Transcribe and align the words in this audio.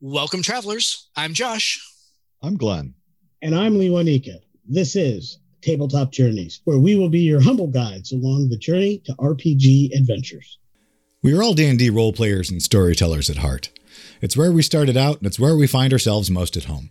Welcome, 0.00 0.42
travelers. 0.42 1.08
I'm 1.16 1.34
Josh. 1.34 1.84
I'm 2.40 2.56
Glenn. 2.56 2.94
And 3.42 3.52
I'm 3.52 3.76
Lee 3.76 3.88
Wanika. 3.88 4.38
This 4.64 4.94
is 4.94 5.40
Tabletop 5.60 6.12
Journeys, 6.12 6.60
where 6.62 6.78
we 6.78 6.94
will 6.94 7.08
be 7.08 7.18
your 7.18 7.40
humble 7.40 7.66
guides 7.66 8.12
along 8.12 8.48
the 8.48 8.56
journey 8.56 9.02
to 9.06 9.12
RPG 9.14 9.90
adventures. 9.98 10.60
We 11.20 11.34
are 11.34 11.42
all 11.42 11.52
D&D 11.52 11.90
role 11.90 12.12
players 12.12 12.48
and 12.48 12.62
storytellers 12.62 13.28
at 13.28 13.38
heart. 13.38 13.70
It's 14.20 14.36
where 14.36 14.52
we 14.52 14.62
started 14.62 14.96
out, 14.96 15.18
and 15.18 15.26
it's 15.26 15.40
where 15.40 15.56
we 15.56 15.66
find 15.66 15.92
ourselves 15.92 16.30
most 16.30 16.56
at 16.56 16.66
home. 16.66 16.90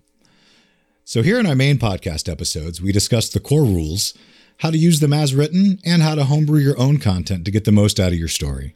So 1.06 1.24
here 1.24 1.40
in 1.40 1.46
our 1.46 1.56
main 1.56 1.78
podcast 1.78 2.30
episodes, 2.30 2.82
we 2.82 2.92
discuss 2.92 3.30
the 3.30 3.40
core 3.40 3.64
rules, 3.64 4.16
how 4.58 4.70
to 4.70 4.78
use 4.78 5.00
them 5.00 5.14
as 5.14 5.34
written, 5.34 5.80
and 5.86 6.02
how 6.02 6.16
to 6.16 6.26
homebrew 6.26 6.60
your 6.60 6.78
own 6.78 6.98
content 6.98 7.46
to 7.46 7.52
get 7.52 7.64
the 7.64 7.72
most 7.72 8.02
out 8.02 8.12
of 8.12 8.20
your 8.20 8.28
story. 8.28 8.74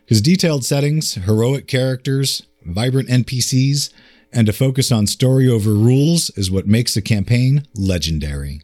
Because 0.00 0.20
detailed 0.20 0.64
settings, 0.64 1.14
heroic 1.14 1.68
characters, 1.68 2.42
vibrant 2.64 3.08
NPCs, 3.08 3.90
and 4.32 4.48
a 4.48 4.52
focus 4.52 4.90
on 4.90 5.06
story 5.06 5.48
over 5.48 5.72
rules 5.72 6.30
is 6.30 6.50
what 6.50 6.66
makes 6.66 6.96
a 6.96 7.02
campaign 7.02 7.66
legendary. 7.74 8.62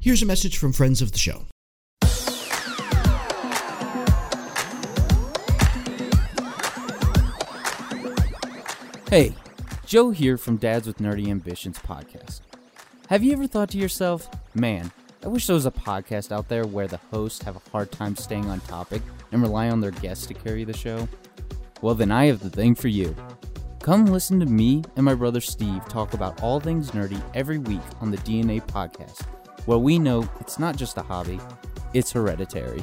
Here's 0.00 0.22
a 0.22 0.26
message 0.26 0.56
from 0.56 0.72
friends 0.72 1.02
of 1.02 1.12
the 1.12 1.18
show. 1.18 1.44
Hey, 9.10 9.34
Joe 9.84 10.10
here 10.10 10.38
from 10.38 10.56
Dads 10.56 10.86
with 10.86 10.98
Nerdy 10.98 11.28
Ambitions 11.28 11.78
podcast. 11.78 12.40
Have 13.08 13.24
you 13.24 13.32
ever 13.32 13.46
thought 13.46 13.68
to 13.70 13.78
yourself, 13.78 14.28
man, 14.54 14.90
I 15.24 15.28
wish 15.28 15.46
there 15.46 15.54
was 15.54 15.66
a 15.66 15.70
podcast 15.70 16.30
out 16.30 16.48
there 16.48 16.64
where 16.64 16.86
the 16.86 17.00
hosts 17.10 17.42
have 17.42 17.56
a 17.56 17.70
hard 17.70 17.90
time 17.90 18.14
staying 18.16 18.48
on 18.48 18.60
topic 18.60 19.02
and 19.32 19.42
rely 19.42 19.68
on 19.68 19.80
their 19.80 19.90
guests 19.90 20.26
to 20.26 20.34
carry 20.34 20.64
the 20.64 20.76
show? 20.76 21.08
Well, 21.82 21.94
then 21.94 22.12
I 22.12 22.26
have 22.26 22.40
the 22.40 22.50
thing 22.50 22.74
for 22.74 22.88
you. 22.88 23.14
Come 23.82 24.06
listen 24.06 24.38
to 24.40 24.46
me 24.46 24.84
and 24.94 25.04
my 25.04 25.14
brother 25.14 25.40
Steve 25.40 25.84
talk 25.88 26.14
about 26.14 26.40
all 26.42 26.60
things 26.60 26.92
nerdy 26.92 27.20
every 27.34 27.58
week 27.58 27.80
on 28.00 28.10
the 28.10 28.18
DNA 28.18 28.62
podcast, 28.62 29.24
where 29.70 29.78
we 29.78 30.00
know 30.00 30.28
it's 30.40 30.58
not 30.58 30.74
just 30.74 30.96
a 30.96 31.00
hobby, 31.00 31.38
it's 31.94 32.10
hereditary. 32.10 32.82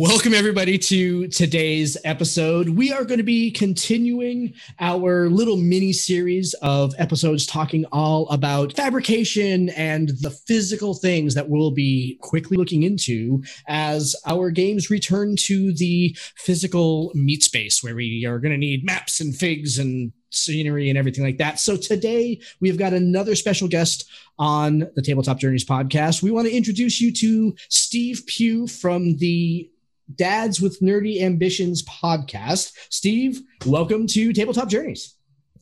Welcome, 0.00 0.32
everybody, 0.32 0.78
to 0.78 1.26
today's 1.26 1.96
episode. 2.04 2.68
We 2.68 2.92
are 2.92 3.04
going 3.04 3.18
to 3.18 3.24
be 3.24 3.50
continuing 3.50 4.54
our 4.78 5.28
little 5.28 5.56
mini 5.56 5.92
series 5.92 6.54
of 6.62 6.94
episodes 6.98 7.44
talking 7.46 7.84
all 7.90 8.28
about 8.28 8.76
fabrication 8.76 9.70
and 9.70 10.10
the 10.20 10.30
physical 10.30 10.94
things 10.94 11.34
that 11.34 11.48
we'll 11.48 11.72
be 11.72 12.16
quickly 12.20 12.56
looking 12.56 12.84
into 12.84 13.42
as 13.66 14.14
our 14.24 14.52
games 14.52 14.88
return 14.88 15.34
to 15.34 15.72
the 15.72 16.16
physical 16.36 17.10
meat 17.16 17.42
space 17.42 17.82
where 17.82 17.96
we 17.96 18.24
are 18.24 18.38
going 18.38 18.52
to 18.52 18.56
need 18.56 18.84
maps 18.84 19.20
and 19.20 19.34
figs 19.34 19.80
and 19.80 20.12
scenery 20.30 20.88
and 20.88 20.96
everything 20.96 21.24
like 21.24 21.38
that. 21.38 21.58
So 21.58 21.76
today 21.76 22.40
we've 22.60 22.78
got 22.78 22.92
another 22.92 23.34
special 23.34 23.66
guest 23.66 24.08
on 24.38 24.88
the 24.94 25.02
Tabletop 25.02 25.40
Journeys 25.40 25.64
podcast. 25.64 26.22
We 26.22 26.30
want 26.30 26.46
to 26.46 26.56
introduce 26.56 27.00
you 27.00 27.12
to 27.14 27.56
Steve 27.68 28.22
Pugh 28.28 28.68
from 28.68 29.16
the 29.16 29.68
Dads 30.14 30.60
with 30.60 30.80
Nerdy 30.80 31.20
Ambitions 31.20 31.82
podcast. 31.84 32.72
Steve, 32.90 33.40
welcome 33.66 34.06
to 34.08 34.32
Tabletop 34.32 34.68
Journeys. 34.68 35.14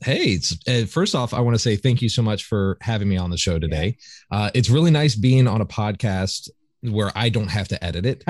Hey, 0.04 0.32
it's, 0.34 0.56
uh, 0.68 0.84
first 0.86 1.14
off, 1.14 1.32
I 1.32 1.40
want 1.40 1.54
to 1.54 1.58
say 1.58 1.76
thank 1.76 2.02
you 2.02 2.08
so 2.08 2.22
much 2.22 2.44
for 2.44 2.76
having 2.82 3.08
me 3.08 3.16
on 3.16 3.30
the 3.30 3.38
show 3.38 3.58
today. 3.58 3.96
Uh, 4.30 4.50
it's 4.54 4.68
really 4.68 4.90
nice 4.90 5.14
being 5.14 5.48
on 5.48 5.60
a 5.60 5.66
podcast 5.66 6.50
where 6.82 7.10
I 7.14 7.28
don't 7.28 7.48
have 7.48 7.68
to 7.68 7.84
edit 7.84 8.06
it. 8.06 8.22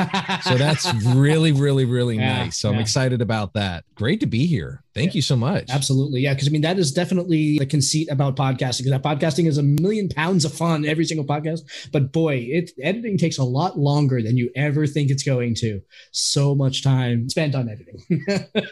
So 0.42 0.54
that's 0.56 0.92
really, 1.04 1.52
really, 1.52 1.84
really 1.84 2.16
Yeah, 2.16 2.44
nice. 2.44 2.58
So 2.58 2.70
I'm 2.70 2.78
excited 2.78 3.20
about 3.20 3.54
that. 3.54 3.84
Great 3.94 4.20
to 4.20 4.26
be 4.26 4.46
here. 4.46 4.82
Thank 4.94 5.14
you 5.14 5.20
so 5.20 5.36
much. 5.36 5.66
Absolutely. 5.68 6.20
Yeah. 6.20 6.32
Because 6.32 6.48
I 6.48 6.50
mean, 6.50 6.62
that 6.62 6.78
is 6.78 6.90
definitely 6.90 7.58
the 7.58 7.66
conceit 7.66 8.08
about 8.10 8.36
podcasting 8.36 8.84
because 8.84 8.92
that 8.92 9.02
podcasting 9.02 9.46
is 9.46 9.58
a 9.58 9.62
million 9.62 10.08
pounds 10.08 10.44
of 10.46 10.54
fun 10.54 10.86
every 10.86 11.04
single 11.04 11.26
podcast. 11.26 11.60
But 11.92 12.12
boy, 12.12 12.46
it 12.48 12.70
editing 12.82 13.18
takes 13.18 13.36
a 13.36 13.44
lot 13.44 13.78
longer 13.78 14.22
than 14.22 14.38
you 14.38 14.50
ever 14.56 14.86
think 14.86 15.10
it's 15.10 15.22
going 15.22 15.54
to. 15.56 15.82
So 16.12 16.54
much 16.54 16.82
time 16.82 17.28
spent 17.28 17.54
on 17.54 17.68
editing. 17.68 18.00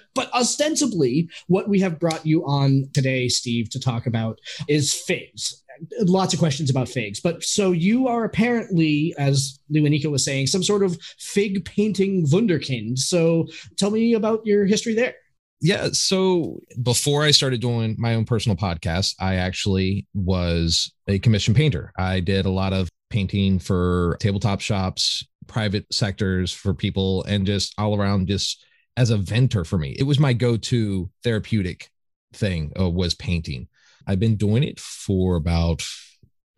but 0.15 0.33
ostensibly, 0.33 1.29
what 1.47 1.69
we 1.69 1.81
have 1.81 1.99
brought 2.01 2.25
you 2.25 2.43
on 2.47 2.85
today, 2.95 3.29
Steve, 3.29 3.69
to 3.71 3.81
talk 3.81 4.07
about 4.07 4.39
is 4.67 4.95
figs. 4.95 5.63
Lots 6.01 6.33
of 6.35 6.39
questions 6.39 6.71
about 6.71 6.89
figs. 6.89 7.21
But 7.21 7.43
so 7.43 7.73
you 7.73 8.09
are 8.09 8.25
apparently, 8.25 9.15
as 9.19 9.59
Lewanika 9.73 10.11
was 10.11 10.25
saying, 10.25 10.47
some 10.49 10.63
sort 10.63 10.83
of 10.83 10.99
fig 11.19 11.65
painting 11.65 12.27
wunderkind. 12.27 12.99
So 12.99 13.47
tell 13.77 13.91
me 13.91 14.15
about 14.15 14.45
your 14.47 14.65
history 14.67 14.95
there. 14.95 15.15
yeah 15.61 15.89
so 15.93 16.59
before 16.83 17.23
i 17.23 17.31
started 17.31 17.61
doing 17.61 17.95
my 17.99 18.15
own 18.17 18.25
personal 18.25 18.57
podcast 18.57 19.15
i 19.21 19.37
actually 19.37 20.07
was 20.13 20.93
a 21.07 21.19
commission 21.21 21.55
painter 21.55 21.93
i 21.97 22.19
did 22.21 22.45
a 22.45 22.51
lot 22.51 22.73
of 22.73 22.89
painting 23.09 23.59
for 23.61 24.17
tabletop 24.21 24.61
shops 24.61 25.25
private 25.47 25.87
sectors 25.93 26.53
for 26.53 26.75
people 26.75 27.23
and 27.25 27.47
just 27.47 27.73
all 27.79 27.97
around 27.97 28.27
just 28.27 28.65
as 28.97 29.11
a 29.11 29.17
venter 29.17 29.65
for 29.65 29.79
me 29.79 29.95
it 29.99 30.03
was 30.03 30.19
my 30.19 30.33
go-to 30.33 31.09
therapeutic 31.23 31.89
thing 32.33 32.73
uh, 32.79 32.91
was 32.91 33.15
painting 33.15 33.69
i've 34.07 34.21
been 34.21 34.37
doing 34.37 34.63
it 34.63 34.79
for 34.81 35.37
about 35.37 35.83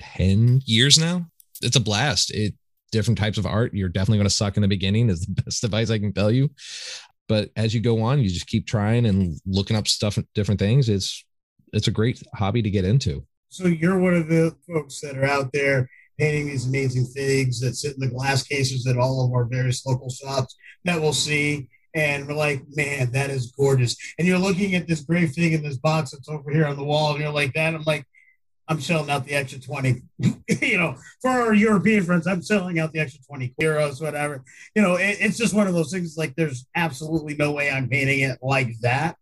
10 0.01 0.63
years 0.65 0.99
now. 0.99 1.27
It's 1.63 1.77
a 1.77 1.81
blast. 1.81 2.31
It 2.31 2.55
different 2.93 3.19
types 3.19 3.39
of 3.39 3.47
art. 3.47 3.75
You're 3.75 3.89
definitely 3.89 4.19
going 4.19 4.29
to 4.29 4.35
suck 4.35 4.57
in 4.57 4.63
the 4.63 4.69
beginning 4.69 5.11
is 5.11 5.21
the 5.21 5.43
best 5.45 5.65
advice 5.65 5.91
i 5.91 5.99
can 5.99 6.13
tell 6.13 6.31
you. 6.31 6.51
But 7.29 7.51
as 7.57 7.75
you 7.75 7.81
go 7.81 8.03
on 8.03 8.21
you 8.21 8.29
just 8.29 8.47
keep 8.47 8.67
trying 8.67 9.07
and 9.07 9.39
looking 9.47 9.77
up 9.77 9.89
stuff 9.89 10.19
different 10.35 10.61
things. 10.61 10.89
It's 10.89 11.25
it's 11.73 11.89
a 11.89 11.93
great 11.93 12.23
hobby 12.35 12.63
to 12.63 12.71
get 12.71 12.85
into. 12.85 13.27
So 13.49 13.67
you're 13.67 13.99
one 13.99 14.15
of 14.15 14.29
the 14.29 14.55
folks 14.69 15.01
that 15.01 15.17
are 15.17 15.25
out 15.25 15.53
there 15.53 15.89
painting 16.19 16.47
these 16.47 16.67
amazing 16.67 17.07
figs 17.07 17.61
that 17.61 17.75
sit 17.75 17.95
in 17.95 18.01
the 18.01 18.15
glass 18.15 18.43
cases 18.43 18.87
at 18.87 18.97
all 18.97 19.25
of 19.25 19.33
our 19.33 19.45
various 19.45 19.85
local 19.85 20.09
shops 20.09 20.57
that 20.85 21.01
we'll 21.01 21.13
see. 21.13 21.69
And 21.97 22.29
we're 22.29 22.35
like, 22.35 22.63
man, 22.75 23.11
that 23.13 23.31
is 23.31 23.53
gorgeous. 23.53 23.97
And 24.19 24.29
you're 24.29 24.39
looking 24.39 24.75
at 24.75 24.87
this 24.87 25.01
great 25.01 25.31
thing 25.31 25.53
in 25.53 25.63
this 25.63 25.79
box 25.79 26.11
that's 26.11 26.29
over 26.29 26.53
here 26.53 26.67
on 26.67 26.77
the 26.77 26.85
wall, 26.85 27.13
and 27.13 27.23
you're 27.23 27.33
like 27.33 27.55
that. 27.55 27.75
I'm 27.75 27.83
like, 27.85 28.05
I'm 28.69 28.81
selling 28.81 29.11
out 29.11 29.25
the 29.25 29.35
extra 29.35 29.61
20. 29.61 30.03
you 30.61 30.79
know, 30.79 30.97
for 31.23 31.31
our 31.31 31.55
European 31.55 32.05
friends, 32.05 32.27
I'm 32.27 32.43
selling 32.43 32.79
out 32.79 32.93
the 32.93 33.01
extra 33.01 33.23
20 33.27 33.55
euros, 33.61 34.03
whatever. 34.03 34.45
You 34.75 34.83
know, 34.83 34.97
it, 34.97 35.17
it's 35.21 35.39
just 35.39 35.55
one 35.55 35.69
of 35.69 35.75
those 35.75 35.91
things 35.91 36.17
like 36.19 36.35
there's 36.37 36.67
absolutely 36.75 37.35
no 37.35 37.53
way 37.53 37.71
I'm 37.71 37.89
painting 37.89 38.21
it 38.21 38.39
like 38.43 38.79
that. 38.83 39.17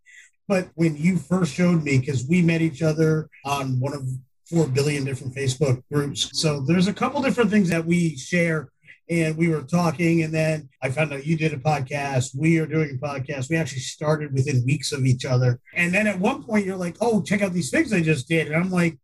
But 0.47 0.67
when 0.75 0.97
you 0.97 1.17
first 1.17 1.53
showed 1.53 1.81
me, 1.81 1.97
because 1.97 2.27
we 2.27 2.41
met 2.41 2.61
each 2.61 2.81
other 2.81 3.29
on 3.45 3.79
one 3.79 3.93
of 3.93 4.05
four 4.49 4.67
billion 4.67 5.03
different 5.05 5.33
Facebook 5.33 5.81
groups. 5.91 6.29
So 6.33 6.59
there's 6.59 6.87
a 6.87 6.93
couple 6.93 7.21
different 7.21 7.49
things 7.49 7.69
that 7.69 7.85
we 7.85 8.17
share. 8.17 8.69
And 9.09 9.37
we 9.37 9.49
were 9.49 9.61
talking, 9.61 10.23
and 10.23 10.33
then 10.33 10.69
I 10.81 10.89
found 10.89 11.13
out 11.13 11.25
you 11.25 11.37
did 11.37 11.53
a 11.53 11.57
podcast. 11.57 12.35
We 12.35 12.57
are 12.57 12.65
doing 12.65 12.97
a 12.97 13.05
podcast. 13.05 13.49
We 13.49 13.55
actually 13.55 13.81
started 13.81 14.33
within 14.33 14.65
weeks 14.65 14.91
of 14.91 15.05
each 15.05 15.25
other. 15.25 15.59
And 15.75 15.93
then 15.93 16.07
at 16.07 16.19
one 16.19 16.43
point, 16.43 16.65
you're 16.65 16.75
like, 16.75 16.97
oh, 17.01 17.21
check 17.21 17.43
out 17.43 17.53
these 17.53 17.69
things 17.69 17.93
I 17.93 18.01
just 18.01 18.27
did. 18.27 18.47
And 18.47 18.55
I'm 18.55 18.71
like, 18.71 18.97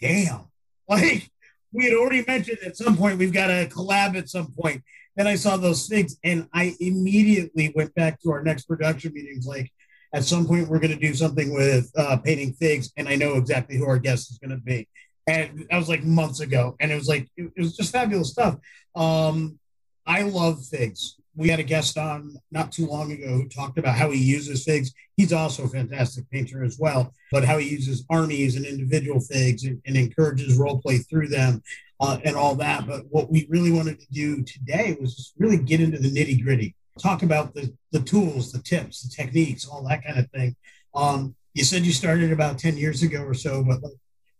damn. 0.00 0.46
Like, 0.88 1.30
we 1.72 1.84
had 1.84 1.94
already 1.94 2.22
mentioned 2.26 2.58
at 2.66 2.76
some 2.76 2.96
point 2.96 3.18
we've 3.18 3.32
got 3.32 3.46
to 3.46 3.66
collab 3.66 4.14
at 4.16 4.28
some 4.28 4.52
point. 4.52 4.82
Then 5.16 5.26
I 5.26 5.36
saw 5.36 5.56
those 5.56 5.86
things, 5.86 6.18
and 6.24 6.48
I 6.52 6.74
immediately 6.80 7.72
went 7.74 7.94
back 7.94 8.20
to 8.20 8.30
our 8.32 8.42
next 8.42 8.64
production 8.64 9.14
meetings. 9.14 9.46
Like, 9.46 9.72
at 10.14 10.24
some 10.24 10.46
point, 10.46 10.68
we're 10.68 10.80
going 10.80 10.92
to 10.92 10.98
do 10.98 11.14
something 11.14 11.54
with 11.54 11.90
uh, 11.96 12.18
painting 12.18 12.52
figs, 12.54 12.92
and 12.96 13.08
I 13.08 13.16
know 13.16 13.36
exactly 13.36 13.78
who 13.78 13.86
our 13.86 13.98
guest 13.98 14.30
is 14.30 14.38
going 14.38 14.50
to 14.50 14.62
be. 14.62 14.88
And 15.26 15.66
that 15.70 15.76
was 15.76 15.88
like 15.88 16.02
months 16.02 16.40
ago, 16.40 16.76
and 16.80 16.90
it 16.90 16.94
was 16.96 17.08
like 17.08 17.28
it, 17.36 17.52
it 17.56 17.60
was 17.60 17.76
just 17.76 17.92
fabulous 17.92 18.30
stuff. 18.30 18.56
Um, 18.94 19.58
I 20.06 20.22
love 20.22 20.64
figs. 20.64 21.16
We 21.34 21.48
had 21.48 21.60
a 21.60 21.64
guest 21.64 21.96
on 21.96 22.36
not 22.50 22.72
too 22.72 22.86
long 22.86 23.12
ago 23.12 23.28
who 23.28 23.48
talked 23.48 23.78
about 23.78 23.96
how 23.96 24.10
he 24.10 24.18
uses 24.18 24.64
figs. 24.64 24.92
He's 25.16 25.32
also 25.32 25.64
a 25.64 25.68
fantastic 25.68 26.28
painter 26.30 26.62
as 26.62 26.78
well, 26.78 27.14
but 27.30 27.44
how 27.44 27.58
he 27.58 27.70
uses 27.70 28.04
armies 28.10 28.56
and 28.56 28.66
individual 28.66 29.20
figs 29.20 29.64
and, 29.64 29.80
and 29.86 29.96
encourages 29.96 30.58
role 30.58 30.80
play 30.80 30.98
through 30.98 31.28
them 31.28 31.62
uh, 32.00 32.18
and 32.24 32.36
all 32.36 32.54
that. 32.56 32.86
But 32.86 33.04
what 33.08 33.30
we 33.30 33.46
really 33.48 33.70
wanted 33.70 34.00
to 34.00 34.06
do 34.10 34.42
today 34.42 34.96
was 35.00 35.16
just 35.16 35.32
really 35.38 35.56
get 35.56 35.80
into 35.80 35.98
the 35.98 36.10
nitty 36.10 36.42
gritty, 36.42 36.74
talk 36.98 37.22
about 37.22 37.54
the, 37.54 37.72
the 37.92 38.00
tools, 38.00 38.52
the 38.52 38.60
tips, 38.60 39.02
the 39.02 39.08
techniques, 39.08 39.66
all 39.66 39.86
that 39.88 40.04
kind 40.04 40.18
of 40.18 40.28
thing. 40.30 40.56
Um, 40.94 41.34
you 41.54 41.64
said 41.64 41.86
you 41.86 41.92
started 41.92 42.32
about 42.32 42.58
10 42.58 42.76
years 42.76 43.02
ago 43.02 43.22
or 43.22 43.34
so, 43.34 43.62
but 43.62 43.80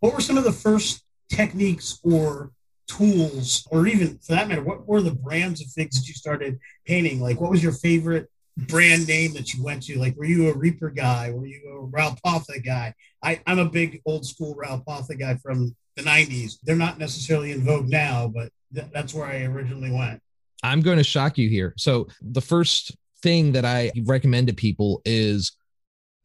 what 0.02 0.14
were 0.14 0.20
some 0.20 0.37
of 0.37 0.43
the 0.43 0.52
first 0.52 1.04
techniques 1.31 2.00
or 2.02 2.50
tools, 2.88 3.66
or 3.70 3.87
even 3.87 4.19
for 4.19 4.32
that 4.32 4.49
matter, 4.49 4.62
what 4.62 4.87
were 4.87 5.00
the 5.00 5.14
brands 5.14 5.60
of 5.60 5.69
things 5.69 5.94
that 5.94 6.08
you 6.08 6.14
started 6.14 6.58
painting? 6.84 7.20
Like, 7.20 7.40
what 7.40 7.52
was 7.52 7.62
your 7.62 7.72
favorite 7.72 8.28
brand 8.56 9.06
name 9.06 9.32
that 9.34 9.54
you 9.54 9.62
went 9.62 9.84
to? 9.84 10.00
Like, 10.00 10.16
were 10.16 10.25
you 10.25 10.49
a 10.49 10.56
Reaper 10.56 10.90
guy? 10.90 11.31
Were 11.31 11.46
you 11.46 11.60
a 11.72 11.84
Ral 11.84 12.19
Partha 12.25 12.58
guy? 12.58 12.94
I, 13.22 13.40
I'm 13.46 13.60
a 13.60 13.64
big 13.64 14.02
old 14.04 14.26
school 14.26 14.56
Ral 14.56 14.82
Partha 14.84 15.14
guy 15.14 15.37
from 15.37 15.76
the 15.94 16.02
90s. 16.02 16.58
They're 16.64 16.75
not 16.75 16.98
necessarily 16.98 17.52
in 17.52 17.64
vogue 17.64 17.88
now, 17.88 18.26
but 18.26 18.50
th- 18.75 18.88
that's 18.93 19.14
where 19.14 19.26
I 19.26 19.44
originally 19.44 19.93
went. 19.93 20.20
I'm 20.64 20.81
going 20.81 20.98
to 20.98 21.05
shock 21.05 21.38
you 21.38 21.48
here. 21.48 21.75
So, 21.76 22.08
the 22.20 22.40
first 22.40 22.96
thing 23.22 23.52
that 23.52 23.64
I 23.64 23.93
recommend 24.05 24.48
to 24.48 24.52
people 24.52 25.00
is 25.05 25.52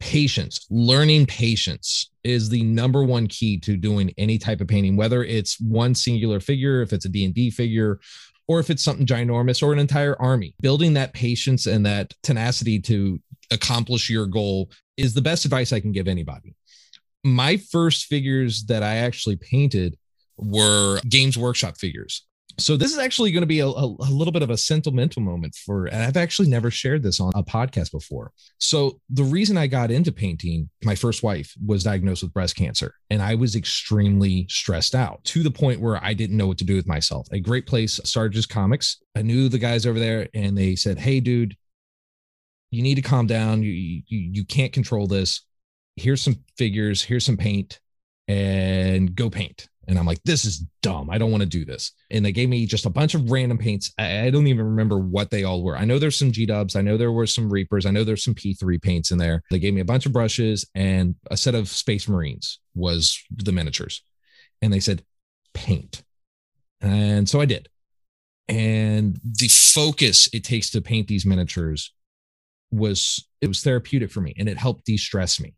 patience. 0.00 0.66
Learning 0.70 1.26
patience 1.26 2.10
is 2.24 2.48
the 2.48 2.62
number 2.62 3.02
one 3.04 3.26
key 3.26 3.58
to 3.60 3.76
doing 3.76 4.12
any 4.18 4.38
type 4.38 4.60
of 4.60 4.68
painting, 4.68 4.96
whether 4.96 5.24
it's 5.24 5.60
one 5.60 5.94
singular 5.94 6.40
figure, 6.40 6.82
if 6.82 6.92
it's 6.92 7.04
a 7.04 7.08
D&D 7.08 7.50
figure, 7.50 7.98
or 8.46 8.60
if 8.60 8.70
it's 8.70 8.82
something 8.82 9.06
ginormous 9.06 9.62
or 9.62 9.72
an 9.72 9.78
entire 9.78 10.20
army. 10.20 10.54
Building 10.60 10.94
that 10.94 11.12
patience 11.12 11.66
and 11.66 11.84
that 11.86 12.14
tenacity 12.22 12.80
to 12.80 13.20
accomplish 13.50 14.08
your 14.08 14.26
goal 14.26 14.70
is 14.96 15.14
the 15.14 15.22
best 15.22 15.44
advice 15.44 15.72
I 15.72 15.80
can 15.80 15.92
give 15.92 16.08
anybody 16.08 16.54
my 17.24 17.56
first 17.56 18.06
figures 18.06 18.64
that 18.64 18.82
I 18.82 18.96
actually 18.96 19.36
painted 19.36 19.96
were 20.36 21.00
Games 21.08 21.36
Workshop 21.36 21.76
figures. 21.76 22.24
So 22.58 22.76
this 22.76 22.92
is 22.92 22.98
actually 22.98 23.30
going 23.30 23.42
to 23.42 23.46
be 23.46 23.60
a, 23.60 23.66
a, 23.66 23.86
a, 23.86 24.10
little 24.10 24.32
bit 24.32 24.42
of 24.42 24.50
a 24.50 24.56
sentimental 24.56 25.22
moment 25.22 25.54
for, 25.54 25.86
and 25.86 26.02
I've 26.02 26.16
actually 26.16 26.48
never 26.48 26.70
shared 26.70 27.02
this 27.02 27.20
on 27.20 27.32
a 27.36 27.42
podcast 27.42 27.92
before. 27.92 28.32
So 28.58 29.00
the 29.10 29.22
reason 29.22 29.56
I 29.56 29.68
got 29.68 29.90
into 29.90 30.10
painting, 30.10 30.68
my 30.82 30.94
first 30.94 31.22
wife 31.22 31.54
was 31.64 31.84
diagnosed 31.84 32.22
with 32.22 32.32
breast 32.32 32.56
cancer, 32.56 32.94
and 33.10 33.22
I 33.22 33.36
was 33.36 33.54
extremely 33.54 34.46
stressed 34.50 34.94
out 34.94 35.22
to 35.24 35.42
the 35.42 35.50
point 35.50 35.80
where 35.80 36.02
I 36.02 36.14
didn't 36.14 36.36
know 36.36 36.48
what 36.48 36.58
to 36.58 36.64
do 36.64 36.74
with 36.74 36.88
myself. 36.88 37.28
A 37.30 37.40
great 37.40 37.66
place, 37.66 38.00
Sarge's 38.04 38.46
Comics. 38.46 38.98
I 39.16 39.22
knew 39.22 39.48
the 39.48 39.58
guys 39.58 39.86
over 39.86 39.98
there, 39.98 40.28
and 40.34 40.58
they 40.58 40.74
said, 40.74 40.98
"Hey, 40.98 41.20
dude, 41.20 41.56
you 42.70 42.82
need 42.82 42.96
to 42.96 43.02
calm 43.02 43.26
down. 43.26 43.62
You 43.62 43.70
you, 43.70 44.02
you 44.08 44.44
can't 44.44 44.72
control 44.72 45.06
this 45.06 45.42
here's 45.98 46.22
some 46.22 46.36
figures, 46.56 47.02
here's 47.02 47.24
some 47.24 47.36
paint, 47.36 47.80
and 48.26 49.14
go 49.14 49.28
paint. 49.28 49.68
And 49.88 49.98
I'm 49.98 50.04
like, 50.04 50.22
this 50.22 50.44
is 50.44 50.66
dumb. 50.82 51.08
I 51.08 51.16
don't 51.16 51.30
want 51.30 51.42
to 51.42 51.48
do 51.48 51.64
this. 51.64 51.92
And 52.10 52.22
they 52.22 52.30
gave 52.30 52.50
me 52.50 52.66
just 52.66 52.84
a 52.84 52.90
bunch 52.90 53.14
of 53.14 53.30
random 53.30 53.56
paints. 53.56 53.92
I, 53.98 54.26
I 54.26 54.30
don't 54.30 54.46
even 54.46 54.66
remember 54.66 54.98
what 54.98 55.30
they 55.30 55.44
all 55.44 55.62
were. 55.62 55.78
I 55.78 55.86
know 55.86 55.98
there's 55.98 56.18
some 56.18 56.30
G 56.30 56.44
dubs. 56.44 56.76
I 56.76 56.82
know 56.82 56.98
there 56.98 57.10
were 57.10 57.26
some 57.26 57.50
Reapers. 57.50 57.86
I 57.86 57.90
know 57.90 58.04
there's 58.04 58.22
some 58.22 58.34
P3 58.34 58.80
paints 58.82 59.10
in 59.10 59.18
there. 59.18 59.42
They 59.50 59.58
gave 59.58 59.72
me 59.72 59.80
a 59.80 59.86
bunch 59.86 60.04
of 60.04 60.12
brushes 60.12 60.68
and 60.74 61.14
a 61.30 61.38
set 61.38 61.54
of 61.54 61.68
Space 61.68 62.06
Marines 62.06 62.60
was 62.74 63.18
the 63.34 63.52
miniatures. 63.52 64.02
And 64.60 64.72
they 64.72 64.80
said, 64.80 65.02
paint. 65.54 66.02
And 66.82 67.26
so 67.26 67.40
I 67.40 67.46
did. 67.46 67.68
And 68.46 69.18
the 69.24 69.48
focus 69.48 70.28
it 70.34 70.44
takes 70.44 70.70
to 70.70 70.82
paint 70.82 71.08
these 71.08 71.26
miniatures 71.26 71.92
was 72.70 73.26
it 73.40 73.46
was 73.46 73.62
therapeutic 73.62 74.10
for 74.10 74.20
me 74.20 74.34
and 74.36 74.48
it 74.48 74.58
helped 74.58 74.84
de-stress 74.84 75.40
me 75.40 75.54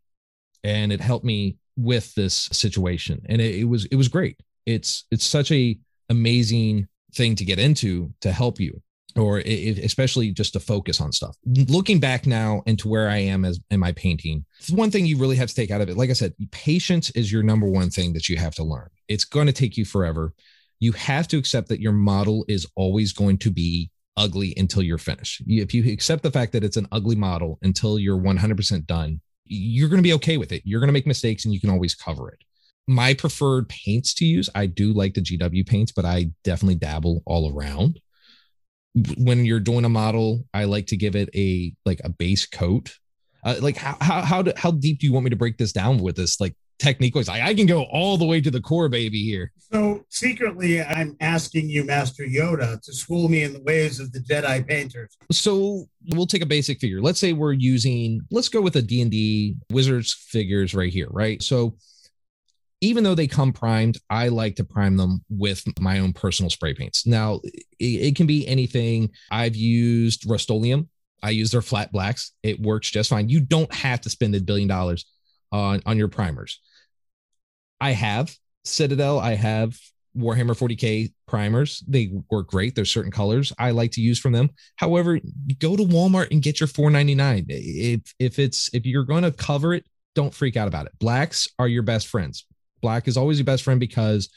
and 0.63 0.93
it 0.93 1.01
helped 1.01 1.25
me 1.25 1.57
with 1.77 2.13
this 2.15 2.49
situation 2.51 3.21
and 3.27 3.41
it, 3.41 3.55
it 3.55 3.63
was 3.65 3.85
it 3.85 3.95
was 3.95 4.07
great 4.07 4.39
it's 4.65 5.05
it's 5.11 5.25
such 5.25 5.51
a 5.51 5.77
amazing 6.09 6.87
thing 7.13 7.35
to 7.35 7.45
get 7.45 7.59
into 7.59 8.13
to 8.21 8.31
help 8.31 8.59
you 8.59 8.81
or 9.15 9.39
it, 9.39 9.77
especially 9.79 10.31
just 10.31 10.53
to 10.53 10.59
focus 10.59 11.01
on 11.01 11.11
stuff. 11.11 11.35
Looking 11.45 11.99
back 11.99 12.25
now 12.25 12.63
into 12.65 12.87
where 12.87 13.09
I 13.09 13.17
am 13.17 13.45
as 13.45 13.59
in 13.69 13.79
my 13.79 13.91
painting, 13.93 14.45
one 14.69 14.91
thing 14.91 15.05
you 15.05 15.17
really 15.17 15.35
have 15.35 15.49
to 15.49 15.55
take 15.55 15.71
out 15.71 15.81
of 15.81 15.89
it, 15.89 15.97
like 15.97 16.09
I 16.09 16.13
said, 16.13 16.33
patience 16.51 17.09
is 17.11 17.31
your 17.31 17.43
number 17.43 17.67
one 17.67 17.89
thing 17.89 18.13
that 18.13 18.29
you 18.29 18.37
have 18.37 18.55
to 18.55 18.63
learn. 18.63 18.89
It's 19.07 19.25
going 19.25 19.47
to 19.47 19.53
take 19.53 19.77
you 19.77 19.85
forever. 19.85 20.33
You 20.79 20.93
have 20.93 21.27
to 21.29 21.37
accept 21.37 21.69
that 21.69 21.81
your 21.81 21.91
model 21.91 22.45
is 22.47 22.67
always 22.75 23.13
going 23.13 23.37
to 23.39 23.51
be 23.51 23.91
ugly 24.17 24.53
until 24.57 24.81
you're 24.81 24.97
finished. 24.97 25.43
If 25.45 25.73
you 25.73 25.91
accept 25.91 26.23
the 26.23 26.31
fact 26.31 26.53
that 26.53 26.63
it's 26.63 26.77
an 26.77 26.87
ugly 26.91 27.15
model 27.15 27.59
until 27.61 27.99
you're 27.99 28.19
100% 28.19 28.85
done, 28.85 29.21
you're 29.45 29.89
going 29.89 29.99
to 29.99 30.03
be 30.03 30.13
okay 30.13 30.37
with 30.37 30.51
it. 30.51 30.61
You're 30.65 30.79
going 30.79 30.87
to 30.87 30.93
make 30.93 31.07
mistakes 31.07 31.45
and 31.45 31.53
you 31.53 31.59
can 31.59 31.69
always 31.69 31.95
cover 31.95 32.29
it. 32.29 32.39
My 32.87 33.13
preferred 33.13 33.69
paints 33.69 34.13
to 34.15 34.25
use, 34.25 34.49
I 34.55 34.65
do 34.65 34.93
like 34.93 35.13
the 35.13 35.21
GW 35.21 35.67
paints, 35.67 35.91
but 35.91 36.05
I 36.05 36.31
definitely 36.43 36.75
dabble 36.75 37.23
all 37.25 37.55
around. 37.55 37.99
When 39.17 39.45
you're 39.45 39.59
doing 39.59 39.85
a 39.85 39.89
model, 39.89 40.45
I 40.53 40.65
like 40.65 40.87
to 40.87 40.97
give 40.97 41.15
it 41.15 41.29
a 41.35 41.73
like 41.85 42.01
a 42.03 42.09
base 42.09 42.45
coat. 42.45 42.97
Uh, 43.43 43.55
like 43.61 43.77
how 43.77 43.95
how 44.01 44.21
how, 44.21 44.41
do, 44.41 44.51
how 44.57 44.71
deep 44.71 44.99
do 44.99 45.07
you 45.07 45.13
want 45.13 45.23
me 45.23 45.29
to 45.29 45.35
break 45.35 45.57
this 45.57 45.71
down 45.71 45.99
with 45.99 46.15
this 46.15 46.41
like 46.41 46.55
technique 46.77 47.15
was 47.15 47.27
like 47.27 47.41
I 47.41 47.53
can 47.53 47.67
go 47.67 47.83
all 47.83 48.17
the 48.17 48.25
way 48.25 48.41
to 48.41 48.51
the 48.51 48.59
core 48.59 48.89
baby 48.89 49.23
here. 49.23 49.51
So 49.71 50.00
secretly 50.11 50.81
I'm 50.81 51.15
asking 51.21 51.69
you 51.69 51.83
Master 51.83 52.23
Yoda 52.23 52.79
to 52.81 52.93
school 52.93 53.29
me 53.29 53.43
in 53.43 53.53
the 53.53 53.61
ways 53.63 53.99
of 53.99 54.11
the 54.11 54.19
Jedi 54.19 54.67
painters. 54.67 55.17
So 55.31 55.85
we'll 56.09 56.27
take 56.27 56.43
a 56.43 56.47
basic 56.47 56.79
figure. 56.79 57.01
Let's 57.01 57.19
say 57.19 57.33
we're 57.33 57.53
using 57.53 58.21
let's 58.29 58.49
go 58.49 58.61
with 58.61 58.75
a 58.75 58.81
D&D 58.81 59.55
wizards 59.71 60.13
figures 60.13 60.75
right 60.75 60.91
here, 60.91 61.07
right? 61.09 61.41
So 61.41 61.77
even 62.81 63.03
though 63.03 63.15
they 63.15 63.27
come 63.27 63.53
primed, 63.53 63.99
I 64.09 64.27
like 64.27 64.55
to 64.57 64.63
prime 64.63 64.97
them 64.97 65.23
with 65.29 65.63
my 65.79 65.99
own 65.99 66.13
personal 66.13 66.49
spray 66.49 66.73
paints. 66.73 67.05
Now, 67.05 67.39
it, 67.43 67.63
it 67.79 68.15
can 68.15 68.25
be 68.25 68.47
anything. 68.47 69.11
I've 69.29 69.55
used 69.55 70.27
Rust-Oleum. 70.29 70.89
I 71.21 71.29
use 71.29 71.51
their 71.51 71.61
flat 71.61 71.91
blacks. 71.91 72.31
It 72.41 72.59
works 72.59 72.89
just 72.89 73.11
fine. 73.11 73.29
You 73.29 73.39
don't 73.39 73.71
have 73.73 74.01
to 74.01 74.09
spend 74.09 74.33
a 74.33 74.41
billion 74.41 74.67
dollars 74.67 75.05
on 75.51 75.81
on 75.85 75.97
your 75.97 76.07
primers. 76.07 76.59
I 77.79 77.91
have 77.91 78.35
Citadel. 78.63 79.19
I 79.19 79.35
have 79.35 79.77
Warhammer 80.17 80.57
40K 80.57 81.13
primers. 81.27 81.83
They 81.87 82.11
work 82.29 82.49
great. 82.49 82.75
There's 82.75 82.91
certain 82.91 83.11
colors 83.11 83.53
I 83.57 83.71
like 83.71 83.91
to 83.91 84.01
use 84.01 84.19
from 84.19 84.33
them. 84.33 84.49
However, 84.75 85.19
go 85.59 85.75
to 85.75 85.83
Walmart 85.83 86.31
and 86.31 86.41
get 86.41 86.59
your 86.59 86.67
4.99. 86.67 87.45
If 87.47 88.13
if 88.19 88.39
it's 88.39 88.69
if 88.73 88.85
you're 88.85 89.05
going 89.05 89.23
to 89.23 89.31
cover 89.31 89.73
it, 89.73 89.85
don't 90.15 90.33
freak 90.33 90.57
out 90.57 90.67
about 90.67 90.85
it. 90.85 90.97
Blacks 90.99 91.47
are 91.57 91.67
your 91.67 91.83
best 91.83 92.07
friends. 92.07 92.45
Black 92.81 93.07
is 93.07 93.17
always 93.17 93.37
your 93.37 93.45
best 93.45 93.63
friend 93.63 93.79
because 93.79 94.29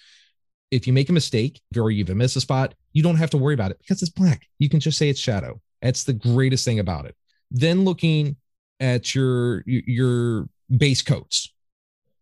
if 0.70 0.86
you 0.86 0.92
make 0.92 1.08
a 1.08 1.12
mistake 1.12 1.60
or 1.76 1.90
you 1.90 2.00
even 2.00 2.18
miss 2.18 2.36
a 2.36 2.40
spot, 2.40 2.74
you 2.92 3.02
don't 3.02 3.16
have 3.16 3.30
to 3.30 3.38
worry 3.38 3.54
about 3.54 3.70
it 3.70 3.78
because 3.78 4.02
it's 4.02 4.10
black. 4.10 4.46
You 4.58 4.68
can 4.68 4.80
just 4.80 4.98
say 4.98 5.08
it's 5.08 5.20
shadow. 5.20 5.60
That's 5.82 6.04
the 6.04 6.12
greatest 6.12 6.64
thing 6.64 6.78
about 6.78 7.06
it. 7.06 7.16
Then 7.50 7.84
looking 7.84 8.36
at 8.80 9.14
your 9.14 9.62
your 9.66 10.48
base 10.74 11.02
coats. 11.02 11.52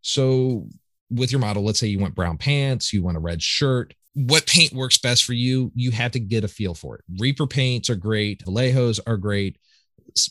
So 0.01 0.69
with 1.13 1.31
your 1.31 1.41
model, 1.41 1.65
let's 1.65 1.79
say 1.79 1.87
you 1.87 1.99
want 1.99 2.15
brown 2.15 2.39
pants, 2.39 2.93
you 2.93 3.03
want 3.03 3.17
a 3.17 3.21
red 3.21 3.43
shirt. 3.43 3.95
What 4.15 4.47
paint 4.47 4.73
works 4.73 4.99
best 4.99 5.25
for 5.25 5.33
you? 5.33 5.73
You 5.75 5.91
have 5.91 6.13
to 6.13 6.21
get 6.21 6.45
a 6.45 6.49
feel 6.49 6.75
for 6.75 6.97
it. 6.97 7.05
Reaper 7.19 7.47
paints 7.47 7.89
are 7.91 7.97
great. 7.97 8.45
Vallejos 8.45 9.01
are 9.07 9.17
great. 9.17 9.59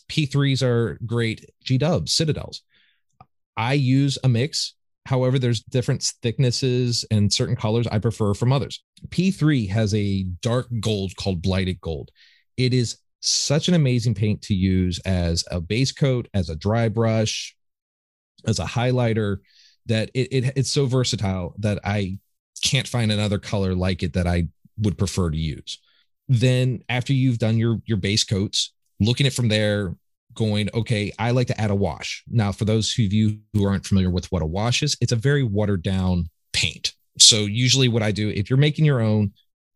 P3s 0.10 0.62
are 0.62 1.00
great. 1.06 1.50
G 1.64 1.78
Dubs, 1.78 2.14
Citadels. 2.14 2.62
I 3.58 3.74
use 3.74 4.18
a 4.24 4.30
mix. 4.30 4.76
However, 5.08 5.40
there's 5.40 5.62
different 5.64 6.04
thicknesses 6.22 7.06
and 7.10 7.34
certain 7.34 7.56
colors 7.56 7.88
I 7.88 7.98
prefer 7.98 8.36
from 8.36 8.54
others. 8.54 8.84
P3 9.10 9.68
has 9.70 9.96
a 9.96 10.24
dark 10.42 10.68
gold 10.80 11.16
called 11.16 11.42
Blighted 11.42 11.82
Gold. 11.82 12.12
It 12.58 12.74
is 12.74 12.98
such 13.20 13.68
an 13.68 13.74
amazing 13.74 14.14
paint 14.14 14.44
to 14.44 14.54
use 14.54 15.00
as 15.00 15.44
a 15.50 15.60
base 15.60 15.92
coat, 15.92 16.28
as 16.34 16.50
a 16.50 16.56
dry 16.56 16.88
brush, 16.88 17.56
as 18.46 18.60
a 18.60 18.66
highlighter 18.66 19.38
that 19.88 20.10
it, 20.14 20.28
it 20.32 20.54
it's 20.56 20.72
so 20.72 20.86
versatile 20.86 21.56
that 21.60 21.80
I 21.84 22.20
can't 22.64 22.88
find 22.88 23.12
another 23.12 23.40
color 23.40 23.74
like 23.76 24.04
it 24.04 24.14
that 24.14 24.28
I 24.28 24.48
would 24.78 24.98
prefer 24.98 25.30
to 25.30 25.38
use. 25.38 25.80
Then 26.28 26.84
after 26.90 27.14
you've 27.14 27.40
done 27.40 27.58
your 27.58 27.82
your 27.86 27.98
base 27.98 28.24
coats, 28.24 28.74
looking 29.00 29.28
at 29.28 29.34
from 29.34 29.50
there, 29.50 29.96
going, 30.34 30.70
okay, 30.74 31.12
I 31.20 31.32
like 31.32 31.48
to 31.48 31.60
add 31.60 31.72
a 31.72 31.76
wash. 31.76 32.24
Now, 32.30 32.52
for 32.52 32.66
those 32.66 32.98
of 32.98 33.14
you 33.14 33.40
who 33.54 33.66
aren't 33.66 33.86
familiar 33.86 34.10
with 34.10 34.32
what 34.32 34.42
a 34.42 34.46
wash 34.46 34.84
is, 34.84 34.98
it's 35.02 35.12
a 35.12 35.18
very 35.18 35.44
watered 35.44 35.84
down 35.84 36.30
paint. 36.54 36.94
So 37.20 37.42
usually 37.42 37.88
what 37.88 38.04
I 38.04 38.12
do, 38.12 38.30
if 38.30 38.50
you're 38.50 38.58
making 38.58 38.86
your 38.86 39.02
own, 39.02 39.34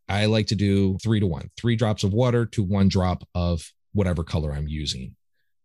I 0.07 0.25
like 0.27 0.47
to 0.47 0.55
do 0.55 0.97
three 0.99 1.19
to 1.19 1.27
one, 1.27 1.49
three 1.57 1.75
drops 1.75 2.03
of 2.03 2.13
water 2.13 2.45
to 2.47 2.63
one 2.63 2.87
drop 2.87 3.27
of 3.33 3.69
whatever 3.93 4.23
color 4.23 4.53
I'm 4.53 4.67
using. 4.67 5.15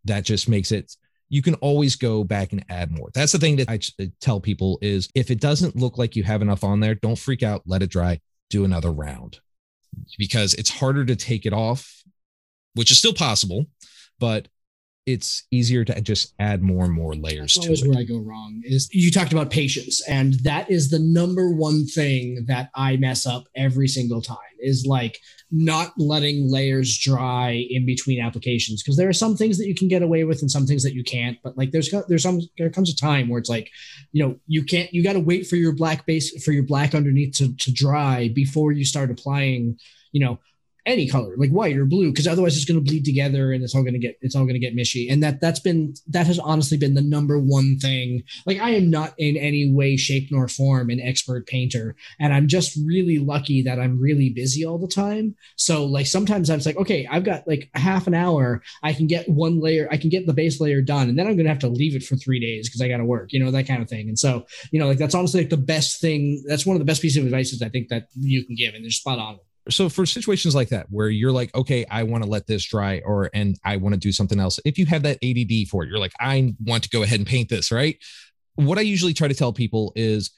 That 0.05 0.25
just 0.25 0.49
makes 0.49 0.73
it 0.73 0.97
you 1.31 1.41
can 1.43 1.55
always 1.55 1.97
go 1.97 2.25
back 2.25 2.53
and 2.53 2.65
add 2.69 2.91
more. 2.91 3.09
That's 3.15 3.33
the 3.33 3.39
thing 3.39 3.57
that 3.57 3.71
I 3.71 3.79
uh, 4.03 4.07
tell 4.21 4.41
people 4.41 4.79
is 4.83 5.09
if 5.15 5.31
it 5.31 5.41
doesn't 5.41 5.77
look 5.77 5.97
like 5.97 6.17
you 6.17 6.25
have 6.25 6.43
enough 6.43 6.65
on 6.65 6.81
there, 6.81 6.97
don't 6.97 7.19
freak 7.19 7.43
out, 7.43 7.63
let 7.67 7.83
it 7.83 7.91
dry, 7.91 8.21
do 8.51 8.65
another 8.65 8.91
round 8.91 9.39
because 10.19 10.55
it's 10.55 10.71
harder 10.71 11.05
to 11.05 11.17
take 11.17 11.47
it 11.47 11.53
off, 11.53 12.03
which 12.75 12.91
is 12.91 12.99
still 12.99 13.15
possible, 13.15 13.67
but 14.19 14.49
it's 15.13 15.45
easier 15.51 15.85
to 15.85 16.01
just 16.01 16.35
add 16.39 16.63
more 16.63 16.85
and 16.85 16.93
more 16.93 17.15
layers 17.15 17.55
That's 17.55 17.59
to 17.59 17.61
always 17.69 17.83
it. 17.83 17.89
where 17.89 17.99
I 17.99 18.05
go 18.05 18.19
wrong 18.19 18.63
is 18.65 18.89
you 18.93 19.11
talked 19.11 19.33
about 19.33 19.51
patience, 19.51 20.07
and 20.09 20.35
that 20.45 20.71
is 20.71 20.91
the 20.91 20.99
number 20.99 21.51
one 21.51 21.87
thing 21.87 22.45
that 22.47 22.71
I 22.75 22.97
mess 22.97 23.27
up 23.27 23.45
every 23.55 23.89
single 23.89 24.23
time 24.23 24.39
is 24.59 24.87
like 24.87 25.19
not 25.51 25.93
letting 25.99 26.51
layers 26.51 26.99
dry 26.99 27.67
in 27.71 27.85
between 27.85 28.21
applications 28.21 28.83
because 28.83 28.97
there 28.97 29.09
are 29.09 29.13
some 29.13 29.37
things 29.37 29.59
that 29.59 29.67
you 29.67 29.75
can 29.75 29.89
get 29.89 30.03
away 30.03 30.25
with 30.25 30.41
and 30.43 30.51
some 30.51 30.67
things 30.67 30.83
that 30.83 30.95
you 30.95 31.03
can't. 31.03 31.39
But 31.43 31.59
like 31.59 31.73
there's 31.73 31.93
there's 32.09 32.23
some 32.23 32.41
there 32.59 32.71
comes 32.71 32.93
a 32.93 32.97
time 32.97 33.29
where 33.29 33.39
it's 33.39 33.51
like 33.51 33.71
you 34.13 34.25
know 34.25 34.39
you 34.47 34.65
can't 34.65 34.93
you 34.93 35.03
got 35.03 35.15
to 35.15 35.21
wait 35.21 35.47
for 35.47 35.57
your 35.57 35.73
black 35.73 36.07
base 36.07 36.43
for 36.45 36.53
your 36.53 36.65
black 36.65 36.95
underneath 36.95 37.37
to 37.37 37.55
to 37.57 37.73
dry 37.73 38.29
before 38.35 38.73
you 38.73 38.85
start 38.85 39.11
applying 39.11 39.79
you 40.13 40.21
know 40.25 40.39
any 40.87 41.09
color 41.09 41.35
like 41.37 41.51
white 41.51 41.77
or 41.77 41.85
blue 41.85 42.11
because 42.11 42.27
otherwise 42.27 42.57
it's 42.57 42.65
going 42.65 42.83
to 42.83 42.89
bleed 42.89 43.05
together 43.05 43.53
and 43.53 43.63
it's 43.63 43.75
all 43.75 43.83
going 43.83 43.95
to 43.95 43.99
get 43.99 44.17
it's 44.21 44.35
all 44.35 44.45
going 44.45 44.55
to 44.55 44.61
get 44.61 44.77
mishy. 44.77 45.11
And 45.11 45.23
that 45.23 45.41
that's 45.41 45.61
been 45.61 45.95
that 46.09 46.27
has 46.27 46.39
honestly 46.39 46.79
been 46.79 46.95
the 46.95 47.03
number 47.03 47.39
one 47.39 47.79
thing. 47.79 48.23
Like 48.47 48.61
i 48.61 48.71
am 48.71 48.91
not 48.91 49.15
in 49.19 49.37
any 49.37 49.73
way 49.73 49.97
shape 49.97 50.29
nor 50.31 50.49
form 50.49 50.91
an 50.91 51.01
expert 51.01 51.47
painter 51.47 51.97
and 52.19 52.33
i'm 52.33 52.49
just 52.49 52.79
really 52.85 53.19
lucky 53.19 53.63
that 53.63 53.79
i'm 53.79 54.01
really 54.01 54.31
busy 54.31 54.65
all 54.65 54.79
the 54.79 54.89
time. 54.89 55.35
So 55.57 55.85
like 55.85 56.07
sometimes 56.07 56.51
i'm 56.51 56.61
like 56.65 56.77
okay 56.77 57.07
i've 57.11 57.25
got 57.25 57.47
like 57.47 57.71
half 57.75 58.07
an 58.07 58.15
hour 58.15 58.63
i 58.83 58.93
can 58.93 59.07
get 59.07 59.29
one 59.29 59.61
layer 59.61 59.89
i 59.91 59.97
can 59.97 60.11
get 60.11 60.27
the 60.27 60.33
base 60.33 60.61
layer 60.61 60.83
done 60.83 61.09
and 61.09 61.19
then 61.19 61.27
i'm 61.27 61.37
going 61.37 61.45
to 61.45 61.51
have 61.51 61.59
to 61.61 61.69
leave 61.69 61.97
it 61.97 62.03
for 62.03 62.17
three 62.17 62.41
days 62.41 62.69
because 62.69 62.81
i 62.81 62.89
got 62.89 62.99
to 62.99 63.05
work 63.05 63.33
you 63.33 63.43
know 63.43 63.51
that 63.51 63.67
kind 63.67 63.83
of 63.83 63.89
thing. 63.89 64.09
And 64.09 64.19
so 64.19 64.47
you 64.71 64.81
know 64.81 64.87
like 64.87 64.99
that's 64.99 65.15
honestly 65.15 65.41
like 65.41 65.51
the 65.51 65.57
best 65.57 66.01
thing 66.01 66.43
that's 66.47 66.67
one 66.67 66.77
of 66.77 66.81
the 66.81 66.85
best 66.85 67.03
pieces 67.03 67.19
of 67.19 67.25
advice 67.25 67.51
i 67.63 67.69
think 67.69 67.89
that 67.89 68.09
you 68.15 68.45
can 68.45 68.55
give 68.55 68.75
and 68.75 68.85
they're 68.85 68.91
spot 68.91 69.19
on 69.19 69.39
so 69.69 69.89
for 69.89 70.07
situations 70.07 70.55
like 70.55 70.69
that 70.69 70.87
where 70.91 71.09
you're 71.09 71.33
like 71.33 71.55
okay 71.55 71.85
i 71.91 72.03
want 72.03 72.25
to 72.25 72.31
let 72.31 72.47
this 72.47 72.65
dry 72.65 73.01
or 73.05 73.31
and 73.35 73.59
i 73.65 73.77
want 73.77 73.93
to 73.93 73.99
do 73.99 74.13
something 74.13 74.41
else 74.41 74.59
if 74.65 74.79
you 74.79 74.87
have 74.87 75.03
that 75.03 75.19
add 75.23 75.69
for 75.69 75.85
it 75.85 75.89
you're 75.89 75.99
like 75.99 76.13
i 76.21 76.55
want 76.65 76.83
to 76.83 76.89
go 76.89 77.03
ahead 77.03 77.19
and 77.19 77.27
paint 77.27 77.49
this 77.49 77.71
right? 77.71 77.97
What 78.55 78.79
i 78.79 78.83
usually 78.83 79.15
try 79.15 79.29
to 79.29 79.35
tell 79.35 79.53
people 79.53 79.93
is 79.97 80.31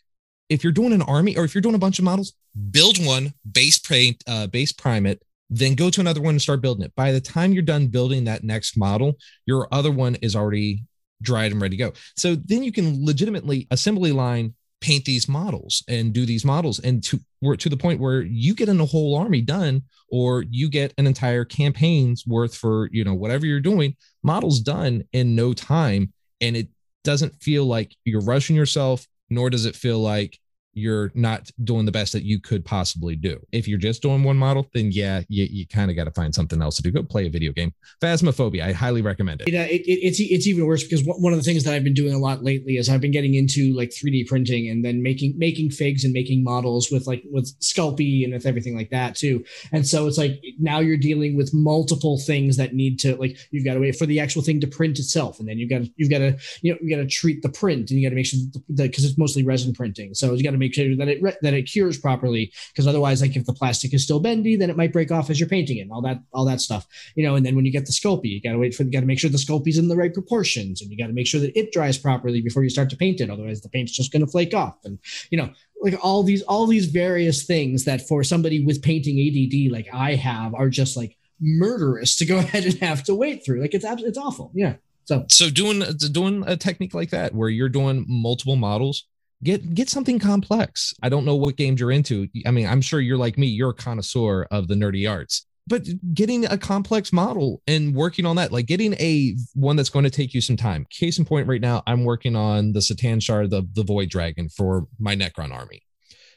if 0.49 0.62
you're 0.62 0.73
doing 0.73 0.93
an 0.93 1.02
army 1.02 1.37
or 1.37 1.45
if 1.45 1.55
you're 1.55 1.62
doing 1.62 1.75
a 1.75 1.79
bunch 1.79 1.99
of 1.99 2.05
models 2.05 2.35
build 2.71 3.05
one 3.05 3.33
base 3.50 3.79
paint 3.79 4.23
uh, 4.26 4.47
base 4.47 4.73
prime 4.73 5.07
it 5.07 5.23
then 5.55 5.75
go 5.75 5.91
to 5.91 6.00
another 6.00 6.23
one 6.23 6.35
and 6.35 6.41
start 6.41 6.62
building 6.62 6.83
it. 6.83 6.95
By 6.97 7.12
the 7.12 7.21
time 7.21 7.52
you're 7.52 7.62
done 7.62 7.88
building 7.88 8.25
that 8.25 8.43
next 8.43 8.76
model 8.76 9.19
your 9.47 9.69
other 9.71 9.91
one 9.91 10.14
is 10.17 10.35
already 10.35 10.85
dried 11.21 11.52
and 11.52 11.61
ready 11.61 11.76
to 11.76 11.85
go. 11.85 11.93
So 12.17 12.35
then 12.35 12.62
you 12.62 12.73
can 12.73 13.05
legitimately 13.05 13.69
assembly 13.71 14.12
line 14.12 14.55
paint 14.83 15.05
these 15.05 15.29
models 15.29 15.83
and 15.89 16.12
do 16.12 16.27
these 16.27 16.45
models. 16.45 16.79
And 16.81 17.03
to 17.05 17.19
we're 17.41 17.57
to 17.57 17.69
the 17.69 17.77
point 17.77 18.01
where 18.01 18.23
you 18.23 18.55
get 18.55 18.69
in 18.69 18.81
a 18.81 18.87
whole 18.87 19.17
army 19.17 19.41
done 19.41 19.83
or 20.11 20.45
you 20.51 20.69
get 20.69 20.93
an 20.99 21.07
entire 21.07 21.45
campaign's 21.45 22.27
worth 22.27 22.55
for 22.55 22.89
you 22.93 23.05
know 23.05 23.15
whatever 23.15 23.47
you're 23.47 23.61
doing 23.61 23.97
models 24.23 24.61
done 24.61 25.05
in 25.12 25.35
no 25.35 25.55
time. 25.55 26.12
And 26.41 26.57
it 26.57 26.69
doesn't 27.05 27.35
feel 27.43 27.65
like 27.65 27.95
you're 28.05 28.21
rushing 28.21 28.57
yourself 28.57 29.07
nor 29.33 29.49
does 29.49 29.65
it 29.65 29.75
feel 29.75 29.99
like 29.99 30.39
you're 30.75 31.12
not 31.14 31.50
doing 31.64 31.85
the 31.85 31.93
best 31.93 32.12
that 32.12 32.25
you 32.25 32.41
could 32.41 32.64
possibly 32.64 33.17
do. 33.17 33.38
If 33.52 33.69
you're 33.69 33.79
just 33.79 34.02
doing 34.02 34.25
one 34.25 34.37
model, 34.37 34.67
then 34.75 34.91
yeah, 34.93 35.23
you, 35.29 35.47
you 35.50 35.67
kind 35.67 35.91
of 35.91 35.97
got 35.97 36.05
to 36.05 36.11
find 36.11 36.35
something 36.35 36.62
else 36.62 36.76
to 36.76 36.83
do. 36.83 36.91
Go 36.91 37.02
play 37.02 37.26
a 37.26 37.31
video 37.31 37.52
game. 37.52 37.73
Phasmophobia, 38.00 38.62
I 38.62 38.73
highly 38.73 39.02
recommend 39.02 39.43
it. 39.43 39.55
uh, 39.55 39.67
it, 39.71 39.83
it 39.83 40.00
it's 40.02 40.21
it's 40.21 40.47
even 40.47 40.67
worse 40.67 40.83
because 40.83 41.02
one 41.05 41.33
of 41.33 41.38
the 41.38 41.45
things 41.45 41.64
that 41.64 41.75
I've 41.75 41.85
been 41.85 41.95
doing 41.95 42.14
a 42.14 42.19
lot 42.19 42.43
lately 42.43 42.76
is 42.76 42.88
I've 42.88 43.00
been 43.00 43.12
getting 43.12 43.35
into 43.35 43.75
like 43.76 43.91
3D 43.91 44.26
printing 44.26 44.69
and 44.69 44.85
then 44.85 45.02
making 45.02 45.35
making 45.37 45.71
figs 45.71 46.05
and 46.05 46.12
making 46.12 46.43
models 46.43 46.91
with 46.91 47.07
like 47.07 47.23
with 47.31 47.52
Sculpey 47.61 48.25
and 48.25 48.33
with 48.33 48.47
everything 48.47 48.76
like 48.76 48.91
that 48.91 49.14
too. 49.14 49.45
And 49.73 49.87
so 49.87 50.07
it's 50.07 50.19
like 50.19 50.43
now 50.59 50.81
you're 50.81 50.97
dealing 50.97 51.37
with 51.37 51.52
multiple 51.52 52.19
things 52.19 52.57
that 52.57 52.75
need 52.75 52.99
to 53.00 53.17
like 53.17 53.37
you've 53.50 53.64
got 53.64 53.75
to 53.75 53.81
wait 53.81 53.97
for 53.97 54.07
the 54.07 54.21
actual 54.21 54.43
thing 54.43 54.61
to 54.61 54.67
print 54.67 54.99
itself, 54.99 55.38
and 55.38 55.49
then 55.49 55.59
you've 55.59 55.71
got 55.71 55.83
to, 55.83 55.91
you've 55.97 56.11
got 56.11 56.19
to 56.19 56.37
you 56.62 56.73
know 56.73 56.79
you 56.81 56.95
got 56.95 57.02
to 57.02 57.09
treat 57.09 57.43
the 57.43 57.49
print 57.49 57.91
and 57.91 58.00
you 58.00 58.07
got 58.07 58.11
to 58.11 58.17
make 58.17 58.26
sure 58.26 58.41
because 58.75 59.05
it's 59.05 59.19
mostly 59.19 59.45
resin 59.45 59.73
printing, 59.73 60.14
so 60.14 60.33
you 60.33 60.43
got 60.43 60.52
to 60.52 60.62
make 60.62 60.75
sure 60.75 60.97
that 60.97 61.09
it 61.09 61.21
that 61.42 61.54
it 61.54 61.64
cures 61.64 61.99
properly 61.99 62.52
because 62.73 62.87
otherwise 62.87 63.21
like 63.21 63.37
if 63.37 63.45
the 63.45 63.52
plastic 63.52 63.92
is 63.95 64.04
still 64.04 64.21
bendy, 64.21 64.57
then 64.57 64.71
it 64.71 64.76
might 64.76 64.92
break 64.92 65.11
off 65.11 65.31
as 65.31 65.38
you're 65.38 65.49
painting 65.49 65.78
it, 65.78 65.83
and 65.83 65.92
all 65.92 66.02
that 66.02 66.23
all 66.33 66.45
that 66.45 66.61
stuff, 66.61 66.87
you 67.14 67.25
know. 67.25 67.35
And 67.35 67.45
then 67.45 67.57
when 67.57 67.64
you 67.64 67.73
get 67.73 67.87
the 67.87 67.92
Sculpey, 67.92 68.26
you 68.26 68.40
got 68.40 68.52
to 68.52 68.59
wait 68.59 68.75
for 68.75 68.85
you 68.85 68.90
got 68.90 69.00
to 69.00 69.07
make 69.07 69.19
sure 69.19 69.31
the 69.31 69.38
Sculpey's 69.38 69.78
in 69.78 69.88
the 69.88 69.97
right 69.97 70.14
proportions, 70.14 70.81
and 70.81 70.90
you 70.90 70.99
got 70.99 71.09
to 71.09 71.12
make 71.12 71.26
sure 71.26 71.40
that 71.40 71.59
it 71.59 71.73
dries 71.73 71.99
properly 71.99 72.40
before 72.40 72.62
you 72.62 72.71
start 72.71 72.90
to 72.90 72.97
paint 72.97 73.21
it. 73.21 73.31
Otherwise, 73.31 73.61
the 73.61 73.69
paint's 73.69 73.92
just 73.92 74.12
going 74.12 74.25
to 74.25 74.31
flake 74.31 74.54
off, 74.54 74.78
and 74.85 74.99
you 75.31 75.38
know 75.38 75.50
like 75.83 75.97
all 76.02 76.23
these 76.23 76.42
all 76.42 76.66
these 76.66 76.87
various 76.87 77.45
things 77.45 77.85
that 77.85 78.07
for 78.07 78.23
somebody 78.23 78.64
with 78.64 78.83
painting 78.83 79.19
ADD 79.19 79.73
like 79.73 79.88
I 79.92 80.14
have 80.14 80.54
are 80.54 80.69
just 80.69 80.97
like 80.97 81.16
murderous 81.40 82.16
to 82.16 82.25
go 82.25 82.38
ahead 82.38 82.64
and 82.64 82.75
have 82.78 83.02
to 83.04 83.14
wait 83.14 83.45
through. 83.45 83.61
Like 83.61 83.75
it's 83.75 83.85
it's 83.85 84.19
awful. 84.19 84.52
Yeah. 84.54 84.76
So 85.04 85.25
so 85.28 85.50
doing 85.50 85.83
doing 86.12 86.45
a 86.47 86.57
technique 86.57 86.95
like 86.95 87.11
that 87.11 87.35
where 87.35 87.49
you're 87.49 87.69
doing 87.69 88.04
multiple 88.09 88.57
models, 88.57 89.07
get 89.43 89.75
get 89.75 89.89
something 89.89 90.19
complex. 90.19 90.95
I 91.03 91.09
don't 91.09 91.25
know 91.25 91.37
what 91.37 91.57
games 91.57 91.81
you're 91.81 91.91
into. 91.91 92.29
I 92.47 92.51
mean, 92.51 92.67
I'm 92.67 92.81
sure 92.81 93.01
you're 93.01 93.19
like 93.19 93.39
me. 93.39 93.47
You're 93.47 93.71
a 93.71 93.75
connoisseur 93.75 94.45
of 94.51 94.69
the 94.69 94.75
nerdy 94.75 95.11
arts. 95.11 95.47
But 95.69 95.87
getting 96.13 96.45
a 96.47 96.59
complex 96.59 97.13
model 97.13 97.63
and 97.69 97.95
working 97.95 98.27
on 98.27 98.35
that, 98.37 98.51
like 98.51 98.67
getting 98.67 98.95
a 98.95 99.37
one 99.55 99.77
that's 99.77 99.91
going 99.91 100.05
to 100.05 100.11
take 100.11 100.35
you 100.35 100.41
some 100.41 100.57
time. 100.57 100.87
Case 100.91 101.19
in 101.19 101.25
point, 101.25 101.47
right 101.47 101.61
now, 101.61 101.85
I'm 101.87 102.05
working 102.05 102.35
on 102.35 102.73
the 102.73 102.81
C'tan 102.81 103.23
Shard, 103.23 103.51
the, 103.51 103.63
the 103.73 103.85
Void 103.85 104.09
Dragon 104.09 104.49
for 104.49 104.89
my 104.99 105.15
Necron 105.15 105.53
army 105.53 105.83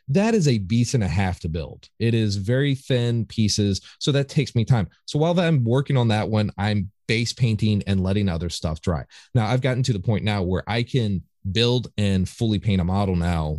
that 0.07 0.35
is 0.35 0.47
a 0.47 0.59
beast 0.59 0.93
and 0.93 1.03
a 1.03 1.07
half 1.07 1.39
to 1.39 1.49
build. 1.49 1.89
It 1.99 2.13
is 2.13 2.35
very 2.35 2.75
thin 2.75 3.25
pieces, 3.25 3.81
so 3.99 4.11
that 4.11 4.29
takes 4.29 4.55
me 4.55 4.63
time. 4.63 4.87
So 5.05 5.17
while 5.19 5.39
I'm 5.39 5.63
working 5.63 5.97
on 5.97 6.09
that 6.09 6.29
one, 6.29 6.51
I'm 6.57 6.91
base 7.07 7.33
painting 7.33 7.83
and 7.87 8.01
letting 8.01 8.29
other 8.29 8.49
stuff 8.49 8.81
dry. 8.81 9.05
Now 9.33 9.47
I've 9.47 9.61
gotten 9.61 9.83
to 9.83 9.93
the 9.93 9.99
point 9.99 10.23
now 10.23 10.43
where 10.43 10.63
I 10.67 10.83
can 10.83 11.23
build 11.51 11.87
and 11.97 12.27
fully 12.27 12.59
paint 12.59 12.81
a 12.81 12.83
model 12.83 13.15
now 13.15 13.57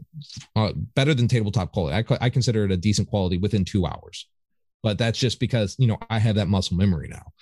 uh, 0.55 0.73
better 0.95 1.15
than 1.15 1.29
tabletop 1.29 1.73
quality. 1.73 1.97
I, 1.97 2.27
I 2.27 2.31
consider 2.31 2.65
it 2.65 2.73
a 2.73 2.77
decent 2.77 3.09
quality 3.09 3.39
within 3.39 3.65
two 3.65 3.87
hours, 3.87 4.29
but 4.83 4.99
that's 4.99 5.19
just 5.19 5.41
because 5.41 5.77
you 5.79 5.87
know 5.87 5.99
I 6.11 6.19
have 6.19 6.37
that 6.37 6.49
muscle 6.49 6.77
memory 6.77 7.09
now. 7.09 7.33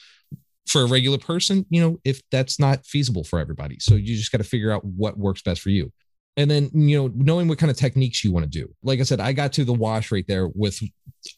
For 0.66 0.82
a 0.82 0.86
regular 0.86 1.18
person, 1.18 1.66
you 1.68 1.80
know, 1.80 1.98
if 2.04 2.22
that's 2.30 2.58
not 2.58 2.86
feasible 2.86 3.24
for 3.24 3.38
everybody, 3.38 3.78
so 3.80 3.94
you 3.94 4.16
just 4.16 4.32
got 4.32 4.38
to 4.38 4.44
figure 4.44 4.72
out 4.72 4.84
what 4.84 5.18
works 5.18 5.42
best 5.42 5.60
for 5.60 5.70
you. 5.70 5.92
And 6.36 6.50
then 6.50 6.70
you 6.72 6.96
know 6.96 7.12
knowing 7.14 7.48
what 7.48 7.58
kind 7.58 7.70
of 7.70 7.76
techniques 7.76 8.24
you 8.24 8.32
want 8.32 8.44
to 8.44 8.50
do. 8.50 8.72
Like 8.82 9.00
i 9.00 9.04
said 9.04 9.20
i 9.20 9.32
got 9.32 9.52
to 9.54 9.64
the 9.64 9.72
wash 9.72 10.10
right 10.10 10.24
there 10.26 10.48
with 10.48 10.80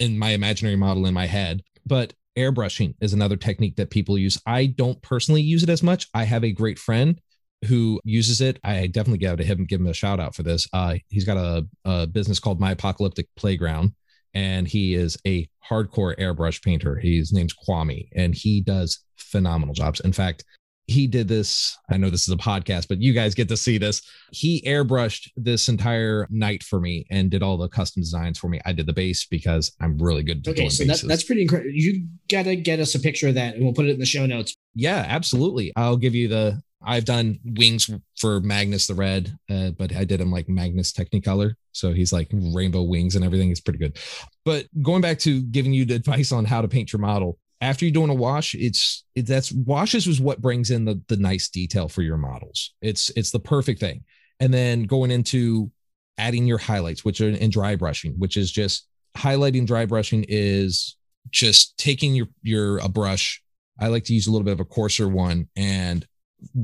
in 0.00 0.18
my 0.18 0.30
imaginary 0.30 0.76
model 0.76 1.06
in 1.06 1.14
my 1.14 1.26
head. 1.26 1.62
But 1.84 2.14
airbrushing 2.36 2.94
is 3.00 3.12
another 3.12 3.36
technique 3.36 3.76
that 3.76 3.90
people 3.90 4.18
use. 4.18 4.40
I 4.46 4.66
don't 4.66 5.00
personally 5.02 5.42
use 5.42 5.62
it 5.62 5.70
as 5.70 5.82
much. 5.82 6.08
I 6.14 6.24
have 6.24 6.44
a 6.44 6.52
great 6.52 6.78
friend 6.78 7.20
who 7.64 8.00
uses 8.04 8.40
it 8.40 8.58
i 8.64 8.86
definitely 8.86 9.18
give 9.18 9.36
to 9.36 9.44
him 9.44 9.64
give 9.64 9.80
him 9.80 9.86
a 9.86 9.94
shout 9.94 10.20
out 10.20 10.34
for 10.34 10.42
this 10.42 10.68
uh, 10.72 10.94
he's 11.08 11.24
got 11.24 11.36
a, 11.36 11.66
a 11.84 12.06
business 12.06 12.38
called 12.38 12.60
my 12.60 12.72
apocalyptic 12.72 13.26
playground 13.36 13.92
and 14.34 14.68
he 14.68 14.94
is 14.94 15.16
a 15.26 15.48
hardcore 15.68 16.16
airbrush 16.18 16.62
painter 16.62 16.96
his 16.96 17.32
name's 17.32 17.54
kwame 17.54 18.08
and 18.14 18.34
he 18.34 18.60
does 18.60 19.00
phenomenal 19.16 19.74
jobs 19.74 20.00
in 20.00 20.12
fact 20.12 20.44
he 20.86 21.06
did 21.06 21.26
this. 21.26 21.76
I 21.90 21.96
know 21.96 22.10
this 22.10 22.28
is 22.28 22.34
a 22.34 22.36
podcast, 22.36 22.86
but 22.88 23.02
you 23.02 23.12
guys 23.12 23.34
get 23.34 23.48
to 23.48 23.56
see 23.56 23.76
this. 23.76 24.02
He 24.30 24.62
airbrushed 24.62 25.30
this 25.36 25.68
entire 25.68 26.28
knight 26.30 26.62
for 26.62 26.80
me 26.80 27.06
and 27.10 27.30
did 27.30 27.42
all 27.42 27.56
the 27.56 27.68
custom 27.68 28.02
designs 28.02 28.38
for 28.38 28.48
me. 28.48 28.60
I 28.64 28.72
did 28.72 28.86
the 28.86 28.92
base 28.92 29.26
because 29.26 29.72
I'm 29.80 29.98
really 29.98 30.22
good. 30.22 30.46
okay, 30.46 30.68
so 30.68 30.84
that, 30.84 31.02
that's 31.02 31.24
pretty 31.24 31.42
incredible. 31.42 31.72
You 31.72 32.06
gotta 32.30 32.54
get 32.54 32.78
us 32.78 32.94
a 32.94 33.00
picture 33.00 33.28
of 33.28 33.34
that, 33.34 33.54
and 33.54 33.64
we'll 33.64 33.74
put 33.74 33.86
it 33.86 33.90
in 33.90 33.98
the 33.98 34.06
show 34.06 34.26
notes. 34.26 34.54
Yeah, 34.74 35.04
absolutely. 35.08 35.72
I'll 35.76 35.96
give 35.96 36.14
you 36.14 36.28
the. 36.28 36.62
I've 36.82 37.04
done 37.04 37.38
wings 37.44 37.90
for 38.16 38.40
Magnus 38.40 38.86
the 38.86 38.94
Red, 38.94 39.36
uh, 39.50 39.70
but 39.70 39.94
I 39.94 40.04
did 40.04 40.20
him 40.20 40.30
like 40.30 40.48
Magnus 40.48 40.92
Technicolor, 40.92 41.54
so 41.72 41.92
he's 41.92 42.12
like 42.12 42.28
rainbow 42.32 42.82
wings 42.82 43.16
and 43.16 43.24
everything. 43.24 43.50
It's 43.50 43.60
pretty 43.60 43.78
good. 43.78 43.98
But 44.44 44.66
going 44.82 45.00
back 45.00 45.18
to 45.20 45.42
giving 45.42 45.72
you 45.72 45.84
the 45.84 45.94
advice 45.94 46.32
on 46.32 46.44
how 46.44 46.60
to 46.60 46.68
paint 46.68 46.92
your 46.92 47.00
model, 47.00 47.38
after 47.60 47.84
you're 47.84 47.92
doing 47.92 48.10
a 48.10 48.14
wash 48.14 48.54
it's 48.54 49.04
it, 49.14 49.26
that's 49.26 49.52
washes 49.52 50.06
is 50.06 50.20
what 50.20 50.42
brings 50.42 50.70
in 50.70 50.84
the 50.84 51.00
the 51.08 51.16
nice 51.16 51.48
detail 51.48 51.88
for 51.88 52.02
your 52.02 52.16
models 52.16 52.74
it's 52.82 53.10
it's 53.16 53.30
the 53.30 53.40
perfect 53.40 53.80
thing 53.80 54.04
and 54.40 54.52
then 54.52 54.82
going 54.82 55.10
into 55.10 55.70
adding 56.18 56.46
your 56.46 56.58
highlights 56.58 57.04
which 57.04 57.20
are 57.20 57.28
in 57.28 57.50
dry 57.50 57.74
brushing 57.74 58.12
which 58.18 58.36
is 58.36 58.50
just 58.50 58.86
highlighting 59.16 59.66
dry 59.66 59.86
brushing 59.86 60.24
is 60.28 60.96
just 61.30 61.76
taking 61.78 62.14
your 62.14 62.26
your 62.42 62.78
a 62.78 62.88
brush 62.88 63.42
i 63.80 63.88
like 63.88 64.04
to 64.04 64.14
use 64.14 64.26
a 64.26 64.30
little 64.30 64.44
bit 64.44 64.52
of 64.52 64.60
a 64.60 64.64
coarser 64.64 65.08
one 65.08 65.48
and 65.56 66.06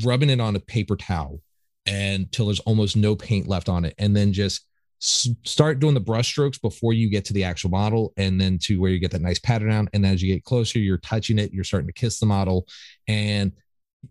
rubbing 0.05 0.31
it 0.31 0.41
on 0.41 0.57
a 0.57 0.61
paper 0.61 0.97
towel 0.97 1.41
until 1.87 2.47
there's 2.47 2.61
almost 2.61 2.97
no 2.97 3.17
paint 3.17 3.49
left 3.49 3.69
on 3.69 3.85
it 3.85 3.95
and 3.99 4.15
then 4.15 4.33
just 4.33 4.67
start 5.01 5.81
doing 5.81 5.95
the 5.95 6.01
brush 6.01 6.29
strokes 6.29 6.59
before 6.59 6.93
you 6.93 7.11
get 7.11 7.25
to 7.25 7.33
the 7.33 7.43
actual 7.43 7.71
model 7.71 8.13
and 8.17 8.41
then 8.41 8.57
to 8.57 8.81
where 8.81 8.91
you 8.91 9.01
get 9.01 9.11
that 9.11 9.21
nice 9.21 9.41
pattern 9.41 9.69
down 9.69 9.89
and 9.93 10.07
as 10.07 10.23
you 10.23 10.33
get 10.33 10.45
closer 10.45 10.79
you're 10.79 10.99
touching 10.99 11.41
it 11.41 11.53
you're 11.53 11.65
starting 11.65 11.89
to 11.89 11.93
kiss 11.93 12.21
the 12.21 12.27
model 12.27 12.65
and 13.09 13.51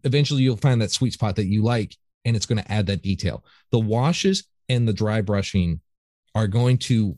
eventually 0.03 0.41
you'll 0.41 0.57
find 0.57 0.81
that 0.81 0.91
sweet 0.91 1.13
spot 1.13 1.37
that 1.37 1.45
you 1.45 1.63
like 1.63 1.95
and 2.25 2.35
it's 2.35 2.45
going 2.45 2.61
to 2.61 2.71
add 2.71 2.87
that 2.87 3.01
detail. 3.01 3.43
The 3.71 3.79
washes 3.79 4.43
and 4.69 4.87
the 4.87 4.93
dry 4.93 5.21
brushing 5.21 5.81
are 6.35 6.47
going 6.47 6.77
to 6.79 7.17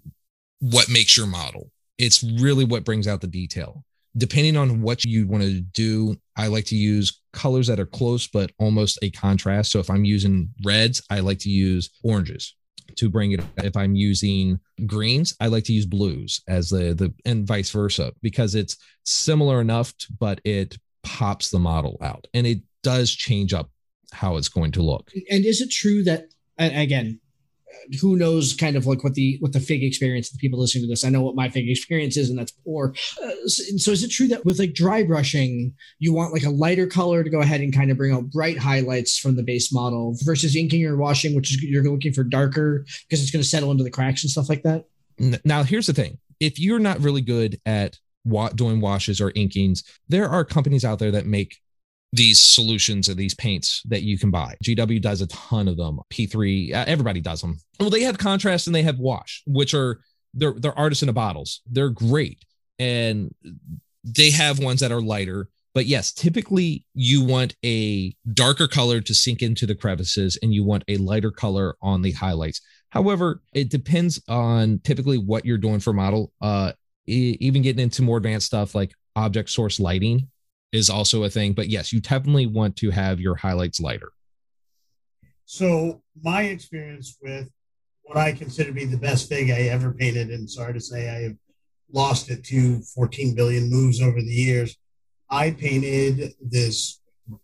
what 0.59 0.89
makes 0.89 1.17
your 1.17 1.27
model. 1.27 1.71
It's 1.97 2.23
really 2.23 2.65
what 2.65 2.85
brings 2.85 3.07
out 3.07 3.21
the 3.21 3.27
detail. 3.27 3.83
Depending 4.15 4.57
on 4.57 4.81
what 4.81 5.03
you 5.03 5.27
want 5.27 5.43
to 5.43 5.61
do, 5.61 6.15
I 6.37 6.47
like 6.47 6.65
to 6.65 6.75
use 6.75 7.21
colors 7.31 7.67
that 7.67 7.79
are 7.79 7.85
close 7.85 8.27
but 8.27 8.51
almost 8.59 8.99
a 9.01 9.09
contrast. 9.09 9.71
So 9.71 9.79
if 9.79 9.89
I'm 9.89 10.05
using 10.05 10.49
reds, 10.63 11.01
I 11.09 11.19
like 11.19 11.39
to 11.39 11.49
use 11.49 11.89
oranges 12.03 12.55
to 12.95 13.09
bring 13.09 13.31
it 13.31 13.41
if 13.57 13.75
i'm 13.75 13.95
using 13.95 14.59
greens 14.85 15.35
i 15.39 15.47
like 15.47 15.63
to 15.63 15.73
use 15.73 15.85
blues 15.85 16.41
as 16.47 16.69
the 16.69 16.93
the 16.93 17.13
and 17.25 17.47
vice 17.47 17.69
versa 17.71 18.11
because 18.21 18.55
it's 18.55 18.77
similar 19.03 19.61
enough 19.61 19.93
but 20.19 20.39
it 20.43 20.77
pops 21.03 21.49
the 21.49 21.59
model 21.59 21.97
out 22.01 22.27
and 22.33 22.45
it 22.45 22.59
does 22.81 23.11
change 23.11 23.53
up 23.53 23.69
how 24.11 24.37
it's 24.37 24.49
going 24.49 24.71
to 24.71 24.81
look 24.81 25.11
and 25.29 25.45
is 25.45 25.61
it 25.61 25.71
true 25.71 26.03
that 26.03 26.25
again 26.59 27.19
who 27.99 28.15
knows 28.15 28.53
kind 28.53 28.75
of 28.75 28.85
like 28.85 29.03
what 29.03 29.13
the 29.13 29.37
what 29.39 29.53
the 29.53 29.59
fig 29.59 29.83
experience 29.83 30.29
the 30.29 30.37
people 30.37 30.59
listening 30.59 30.83
to 30.83 30.87
this. 30.87 31.03
I 31.03 31.09
know 31.09 31.21
what 31.21 31.35
my 31.35 31.49
fig 31.49 31.69
experience 31.69 32.17
is 32.17 32.29
and 32.29 32.37
that's 32.37 32.51
poor. 32.51 32.93
Uh, 33.21 33.31
so, 33.45 33.77
so, 33.77 33.91
is 33.91 34.03
it 34.03 34.09
true 34.09 34.27
that 34.27 34.45
with 34.45 34.59
like 34.59 34.73
dry 34.73 35.03
brushing 35.03 35.73
you 35.99 36.13
want 36.13 36.33
like 36.33 36.43
a 36.43 36.49
lighter 36.49 36.87
color 36.87 37.23
to 37.23 37.29
go 37.29 37.41
ahead 37.41 37.61
and 37.61 37.73
kind 37.73 37.91
of 37.91 37.97
bring 37.97 38.13
out 38.13 38.29
bright 38.29 38.57
highlights 38.57 39.17
from 39.17 39.35
the 39.35 39.43
base 39.43 39.73
model 39.73 40.15
versus 40.23 40.55
inking 40.55 40.85
or 40.85 40.97
washing 40.97 41.35
which 41.35 41.51
is 41.51 41.63
you're 41.63 41.83
looking 41.83 42.13
for 42.13 42.23
darker 42.23 42.85
because 43.07 43.21
it's 43.21 43.31
going 43.31 43.43
to 43.43 43.47
settle 43.47 43.71
into 43.71 43.83
the 43.83 43.91
cracks 43.91 44.23
and 44.23 44.31
stuff 44.31 44.49
like 44.49 44.63
that? 44.63 44.85
Now 45.45 45.63
here's 45.63 45.87
the 45.87 45.93
thing. 45.93 46.19
If 46.39 46.59
you're 46.59 46.79
not 46.79 46.99
really 46.99 47.21
good 47.21 47.59
at 47.65 47.97
doing 48.55 48.79
washes 48.79 49.19
or 49.19 49.31
inkings 49.31 49.83
there 50.07 50.29
are 50.29 50.45
companies 50.45 50.85
out 50.85 50.97
there 50.97 51.11
that 51.11 51.25
make 51.25 51.57
these 52.13 52.39
solutions 52.39 53.09
or 53.09 53.15
these 53.15 53.33
paints 53.33 53.81
that 53.85 54.03
you 54.03 54.19
can 54.19 54.29
buy. 54.29 54.55
GW 54.63 55.01
does 55.01 55.21
a 55.21 55.27
ton 55.27 55.67
of 55.67 55.77
them. 55.77 55.99
P3, 56.11 56.71
uh, 56.71 56.85
everybody 56.87 57.19
does 57.19 57.41
them. 57.41 57.57
Well, 57.79 57.89
they 57.89 58.03
have 58.03 58.19
contrast 58.19 58.67
and 58.67 58.75
they 58.75 58.83
have 58.83 58.99
wash, 58.99 59.41
which 59.47 59.73
are 59.73 59.99
they're 60.35 60.53
they're 60.53 60.77
artisan 60.77 61.11
bottles. 61.11 61.61
They're 61.65 61.89
great, 61.89 62.45
and 62.77 63.33
they 64.03 64.29
have 64.29 64.59
ones 64.59 64.79
that 64.81 64.91
are 64.91 65.01
lighter. 65.01 65.49
But 65.73 65.87
yes, 65.87 66.13
typically 66.13 66.85
you 66.93 67.23
want 67.23 67.55
a 67.65 68.15
darker 68.31 68.67
color 68.67 69.01
to 69.01 69.13
sink 69.15 69.41
into 69.41 69.65
the 69.65 69.75
crevices, 69.75 70.37
and 70.43 70.53
you 70.53 70.63
want 70.63 70.83
a 70.87 70.97
lighter 70.97 71.31
color 71.31 71.75
on 71.81 72.03
the 72.03 72.11
highlights. 72.11 72.61
However, 72.89 73.41
it 73.53 73.71
depends 73.71 74.21
on 74.29 74.79
typically 74.83 75.17
what 75.17 75.45
you're 75.45 75.57
doing 75.57 75.79
for 75.79 75.93
model. 75.93 76.31
Uh, 76.39 76.73
even 77.07 77.63
getting 77.63 77.81
into 77.81 78.03
more 78.03 78.17
advanced 78.17 78.45
stuff 78.45 78.75
like 78.75 78.93
object 79.15 79.49
source 79.49 79.79
lighting 79.79 80.29
is 80.73 80.89
also 80.89 81.23
a 81.23 81.29
thing. 81.29 81.53
But 81.53 81.69
yes, 81.69 81.93
you 81.93 82.01
definitely 82.01 82.47
want 82.47 82.75
to 82.77 82.89
have 82.89 83.21
your 83.21 83.35
highlights 83.35 83.79
lighter. 83.79 84.09
So 85.45 86.01
my 86.21 86.43
experience 86.43 87.17
with 87.21 87.49
what 88.01 88.17
I 88.17 88.33
consider 88.33 88.69
to 88.69 88.75
be 88.75 88.85
the 88.85 88.97
best 88.97 89.29
fig 89.29 89.49
I 89.49 89.69
ever 89.69 89.93
painted, 89.93 90.29
and 90.29 90.49
sorry 90.49 90.73
to 90.73 90.81
say 90.81 91.09
I 91.09 91.21
have 91.23 91.35
lost 91.91 92.29
it 92.29 92.43
to 92.45 92.81
14 92.95 93.35
billion 93.35 93.69
moves 93.69 94.01
over 94.01 94.19
the 94.19 94.25
years. 94.25 94.75
I 95.29 95.51
painted 95.51 96.33
this 96.41 96.99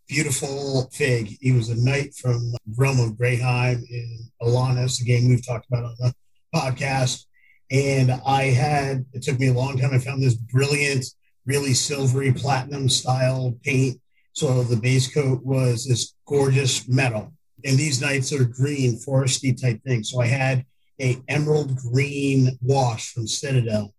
beautiful 0.08 0.90
fig. 0.92 1.38
He 1.40 1.52
was 1.52 1.70
a 1.70 1.82
knight 1.82 2.14
from 2.16 2.54
realm 2.78 3.00
of 3.00 3.12
Greyheim 3.12 3.84
in 3.90 4.30
Alanis, 4.42 5.02
a 5.02 5.06
game 5.06 5.30
we've 5.30 5.46
talked 5.46 5.68
about 5.68 5.86
on 5.86 5.96
the 6.00 6.14
podcast. 6.54 7.26
And 7.72 8.12
I 8.26 8.46
had, 8.46 9.06
it 9.14 9.22
took 9.22 9.40
me 9.40 9.48
a 9.48 9.54
long 9.54 9.78
time. 9.78 9.94
I 9.94 10.00
found 10.00 10.22
this 10.22 10.36
brilliant 10.36 11.06
really 11.46 11.74
silvery 11.74 12.32
platinum 12.32 12.90
style 12.90 13.56
paint. 13.64 14.00
So 14.34 14.64
the 14.64 14.76
base 14.76 15.14
coat 15.14 15.44
was 15.44 15.86
this 15.86 16.14
gorgeous 16.28 16.88
metal. 16.88 17.34
And 17.66 17.78
these 17.78 18.02
knights 18.02 18.32
are 18.32 18.46
green, 18.46 18.98
foresty 18.98 19.60
type 19.60 19.84
thing. 19.84 20.04
So 20.04 20.22
I 20.22 20.28
had 20.28 20.66
a 21.02 21.22
emerald 21.28 21.76
green 21.78 22.58
wash 22.62 23.14
from 23.14 23.28
Citadel 23.28 23.94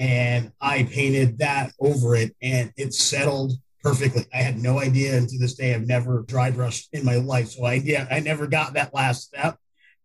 and 0.00 0.52
I 0.60 0.84
painted 0.84 1.38
that 1.38 1.72
over 1.78 2.16
it 2.16 2.34
and 2.40 2.72
it 2.76 2.94
settled 2.94 3.52
perfectly. 3.82 4.24
I 4.32 4.38
had 4.38 4.58
no 4.58 4.80
idea, 4.80 5.16
and 5.16 5.28
to 5.28 5.38
this 5.38 5.54
day, 5.54 5.74
I've 5.74 5.86
never 5.86 6.22
dry 6.22 6.50
brushed 6.50 6.88
in 6.92 7.04
my 7.04 7.16
life. 7.16 7.50
So 7.50 7.64
I, 7.64 7.74
yeah, 7.74 8.06
I 8.10 8.20
never 8.20 8.46
got 8.46 8.74
that 8.74 8.94
last 8.94 9.24
step. 9.24 9.56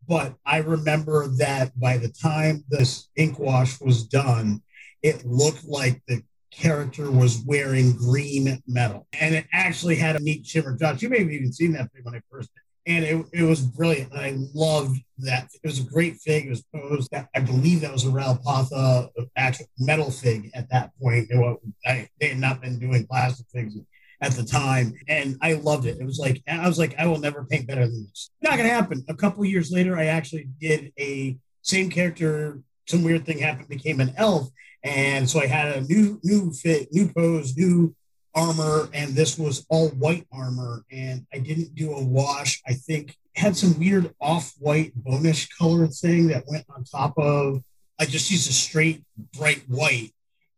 But 0.08 0.36
I 0.46 0.58
remember 0.58 1.28
that 1.38 1.78
by 1.80 1.98
the 1.98 2.10
time 2.10 2.64
this 2.70 3.10
ink 3.16 3.40
wash 3.40 3.82
was 3.82 4.04
done, 4.04 4.62
it 5.02 5.26
looked 5.26 5.66
like 5.66 6.02
the 6.08 6.22
character 6.56 7.12
was 7.12 7.44
wearing 7.46 7.94
green 7.94 8.62
metal. 8.68 9.08
And 9.20 9.36
it 9.36 9.46
actually 9.54 9.96
had 9.96 10.16
a 10.16 10.20
neat 10.20 10.46
shimmer. 10.46 10.76
Josh, 10.78 11.02
you 11.02 11.10
may 11.10 11.20
have 11.20 11.30
even 11.30 11.52
seen 11.52 11.74
that 11.74 11.92
thing 11.92 12.04
when 12.04 12.16
I 12.16 12.22
first 12.32 12.50
did. 12.54 12.62
And 12.88 13.04
it, 13.04 13.26
it 13.34 13.44
was 13.44 13.62
brilliant. 13.62 14.14
I 14.14 14.38
loved 14.54 15.00
that. 15.20 15.50
It 15.64 15.68
was 15.68 15.80
a 15.80 15.84
great 15.84 16.18
fig. 16.18 16.46
It 16.46 16.50
was 16.52 16.64
posed. 16.74 17.12
I 17.14 17.40
believe 17.40 17.82
that 17.82 17.92
was 17.92 18.06
a 18.06 18.12
Ral 18.12 18.38
Partha 18.44 19.10
uh, 19.20 19.24
actual 19.36 19.66
metal 19.80 20.12
fig 20.12 20.52
at 20.54 20.70
that 20.70 20.92
point. 21.02 21.28
Was, 21.32 21.58
I, 21.86 22.08
they 22.20 22.28
had 22.28 22.40
not 22.40 22.62
been 22.62 22.78
doing 22.78 23.08
plastic 23.08 23.48
figs 23.52 23.76
at 24.22 24.34
the 24.34 24.44
time. 24.44 24.94
And 25.10 25.36
I 25.42 25.54
loved 25.54 25.88
it. 25.88 25.98
It 26.00 26.06
was 26.06 26.20
like, 26.20 26.44
I 26.48 26.68
was 26.68 26.78
like, 26.78 26.96
I 27.00 27.08
will 27.08 27.20
never 27.20 27.44
paint 27.46 27.68
better 27.68 27.88
than 27.88 28.06
this. 28.06 28.30
Not 28.42 28.58
going 28.58 28.70
to 28.70 28.76
happen. 28.76 29.04
A 29.10 29.16
couple 29.16 29.44
years 29.46 29.72
later, 29.72 29.98
I 29.98 30.06
actually 30.06 30.48
did 30.62 30.94
a 31.00 31.38
same 31.64 31.90
character. 31.90 32.60
Some 32.88 33.04
weird 33.04 33.26
thing 33.26 33.40
happened, 33.40 33.68
became 33.68 34.00
an 34.00 34.14
elf 34.16 34.48
and 34.86 35.28
so 35.28 35.40
I 35.42 35.48
had 35.48 35.76
a 35.76 35.82
new, 35.82 36.20
new 36.24 36.52
fit, 36.52 36.94
new 36.94 37.12
pose, 37.12 37.58
new 37.58 37.96
armor, 38.36 38.88
and 38.94 39.16
this 39.16 39.38
was 39.38 39.66
all 39.68 39.90
white 39.90 40.28
armor. 40.32 40.86
And 40.92 41.26
I 41.34 41.40
didn't 41.40 41.74
do 41.74 41.92
a 41.94 42.04
wash. 42.04 42.62
I 42.68 42.74
think 42.74 43.16
had 43.36 43.58
some 43.58 43.78
weird 43.80 44.14
off-white 44.22 44.94
bonish 45.04 45.50
color 45.58 45.88
thing 45.88 46.28
that 46.28 46.44
went 46.48 46.66
on 46.70 46.84
top 46.84 47.18
of. 47.18 47.64
I 48.00 48.06
just 48.06 48.30
used 48.30 48.48
a 48.48 48.54
straight 48.54 49.04
bright 49.36 49.64
white, 49.68 50.12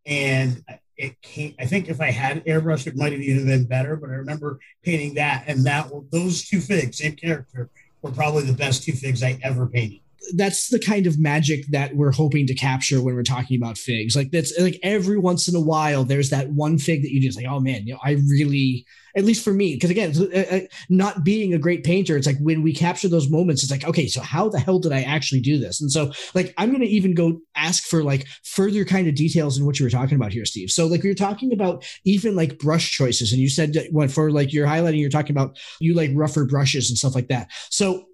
and 0.06 0.62
it 0.98 1.22
came. 1.22 1.56
I 1.58 1.66
think 1.66 1.88
if 1.88 2.02
I 2.02 2.12
had 2.12 2.44
airbrush, 2.46 2.86
it 2.86 2.98
might 2.98 3.13
have 3.13 3.22
even 3.22 3.46
been 3.46 3.66
better. 3.66 3.96
But 3.96 4.10
I 4.10 4.16
remember 4.16 4.60
painting 4.84 5.13
that, 5.13 5.46
and 5.48 5.63
that 5.66 5.90
those 6.12 6.46
two 6.46 6.60
figs, 6.60 6.98
same 6.98 7.16
character, 7.16 7.70
were 8.02 8.12
probably 8.12 8.44
the 8.44 8.54
best 8.54 8.84
two 8.84 8.92
figs 8.92 9.24
I 9.24 9.40
ever 9.42 9.68
painted 9.68 10.02
that's 10.36 10.70
the 10.70 10.80
kind 10.80 11.08
of 11.08 11.20
magic 11.20 11.66
that 11.68 11.96
we're 11.96 12.12
hoping 12.12 12.48
to 12.48 12.56
capture 12.56 13.02
when 13.02 13.16
we're 13.16 13.24
talking 13.24 13.62
about 13.62 13.78
figs. 13.78 14.16
Like 14.16 14.32
that's 14.32 14.58
like 14.60 14.80
every 14.84 15.18
once 15.18 15.48
in 15.48 15.56
a 15.56 15.62
while, 15.62 16.04
there's 16.04 16.30
that 16.32 16.50
one 16.50 16.78
fig 16.78 17.02
that 17.04 17.12
you 17.12 17.22
just 17.22 17.38
like, 17.38 17.48
oh 17.48 17.60
man, 17.60 17.86
you 17.86 17.94
know, 17.94 18.00
I 18.04 18.12
really, 18.30 18.86
at 19.16 19.26
least 19.26 19.44
for 19.44 19.54
me, 19.54 19.74
because 19.74 19.90
again, 19.90 20.13
uh, 20.16 20.56
uh, 20.56 20.60
not 20.90 21.24
being 21.24 21.54
a 21.54 21.58
great 21.58 21.84
painter, 21.84 22.18
it's 22.18 22.28
like 22.28 22.38
when 22.40 22.62
we 22.62 22.74
capture 22.74 23.08
those 23.08 23.30
moments, 23.30 23.63
it's 23.63 23.72
like, 23.72 23.86
okay, 23.86 24.08
so 24.08 24.22
how 24.22 24.50
the 24.50 24.60
hell 24.60 24.80
did 24.80 24.92
I 24.92 25.02
actually 25.02 25.42
do 25.42 25.58
this? 25.58 25.82
And 25.82 25.92
so, 25.92 26.12
like, 26.36 26.54
I'm 26.58 26.72
gonna 26.72 26.86
even 26.86 27.16
go 27.16 27.40
ask 27.56 27.84
for 27.84 28.04
like 28.04 28.28
further 28.44 28.86
kind 28.86 29.08
of 29.08 29.16
details 29.16 29.58
in 29.58 29.66
what 29.66 29.80
you 29.80 29.86
were 29.86 29.90
talking 29.90 30.16
about 30.16 30.34
here, 30.34 30.46
Steve. 30.46 30.70
So, 30.70 30.86
like, 30.86 31.02
we 31.04 31.10
were 31.10 31.16
talking 31.16 31.52
about 31.52 31.84
even 32.04 32.36
like 32.36 32.60
brush 32.60 32.92
choices, 32.92 33.32
and 33.32 33.42
you 33.42 33.50
said 33.50 33.76
what 33.92 34.12
for 34.12 34.30
like 34.30 34.54
you're 34.54 34.68
highlighting, 34.68 35.00
you're 35.00 35.10
talking 35.10 35.36
about 35.36 35.58
you 35.80 35.96
like 35.96 36.12
rougher 36.13 36.46
brushes 36.46 36.90
and 36.90 36.98
stuff 36.98 37.16
like 37.16 37.30
that. 37.30 37.50
So 37.70 38.06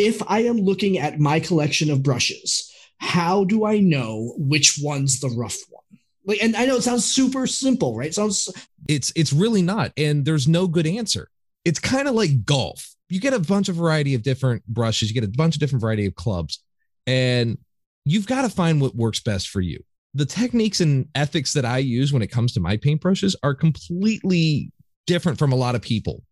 if 0.00 0.22
I 0.26 0.44
am 0.44 0.56
looking 0.56 0.98
at 0.98 1.20
my 1.20 1.40
collection 1.40 1.90
of 1.90 2.02
brushes, 2.02 2.72
how 2.96 3.44
do 3.44 3.66
I 3.66 3.80
know 3.80 4.34
which 4.38 4.78
one's 4.82 5.20
the 5.20 5.28
rough 5.28 5.58
one? 5.68 5.82
Like, 6.24 6.42
and 6.42 6.56
I 6.56 6.64
know 6.64 6.76
it 6.76 6.82
sounds 6.82 7.04
super 7.04 7.46
simple, 7.46 7.96
right? 7.96 8.08
It 8.08 8.14
sounds 8.14 8.50
it's 8.88 9.12
it's 9.14 9.32
really 9.32 9.60
not, 9.60 9.92
and 9.98 10.24
there's 10.24 10.48
no 10.48 10.66
good 10.66 10.86
answer. 10.86 11.28
It's 11.66 11.78
kind 11.78 12.08
of 12.08 12.14
like 12.14 12.46
golf. 12.46 12.88
You 13.10 13.20
get 13.20 13.34
a 13.34 13.38
bunch 13.38 13.68
of 13.68 13.76
variety 13.76 14.14
of 14.14 14.22
different 14.22 14.66
brushes, 14.66 15.10
you 15.10 15.14
get 15.14 15.28
a 15.28 15.32
bunch 15.36 15.54
of 15.54 15.60
different 15.60 15.82
variety 15.82 16.06
of 16.06 16.14
clubs, 16.14 16.62
and 17.06 17.58
you've 18.06 18.26
got 18.26 18.42
to 18.42 18.48
find 18.48 18.80
what 18.80 18.96
works 18.96 19.20
best 19.20 19.50
for 19.50 19.60
you. 19.60 19.82
The 20.14 20.26
techniques 20.26 20.80
and 20.80 21.08
ethics 21.14 21.52
that 21.52 21.66
I 21.66 21.78
use 21.78 22.12
when 22.12 22.22
it 22.22 22.30
comes 22.30 22.54
to 22.54 22.60
my 22.60 22.78
paintbrushes 22.78 23.34
are 23.42 23.54
completely 23.54 24.72
different 25.06 25.38
from 25.38 25.52
a 25.52 25.56
lot 25.56 25.74
of 25.74 25.82
people. 25.82 26.22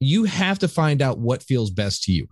You 0.00 0.24
have 0.24 0.60
to 0.60 0.68
find 0.68 1.02
out 1.02 1.18
what 1.18 1.42
feels 1.42 1.70
best 1.70 2.04
to 2.04 2.12
you 2.12 2.28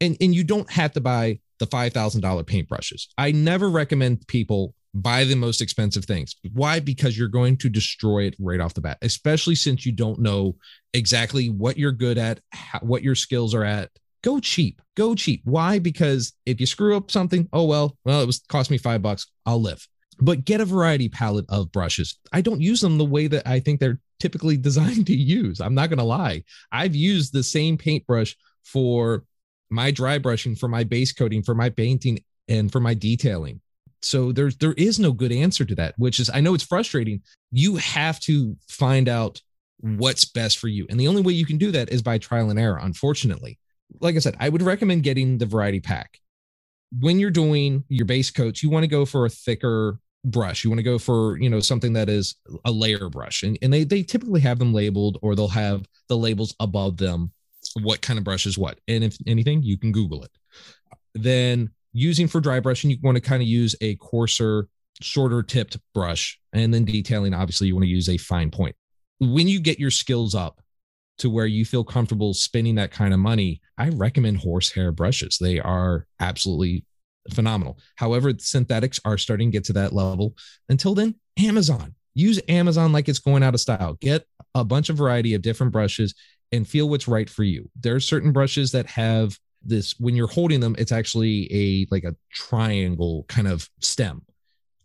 and 0.00 0.16
and 0.20 0.34
you 0.34 0.44
don't 0.44 0.70
have 0.70 0.92
to 0.92 1.00
buy 1.00 1.40
the 1.58 1.66
$5000 1.66 2.22
paintbrushes. 2.44 3.08
I 3.18 3.32
never 3.32 3.68
recommend 3.68 4.26
people 4.26 4.74
buy 4.94 5.24
the 5.24 5.36
most 5.36 5.60
expensive 5.60 6.04
things. 6.04 6.34
Why? 6.52 6.80
Because 6.80 7.16
you're 7.16 7.28
going 7.28 7.58
to 7.58 7.68
destroy 7.68 8.24
it 8.24 8.34
right 8.40 8.60
off 8.60 8.74
the 8.74 8.80
bat 8.80 8.98
especially 9.02 9.54
since 9.54 9.86
you 9.86 9.92
don't 9.92 10.20
know 10.20 10.56
exactly 10.94 11.48
what 11.48 11.78
you're 11.78 11.92
good 11.92 12.18
at 12.18 12.40
how, 12.50 12.80
what 12.80 13.02
your 13.02 13.14
skills 13.14 13.54
are 13.54 13.64
at. 13.64 13.90
Go 14.22 14.40
cheap. 14.40 14.82
Go 14.96 15.14
cheap. 15.14 15.42
Why? 15.44 15.78
Because 15.78 16.32
if 16.44 16.60
you 16.60 16.66
screw 16.66 16.96
up 16.96 17.10
something 17.10 17.48
oh 17.52 17.64
well 17.64 17.96
well 18.04 18.22
it 18.22 18.26
was 18.26 18.40
cost 18.48 18.70
me 18.70 18.78
five 18.78 19.02
bucks. 19.02 19.26
I'll 19.46 19.60
live. 19.60 19.86
But 20.18 20.44
get 20.44 20.60
a 20.60 20.66
variety 20.66 21.08
palette 21.08 21.46
of 21.48 21.72
brushes. 21.72 22.18
I 22.32 22.40
don't 22.42 22.60
use 22.60 22.80
them 22.80 22.98
the 22.98 23.04
way 23.06 23.26
that 23.26 23.46
i 23.46 23.60
think 23.60 23.80
they're 23.80 24.00
typically 24.18 24.56
designed 24.68 25.06
to 25.08 25.14
use. 25.14 25.60
I'm 25.60 25.74
not 25.74 25.88
going 25.88 25.98
to 25.98 26.04
lie. 26.04 26.44
I've 26.70 26.94
used 26.94 27.32
the 27.32 27.42
same 27.42 27.76
paintbrush 27.76 28.36
for 28.64 29.24
my 29.70 29.90
dry 29.90 30.18
brushing, 30.18 30.56
for 30.56 30.68
my 30.68 30.84
base 30.84 31.12
coating, 31.12 31.42
for 31.42 31.54
my 31.54 31.70
painting, 31.70 32.20
and 32.48 32.70
for 32.70 32.80
my 32.80 32.94
detailing. 32.94 33.60
So 34.02 34.32
there's 34.32 34.56
there 34.56 34.72
is 34.74 34.98
no 34.98 35.12
good 35.12 35.32
answer 35.32 35.64
to 35.64 35.74
that, 35.76 35.94
which 35.98 36.20
is 36.20 36.30
I 36.32 36.40
know 36.40 36.54
it's 36.54 36.64
frustrating. 36.64 37.22
You 37.52 37.76
have 37.76 38.18
to 38.20 38.56
find 38.68 39.08
out 39.08 39.40
what's 39.80 40.24
best 40.24 40.58
for 40.58 40.68
you. 40.68 40.86
And 40.88 40.98
the 40.98 41.08
only 41.08 41.22
way 41.22 41.32
you 41.32 41.46
can 41.46 41.58
do 41.58 41.70
that 41.72 41.90
is 41.90 42.02
by 42.02 42.18
trial 42.18 42.50
and 42.50 42.58
error, 42.58 42.78
unfortunately. 42.80 43.58
Like 44.00 44.16
I 44.16 44.18
said, 44.18 44.36
I 44.38 44.48
would 44.48 44.62
recommend 44.62 45.02
getting 45.02 45.38
the 45.38 45.46
variety 45.46 45.80
pack. 45.80 46.18
When 46.98 47.18
you're 47.18 47.30
doing 47.30 47.84
your 47.88 48.06
base 48.06 48.30
coats, 48.30 48.62
you 48.62 48.70
want 48.70 48.84
to 48.84 48.88
go 48.88 49.04
for 49.04 49.26
a 49.26 49.30
thicker 49.30 49.98
brush. 50.24 50.64
You 50.64 50.70
want 50.70 50.78
to 50.78 50.84
go 50.84 50.98
for, 50.98 51.38
you 51.38 51.48
know, 51.48 51.60
something 51.60 51.92
that 51.94 52.08
is 52.08 52.36
a 52.64 52.70
layer 52.70 53.08
brush. 53.08 53.42
And, 53.42 53.58
and 53.62 53.72
they, 53.72 53.84
they 53.84 54.02
typically 54.02 54.40
have 54.40 54.58
them 54.58 54.74
labeled 54.74 55.18
or 55.22 55.34
they'll 55.34 55.48
have 55.48 55.86
the 56.08 56.16
labels 56.16 56.54
above 56.60 56.96
them, 56.98 57.32
what 57.74 58.02
kind 58.02 58.18
of 58.18 58.24
brush 58.24 58.46
is 58.46 58.58
what. 58.58 58.78
And 58.88 59.04
if 59.04 59.16
anything, 59.26 59.62
you 59.62 59.78
can 59.78 59.92
Google 59.92 60.24
it. 60.24 60.30
Then 61.14 61.70
using 61.92 62.28
for 62.28 62.40
dry 62.40 62.60
brushing, 62.60 62.90
you 62.90 62.98
want 63.02 63.16
to 63.16 63.20
kind 63.20 63.42
of 63.42 63.48
use 63.48 63.74
a 63.80 63.96
coarser, 63.96 64.68
shorter 65.00 65.42
tipped 65.42 65.78
brush. 65.94 66.38
And 66.52 66.72
then 66.72 66.84
detailing, 66.84 67.34
obviously, 67.34 67.68
you 67.68 67.74
want 67.74 67.84
to 67.84 67.90
use 67.90 68.08
a 68.08 68.16
fine 68.16 68.50
point. 68.50 68.74
When 69.20 69.48
you 69.48 69.60
get 69.60 69.78
your 69.78 69.90
skills 69.90 70.34
up 70.34 70.60
to 71.18 71.28
where 71.28 71.46
you 71.46 71.64
feel 71.64 71.84
comfortable 71.84 72.32
spending 72.32 72.76
that 72.76 72.90
kind 72.90 73.12
of 73.12 73.20
money, 73.20 73.60
I 73.76 73.90
recommend 73.90 74.38
horsehair 74.38 74.92
brushes. 74.92 75.38
They 75.40 75.60
are 75.60 76.06
absolutely 76.18 76.84
phenomenal. 77.32 77.78
However, 77.96 78.32
synthetics 78.38 78.98
are 79.04 79.18
starting 79.18 79.50
to 79.50 79.52
get 79.52 79.64
to 79.64 79.74
that 79.74 79.92
level. 79.92 80.34
Until 80.68 80.94
then, 80.94 81.16
Amazon. 81.38 81.94
Use 82.14 82.40
Amazon 82.48 82.92
like 82.92 83.08
it's 83.08 83.18
going 83.18 83.42
out 83.42 83.54
of 83.54 83.60
style. 83.60 83.96
Get 84.00 84.24
a 84.54 84.64
bunch 84.64 84.88
of 84.88 84.96
variety 84.96 85.34
of 85.34 85.42
different 85.42 85.72
brushes 85.72 86.14
and 86.52 86.66
feel 86.66 86.88
what's 86.88 87.08
right 87.08 87.28
for 87.28 87.44
you. 87.44 87.70
There 87.78 87.94
are 87.94 88.00
certain 88.00 88.32
brushes 88.32 88.72
that 88.72 88.86
have 88.86 89.38
this 89.62 89.94
when 90.00 90.16
you're 90.16 90.26
holding 90.26 90.60
them 90.60 90.74
it's 90.78 90.92
actually 90.92 91.46
a 91.52 91.86
like 91.90 92.04
a 92.04 92.16
triangle 92.32 93.24
kind 93.28 93.46
of 93.46 93.68
stem. 93.80 94.22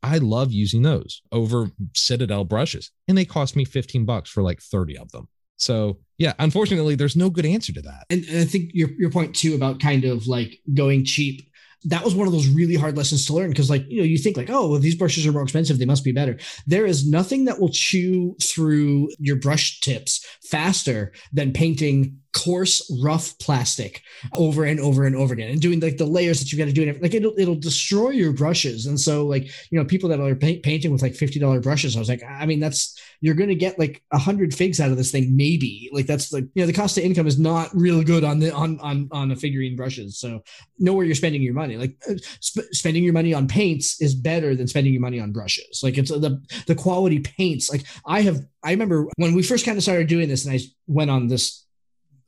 I 0.04 0.18
love 0.18 0.52
using 0.52 0.84
those 0.84 1.22
over 1.32 1.72
Citadel 1.94 2.44
brushes 2.44 2.92
and 3.08 3.18
they 3.18 3.26
cost 3.26 3.56
me 3.56 3.66
15 3.66 4.06
bucks 4.06 4.30
for 4.30 4.44
like 4.44 4.62
30 4.62 4.98
of 4.98 5.12
them. 5.12 5.28
So 5.58 6.00
yeah, 6.18 6.34
unfortunately, 6.40 6.96
there's 6.96 7.16
no 7.16 7.30
good 7.30 7.46
answer 7.46 7.74
to 7.74 7.82
that. 7.84 8.06
And, 8.10 8.26
and 8.26 8.40
I 8.40 8.46
think 8.46 8.72
your 8.74 8.90
your 9.00 9.10
point 9.10 9.36
too 9.36 9.56
about 9.56 9.80
kind 9.80 10.04
of 10.04 10.28
like 10.28 10.60
going 10.74 11.06
cheap 11.06 11.50
that 11.84 12.04
was 12.04 12.16
one 12.16 12.28
of 12.28 12.34
those 12.34 12.48
really 12.48 12.76
hard 12.76 12.98
lessons 12.98 13.26
to 13.26 13.34
learn 13.34 13.50
because 13.50 13.70
like 13.70 13.86
you 13.88 13.98
know 13.98 14.04
you 14.04 14.18
think 14.18 14.38
like 14.38 14.50
oh 14.50 14.70
well 14.70 14.80
these 14.80 14.96
brushes 14.96 15.26
are 15.28 15.32
more 15.32 15.44
expensive 15.44 15.78
they 15.78 15.86
must 15.86 16.04
be 16.04 16.12
better. 16.12 16.38
There 16.66 16.86
is 16.86 17.08
nothing 17.08 17.46
that 17.46 17.60
will 17.60 17.70
chew 17.70 18.36
through 18.42 19.10
your 19.20 19.36
brush 19.36 19.80
tips 19.82 20.26
faster 20.44 21.14
than 21.32 21.54
painting 21.54 22.20
coarse, 22.36 22.92
rough 23.02 23.38
plastic 23.40 24.04
over 24.36 24.66
and 24.66 24.80
over 24.80 25.06
and 25.06 25.16
over 25.16 25.34
again, 25.34 25.50
and 25.50 25.62
doing 25.62 25.80
like 25.80 25.98
the 25.98 26.06
layers 26.06 26.40
that 26.40 26.52
you've 26.52 26.60
got 26.60 26.66
to 26.66 26.74
do. 26.74 26.88
And 26.88 27.02
like 27.02 27.14
it'll 27.14 27.34
it'll 27.38 27.56
destroy 27.56 28.10
your 28.10 28.34
brushes. 28.34 28.86
And 28.86 29.00
so 29.00 29.26
like 29.26 29.46
you 29.72 29.80
know 29.80 29.86
people 29.86 30.10
that 30.10 30.20
are 30.20 30.36
paint, 30.36 30.62
painting 30.62 30.92
with 30.92 31.02
like 31.02 31.16
fifty 31.16 31.40
dollar 31.40 31.62
brushes, 31.62 31.96
I 31.96 32.00
was 32.00 32.10
like, 32.10 32.24
I 32.28 32.46
mean 32.46 32.60
that's 32.60 33.00
you're 33.22 33.36
going 33.36 33.50
to 33.50 33.56
get 33.56 33.80
like 33.80 34.04
a 34.12 34.18
hundred 34.18 34.54
figs 34.54 34.80
out 34.80 34.92
of 34.92 34.98
this 34.98 35.12
thing, 35.12 35.36
maybe. 35.36 35.90
Like 35.94 36.08
that's 36.08 36.34
like 36.34 36.44
you 36.54 36.62
know 36.62 36.68
the 36.68 36.74
cost 36.74 36.98
of 36.98 37.06
income 37.06 37.26
is 37.26 37.40
not 37.40 37.70
real 37.74 38.04
good 38.04 38.24
on 38.24 38.40
the 38.40 38.54
on 38.54 38.80
on 38.82 39.08
on 39.12 39.30
the 39.30 39.36
figurine 39.36 39.78
brushes. 39.78 40.20
So 40.20 40.44
know 40.78 40.94
where 40.94 41.06
you're 41.06 41.16
spending 41.16 41.42
your 41.42 41.54
money. 41.54 41.78
Like 41.78 41.96
uh, 42.10 42.16
sp- 42.44 42.70
spending 42.72 43.04
your 43.04 43.14
money 43.14 43.34
on 43.34 43.48
paints 43.48 44.02
is 44.02 44.14
better 44.14 44.56
than 44.56 44.68
spending 44.68 44.94
your 44.94 45.02
money 45.02 45.22
on 45.22 45.32
brushes. 45.32 45.82
Like 45.82 45.98
it's 45.98 46.12
the 46.12 46.42
the 46.68 46.76
quality 46.76 47.20
paints. 47.20 47.72
Like 47.72 47.86
I 48.06 48.22
have 48.22 48.42
I 48.64 48.72
remember 48.72 49.08
when 49.16 49.36
we 49.36 49.44
first 49.44 49.66
kind 49.66 49.78
of 49.78 49.84
started 49.84 50.08
doing 50.08 50.28
this, 50.28 50.46
and 50.46 50.54
I 50.54 50.60
went 50.88 51.12
on 51.12 51.28
this 51.28 51.65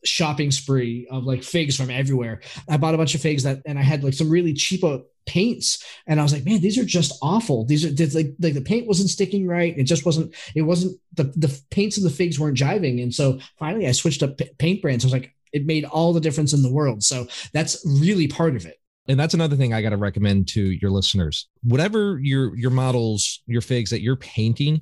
shopping 0.08 0.52
spree 0.52 1.08
of 1.10 1.24
like 1.24 1.44
figs 1.44 1.76
from 1.76 1.90
everywhere. 1.90 2.42
I 2.70 2.78
bought 2.78 2.96
a 2.96 2.98
bunch 2.98 3.16
of 3.16 3.22
figs 3.22 3.44
that, 3.44 3.62
and 3.66 3.78
I 3.78 3.84
had 3.84 4.04
like 4.04 4.14
some 4.14 4.30
really 4.30 4.54
cheap 4.54 4.84
paints, 5.26 5.84
and 6.08 6.20
I 6.20 6.24
was 6.24 6.34
like, 6.34 6.46
man, 6.46 6.62
these 6.62 6.78
are 6.78 6.86
just 6.86 7.14
awful. 7.22 7.66
These 7.66 7.86
are 7.86 8.18
like 8.18 8.34
like 8.40 8.54
the 8.54 8.62
paint 8.62 8.88
wasn't 8.88 9.10
sticking 9.10 9.46
right. 9.48 9.78
It 9.78 9.84
just 9.84 10.06
wasn't. 10.06 10.34
It 10.56 10.64
wasn't 10.64 11.00
the 11.14 11.26
the 11.36 11.60
paints 11.70 11.98
and 11.98 12.06
the 12.06 12.12
figs 12.12 12.40
weren't 12.40 12.58
jiving, 12.58 13.04
and 13.04 13.14
so 13.14 13.40
finally 13.58 13.88
I 13.88 13.92
switched 13.92 14.24
up 14.24 14.40
paint 14.58 14.82
brands. 14.82 15.04
I 15.04 15.08
was 15.08 15.14
like, 15.14 15.34
it 15.54 15.66
made 15.66 15.86
all 15.86 16.14
the 16.14 16.22
difference 16.22 16.54
in 16.54 16.62
the 16.62 16.72
world. 16.72 17.04
So 17.04 17.28
that's 17.54 17.84
really 17.86 18.28
part 18.28 18.56
of 18.56 18.66
it. 18.66 18.80
And 19.08 19.20
that's 19.20 19.34
another 19.34 19.56
thing 19.56 19.74
I 19.74 19.82
got 19.82 19.92
to 19.92 19.98
recommend 19.98 20.50
to 20.50 20.62
your 20.62 20.92
listeners. 20.92 21.48
Whatever 21.64 22.20
your 22.22 22.56
your 22.58 22.72
models, 22.72 23.42
your 23.46 23.62
figs 23.62 23.90
that 23.92 24.02
you're 24.02 24.18
painting, 24.18 24.82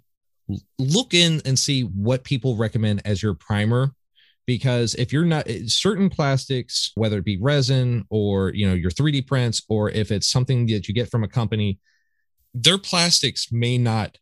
look 0.79 1.13
in 1.13 1.41
and 1.45 1.57
see 1.57 1.81
what 1.81 2.23
people 2.23 2.55
recommend 2.55 3.01
as 3.05 3.21
your 3.21 3.35
primer 3.35 3.93
because 4.45 4.93
if 4.95 5.11
you're 5.11 5.25
not 5.25 5.47
eh, 5.49 5.61
certain 5.65 6.09
plastics 6.09 6.91
whether 6.95 7.17
it 7.17 7.25
be 7.25 7.39
resin 7.41 8.05
or 8.09 8.53
you 8.53 8.67
know 8.67 8.73
your 8.73 8.91
3d 8.91 9.27
prints 9.27 9.63
or 9.69 9.89
if 9.89 10.11
it's 10.11 10.27
something 10.27 10.65
that 10.67 10.87
you 10.87 10.93
get 10.93 11.09
from 11.09 11.23
a 11.23 11.27
company 11.27 11.79
their 12.53 12.77
plastics 12.77 13.51
may 13.51 13.77
not 13.77 14.17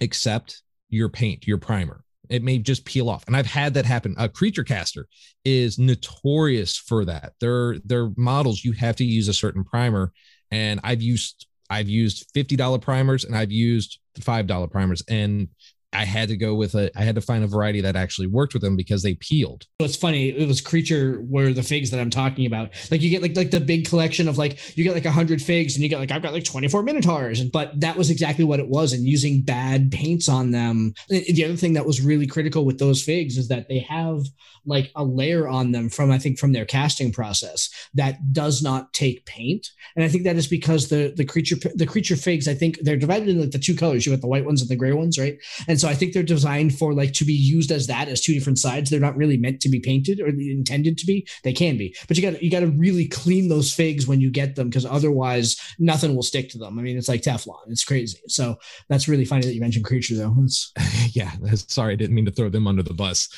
accept 0.00 0.62
your 0.88 1.08
paint 1.08 1.46
your 1.46 1.58
primer. 1.58 2.02
It 2.28 2.42
may 2.42 2.58
just 2.58 2.84
peel 2.84 3.08
off. 3.08 3.24
And 3.26 3.36
i've 3.36 3.46
had 3.46 3.74
that 3.74 3.84
happen. 3.84 4.14
A 4.18 4.28
creature 4.28 4.64
caster 4.64 5.06
is 5.44 5.78
notorious 5.78 6.76
for 6.76 7.04
that. 7.04 7.34
Their 7.40 7.78
their 7.84 8.10
models 8.16 8.64
you 8.64 8.72
have 8.72 8.96
to 8.96 9.04
use 9.04 9.28
a 9.28 9.34
certain 9.34 9.64
primer. 9.64 10.12
And 10.50 10.80
i've 10.82 11.02
used 11.02 11.46
i've 11.70 11.88
used 11.88 12.32
$50 12.34 12.80
primers 12.80 13.24
and 13.24 13.36
i've 13.36 13.52
used 13.52 13.98
$5 14.18 14.70
primers. 14.70 15.02
And 15.08 15.48
I 15.96 16.04
had 16.04 16.28
to 16.28 16.36
go 16.36 16.54
with 16.54 16.74
a 16.74 16.90
I 16.98 17.02
had 17.02 17.14
to 17.14 17.20
find 17.22 17.42
a 17.42 17.46
variety 17.46 17.80
that 17.80 17.96
actually 17.96 18.26
worked 18.26 18.52
with 18.52 18.62
them 18.62 18.76
because 18.76 19.02
they 19.02 19.14
peeled. 19.14 19.64
It's 19.80 19.96
funny. 19.96 20.28
It 20.28 20.46
was 20.46 20.60
creature 20.60 21.22
were 21.22 21.52
the 21.52 21.62
figs 21.62 21.90
that 21.90 22.00
I'm 22.00 22.10
talking 22.10 22.44
about. 22.44 22.70
Like 22.90 23.00
you 23.00 23.08
get 23.08 23.22
like 23.22 23.34
like 23.34 23.50
the 23.50 23.60
big 23.60 23.88
collection 23.88 24.28
of 24.28 24.36
like 24.36 24.76
you 24.76 24.84
get 24.84 24.92
like 24.92 25.06
hundred 25.06 25.40
figs 25.40 25.74
and 25.74 25.82
you 25.82 25.88
get 25.88 25.98
like 25.98 26.10
I've 26.10 26.22
got 26.22 26.34
like 26.34 26.44
24 26.44 26.82
minotaurs. 26.82 27.40
And 27.40 27.50
but 27.50 27.80
that 27.80 27.96
was 27.96 28.10
exactly 28.10 28.44
what 28.44 28.60
it 28.60 28.68
was. 28.68 28.92
And 28.92 29.04
using 29.04 29.40
bad 29.40 29.90
paints 29.90 30.28
on 30.28 30.50
them. 30.50 30.92
The 31.08 31.44
other 31.44 31.56
thing 31.56 31.72
that 31.72 31.86
was 31.86 32.02
really 32.02 32.26
critical 32.26 32.66
with 32.66 32.78
those 32.78 33.02
figs 33.02 33.38
is 33.38 33.48
that 33.48 33.68
they 33.68 33.78
have 33.80 34.20
like 34.66 34.90
a 34.96 35.04
layer 35.04 35.48
on 35.48 35.72
them 35.72 35.88
from 35.88 36.10
I 36.10 36.18
think 36.18 36.38
from 36.38 36.52
their 36.52 36.64
casting 36.64 37.12
process 37.12 37.70
that 37.94 38.32
does 38.32 38.62
not 38.62 38.92
take 38.92 39.24
paint. 39.24 39.70
And 39.94 40.04
I 40.04 40.08
think 40.08 40.24
that 40.24 40.36
is 40.36 40.46
because 40.46 40.88
the 40.88 41.14
the 41.16 41.24
creature 41.24 41.56
the 41.74 41.86
creature 41.86 42.16
figs, 42.16 42.48
I 42.48 42.54
think 42.54 42.80
they're 42.82 42.96
divided 42.96 43.28
in 43.28 43.40
like 43.40 43.52
the 43.52 43.58
two 43.58 43.76
colors. 43.76 44.04
You 44.04 44.12
got 44.12 44.20
the 44.20 44.26
white 44.26 44.44
ones 44.44 44.60
and 44.60 44.68
the 44.68 44.76
gray 44.76 44.92
ones, 44.92 45.18
right? 45.18 45.38
And 45.68 45.80
so 45.80 45.85
so 45.86 45.92
I 45.92 45.94
think 45.94 46.14
they're 46.14 46.24
designed 46.24 46.76
for 46.76 46.92
like 46.92 47.12
to 47.12 47.24
be 47.24 47.32
used 47.32 47.70
as 47.70 47.86
that 47.86 48.08
as 48.08 48.20
two 48.20 48.34
different 48.34 48.58
sides. 48.58 48.90
They're 48.90 48.98
not 48.98 49.16
really 49.16 49.36
meant 49.36 49.60
to 49.60 49.68
be 49.68 49.78
painted 49.78 50.18
or 50.18 50.26
intended 50.26 50.98
to 50.98 51.06
be. 51.06 51.28
They 51.44 51.52
can 51.52 51.78
be, 51.78 51.94
but 52.08 52.16
you 52.16 52.28
got 52.28 52.42
you 52.42 52.50
got 52.50 52.60
to 52.60 52.66
really 52.66 53.06
clean 53.06 53.48
those 53.48 53.72
figs 53.72 54.04
when 54.04 54.20
you 54.20 54.28
get 54.28 54.56
them 54.56 54.68
because 54.68 54.84
otherwise 54.84 55.56
nothing 55.78 56.16
will 56.16 56.24
stick 56.24 56.50
to 56.50 56.58
them. 56.58 56.76
I 56.76 56.82
mean, 56.82 56.98
it's 56.98 57.08
like 57.08 57.22
Teflon. 57.22 57.68
It's 57.68 57.84
crazy. 57.84 58.18
So 58.26 58.58
that's 58.88 59.06
really 59.06 59.24
funny 59.24 59.46
that 59.46 59.54
you 59.54 59.60
mentioned 59.60 59.84
creature 59.84 60.16
though. 60.16 60.34
yeah, 61.12 61.30
sorry, 61.54 61.92
I 61.92 61.96
didn't 61.96 62.16
mean 62.16 62.24
to 62.24 62.32
throw 62.32 62.48
them 62.48 62.66
under 62.66 62.82
the 62.82 62.92
bus. 62.92 63.28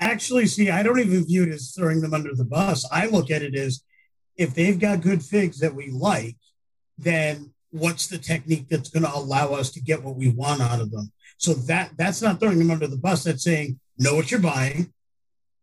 Actually, 0.00 0.46
see, 0.46 0.70
I 0.70 0.82
don't 0.82 0.98
even 0.98 1.24
view 1.24 1.44
it 1.44 1.50
as 1.50 1.70
throwing 1.70 2.00
them 2.00 2.14
under 2.14 2.34
the 2.34 2.44
bus. 2.44 2.84
I 2.90 3.06
look 3.06 3.30
at 3.30 3.42
it 3.42 3.54
as 3.54 3.84
if 4.36 4.56
they've 4.56 4.80
got 4.80 5.02
good 5.02 5.22
figs 5.22 5.60
that 5.60 5.76
we 5.76 5.92
like, 5.92 6.34
then 6.98 7.52
what's 7.70 8.08
the 8.08 8.18
technique 8.18 8.66
that's 8.68 8.90
going 8.90 9.04
to 9.04 9.14
allow 9.14 9.52
us 9.52 9.70
to 9.70 9.80
get 9.80 10.02
what 10.02 10.16
we 10.16 10.30
want 10.30 10.60
out 10.60 10.80
of 10.80 10.90
them? 10.90 11.12
So 11.42 11.54
that 11.54 11.90
that's 11.96 12.22
not 12.22 12.38
throwing 12.38 12.60
them 12.60 12.70
under 12.70 12.86
the 12.86 12.96
bus. 12.96 13.24
That's 13.24 13.42
saying 13.42 13.80
know 13.98 14.14
what 14.14 14.30
you're 14.30 14.40
buying, 14.40 14.92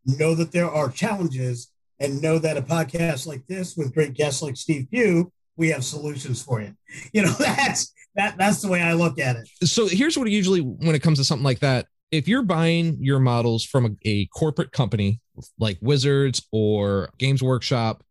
know 0.05 0.35
that 0.35 0.51
there 0.51 0.69
are 0.69 0.89
challenges, 0.89 1.71
and 2.01 2.21
know 2.21 2.37
that 2.37 2.57
a 2.57 2.61
podcast 2.61 3.25
like 3.25 3.47
this 3.47 3.77
with 3.77 3.93
great 3.93 4.13
guests 4.13 4.41
like 4.41 4.57
Steve 4.57 4.87
Pugh, 4.91 5.31
we 5.55 5.69
have 5.69 5.85
solutions 5.85 6.43
for 6.43 6.61
you. 6.61 6.75
You 7.13 7.23
know, 7.23 7.31
that's 7.39 7.93
that 8.15 8.37
that's 8.37 8.61
the 8.61 8.67
way 8.67 8.81
I 8.81 8.93
look 8.93 9.19
at 9.19 9.37
it. 9.37 9.47
So 9.63 9.87
here's 9.87 10.17
what 10.17 10.29
usually 10.29 10.59
when 10.59 10.95
it 10.95 11.01
comes 11.01 11.17
to 11.19 11.23
something 11.23 11.45
like 11.45 11.59
that, 11.59 11.85
if 12.11 12.27
you're 12.27 12.43
buying 12.43 12.97
your 12.99 13.19
models 13.19 13.63
from 13.63 13.85
a, 13.85 13.89
a 14.03 14.25
corporate 14.27 14.73
company 14.73 15.21
like 15.57 15.77
Wizards 15.81 16.45
or 16.51 17.09
Games 17.17 17.41
Workshop, 17.41 18.03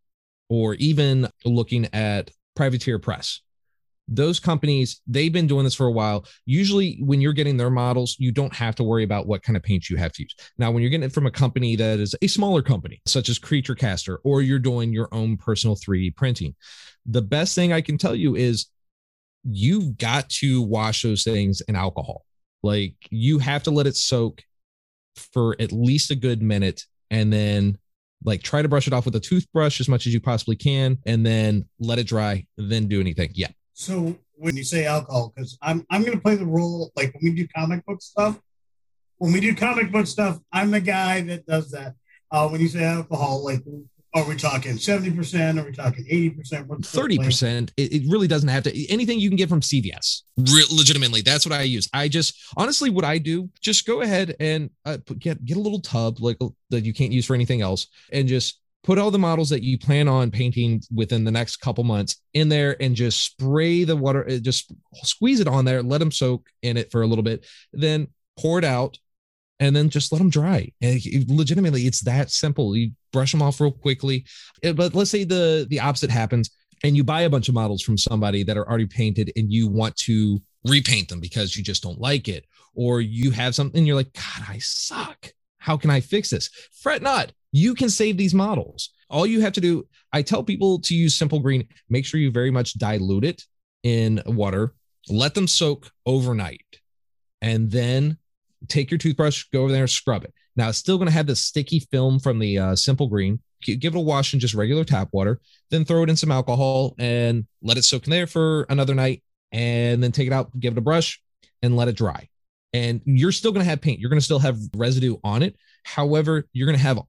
or 0.49 0.73
even 0.75 1.27
looking 1.45 1.87
at 1.93 2.31
Privateer 2.55 2.97
Press, 2.97 3.41
those 4.11 4.39
companies 4.39 5.01
they've 5.07 5.31
been 5.31 5.47
doing 5.47 5.63
this 5.63 5.75
for 5.75 5.85
a 5.85 5.91
while. 5.91 6.25
Usually 6.45 6.97
when 7.01 7.21
you're 7.21 7.33
getting 7.33 7.57
their 7.57 7.69
models 7.69 8.15
you 8.19 8.31
don't 8.31 8.53
have 8.53 8.75
to 8.75 8.83
worry 8.83 9.03
about 9.03 9.27
what 9.27 9.43
kind 9.43 9.55
of 9.55 9.63
paint 9.63 9.89
you 9.89 9.97
have 9.97 10.13
to 10.13 10.23
use. 10.23 10.35
Now 10.57 10.71
when 10.71 10.81
you're 10.81 10.89
getting 10.89 11.05
it 11.05 11.13
from 11.13 11.25
a 11.25 11.31
company 11.31 11.75
that 11.75 11.99
is 11.99 12.15
a 12.21 12.27
smaller 12.27 12.61
company 12.61 13.01
such 13.05 13.29
as 13.29 13.39
creature 13.39 13.75
caster 13.75 14.19
or 14.23 14.41
you're 14.41 14.59
doing 14.59 14.91
your 14.91 15.09
own 15.11 15.37
personal 15.37 15.75
3d 15.75 16.15
printing 16.15 16.55
the 17.05 17.21
best 17.21 17.55
thing 17.55 17.71
i 17.71 17.81
can 17.81 17.97
tell 17.97 18.13
you 18.13 18.35
is 18.35 18.67
you've 19.43 19.97
got 19.97 20.29
to 20.29 20.61
wash 20.61 21.03
those 21.03 21.23
things 21.23 21.61
in 21.61 21.75
alcohol. 21.75 22.25
Like 22.63 22.95
you 23.09 23.39
have 23.39 23.63
to 23.63 23.71
let 23.71 23.87
it 23.87 23.95
soak 23.95 24.43
for 25.15 25.55
at 25.59 25.71
least 25.71 26.11
a 26.11 26.15
good 26.15 26.41
minute 26.41 26.85
and 27.09 27.31
then 27.31 27.77
like 28.23 28.41
try 28.41 28.61
to 28.61 28.67
brush 28.67 28.87
it 28.87 28.93
off 28.93 29.05
with 29.05 29.15
a 29.15 29.19
toothbrush 29.19 29.79
as 29.79 29.87
much 29.87 30.05
as 30.05 30.13
you 30.13 30.19
possibly 30.19 30.55
can 30.55 30.97
and 31.05 31.25
then 31.25 31.65
let 31.79 31.99
it 31.99 32.07
dry 32.07 32.45
then 32.57 32.87
do 32.87 32.99
anything. 32.99 33.31
Yeah 33.33 33.47
so 33.79 34.13
when 34.35 34.57
you 34.57 34.65
say 34.65 34.85
alcohol, 34.85 35.31
because 35.33 35.57
I'm 35.61 35.85
I'm 35.89 36.03
gonna 36.03 36.19
play 36.19 36.35
the 36.35 36.45
role 36.45 36.91
like 36.97 37.13
when 37.13 37.33
we 37.33 37.43
do 37.43 37.47
comic 37.55 37.85
book 37.85 38.01
stuff. 38.01 38.37
When 39.19 39.31
we 39.31 39.39
do 39.39 39.55
comic 39.55 39.89
book 39.89 40.05
stuff, 40.05 40.37
I'm 40.51 40.71
the 40.71 40.81
guy 40.81 41.21
that 41.21 41.45
does 41.45 41.71
that. 41.71 41.95
Uh, 42.29 42.49
when 42.49 42.59
you 42.59 42.67
say 42.67 42.83
alcohol, 42.83 43.43
like 43.43 43.63
Are 44.13 44.27
we 44.27 44.35
talking 44.35 44.73
70%? 44.73 45.61
Are 45.61 45.65
we 45.65 45.71
talking 45.71 46.03
80%? 46.05 46.67
What's 46.67 46.93
30%. 46.93 47.69
It, 47.77 47.93
it 47.93 48.11
really 48.11 48.27
doesn't 48.27 48.49
have 48.49 48.63
to, 48.63 48.91
anything 48.91 49.19
you 49.19 49.29
can 49.29 49.37
get 49.37 49.49
from 49.49 49.61
CVS. 49.61 50.23
Re- 50.37 50.65
legitimately, 50.71 51.21
that's 51.21 51.45
what 51.45 51.53
I 51.53 51.61
use. 51.61 51.87
I 51.93 52.07
just, 52.07 52.35
honestly, 52.57 52.89
what 52.89 53.05
I 53.05 53.19
do, 53.19 53.49
just 53.61 53.85
go 53.85 54.01
ahead 54.01 54.35
and 54.39 54.71
uh, 54.83 54.97
get, 55.19 55.45
get 55.45 55.57
a 55.57 55.59
little 55.59 55.79
tub 55.79 56.21
like 56.21 56.39
that 56.71 56.85
you 56.85 56.93
can't 56.93 57.11
use 57.11 57.27
for 57.27 57.35
anything 57.35 57.61
else 57.61 57.87
and 58.11 58.27
just 58.27 58.59
put 58.83 58.97
all 58.97 59.11
the 59.11 59.19
models 59.19 59.49
that 59.49 59.63
you 59.63 59.77
plan 59.77 60.07
on 60.07 60.31
painting 60.31 60.81
within 60.93 61.23
the 61.23 61.31
next 61.31 61.57
couple 61.57 61.83
months 61.83 62.21
in 62.33 62.49
there 62.49 62.81
and 62.81 62.95
just 62.95 63.23
spray 63.23 63.83
the 63.83 63.95
water, 63.95 64.27
uh, 64.29 64.37
just 64.37 64.71
squeeze 65.03 65.39
it 65.39 65.47
on 65.47 65.65
there, 65.65 65.83
let 65.83 65.97
them 65.97 66.11
soak 66.11 66.49
in 66.61 66.77
it 66.77 66.91
for 66.91 67.01
a 67.01 67.07
little 67.07 67.23
bit, 67.23 67.45
then 67.73 68.07
pour 68.37 68.57
it 68.57 68.63
out 68.63 68.97
and 69.59 69.75
then 69.75 69.89
just 69.89 70.11
let 70.11 70.19
them 70.19 70.29
dry. 70.29 70.71
And 70.81 71.01
legitimately, 71.27 71.85
it's 71.85 72.01
that 72.01 72.31
simple. 72.31 72.75
You 72.75 72.91
brush 73.11 73.31
them 73.31 73.41
off 73.41 73.59
real 73.59 73.71
quickly. 73.71 74.25
Eh, 74.63 74.71
but 74.71 74.95
let's 74.95 75.11
say 75.11 75.23
the 75.23 75.67
the 75.69 75.81
opposite 75.81 76.09
happens, 76.09 76.49
and 76.83 76.95
you 76.95 77.03
buy 77.03 77.21
a 77.21 77.29
bunch 77.29 77.49
of 77.49 77.55
models 77.55 77.81
from 77.81 77.97
somebody 77.97 78.43
that 78.43 78.57
are 78.57 78.67
already 78.67 78.85
painted, 78.85 79.31
and 79.35 79.51
you 79.51 79.67
want 79.67 79.95
to 79.97 80.41
repaint 80.65 81.09
them 81.09 81.19
because 81.19 81.55
you 81.55 81.63
just 81.63 81.83
don't 81.83 81.99
like 81.99 82.27
it, 82.27 82.45
or 82.73 83.01
you 83.01 83.31
have 83.31 83.55
something 83.55 83.85
you're 83.85 83.95
like, 83.95 84.13
God, 84.13 84.45
I 84.47 84.59
suck. 84.59 85.33
How 85.57 85.75
can 85.75 85.89
I 85.89 85.99
fix 85.99 86.29
this? 86.29 86.49
Fret 86.71 87.01
not. 87.01 87.33
You 87.51 87.73
can 87.73 87.89
save 87.89 88.17
these 88.17 88.33
models. 88.33 88.89
All 89.09 89.25
you 89.25 89.41
have 89.41 89.53
to 89.53 89.61
do, 89.61 89.87
I 90.13 90.21
tell 90.21 90.43
people 90.43 90.79
to 90.81 90.95
use 90.95 91.15
simple 91.15 91.39
green. 91.39 91.67
Make 91.89 92.05
sure 92.05 92.19
you 92.19 92.31
very 92.31 92.51
much 92.51 92.73
dilute 92.73 93.25
it 93.25 93.43
in 93.83 94.21
water. 94.25 94.73
Let 95.09 95.33
them 95.33 95.47
soak 95.47 95.89
overnight, 96.05 96.79
and 97.41 97.71
then 97.71 98.17
take 98.67 98.91
your 98.91 98.97
toothbrush, 98.97 99.45
go 99.51 99.63
over 99.63 99.71
there, 99.71 99.87
scrub 99.87 100.23
it. 100.23 100.33
Now 100.55 100.69
it's 100.69 100.77
still 100.77 100.97
going 100.97 101.07
to 101.07 101.13
have 101.13 101.27
the 101.27 101.35
sticky 101.35 101.79
film 101.91 102.19
from 102.19 102.37
the 102.37 102.59
uh, 102.59 102.75
simple 102.75 103.07
green. 103.07 103.39
Give 103.61 103.95
it 103.95 103.97
a 103.97 103.99
wash 103.99 104.33
in 104.33 104.39
just 104.39 104.53
regular 104.53 104.83
tap 104.83 105.09
water, 105.11 105.39
then 105.69 105.85
throw 105.85 106.03
it 106.03 106.09
in 106.09 106.15
some 106.15 106.31
alcohol 106.31 106.95
and 106.99 107.45
let 107.61 107.77
it 107.77 107.83
soak 107.83 108.05
in 108.05 108.11
there 108.11 108.27
for 108.27 108.63
another 108.69 108.93
night. 108.93 109.23
And 109.51 110.03
then 110.03 110.11
take 110.11 110.27
it 110.27 110.33
out, 110.33 110.57
give 110.59 110.73
it 110.73 110.77
a 110.77 110.81
brush, 110.81 111.19
and 111.61 111.75
let 111.75 111.87
it 111.87 111.95
dry. 111.95 112.29
And 112.71 113.01
you're 113.05 113.31
still 113.31 113.51
going 113.51 113.63
to 113.63 113.69
have 113.69 113.81
paint. 113.81 113.99
You're 113.99 114.11
going 114.11 114.19
to 114.19 114.25
still 114.25 114.39
have 114.39 114.59
residue 114.75 115.17
on 115.23 115.41
it. 115.41 115.55
However, 115.83 116.45
you're 116.53 116.67
going 116.67 116.77
to 116.77 116.83
have 116.83 116.99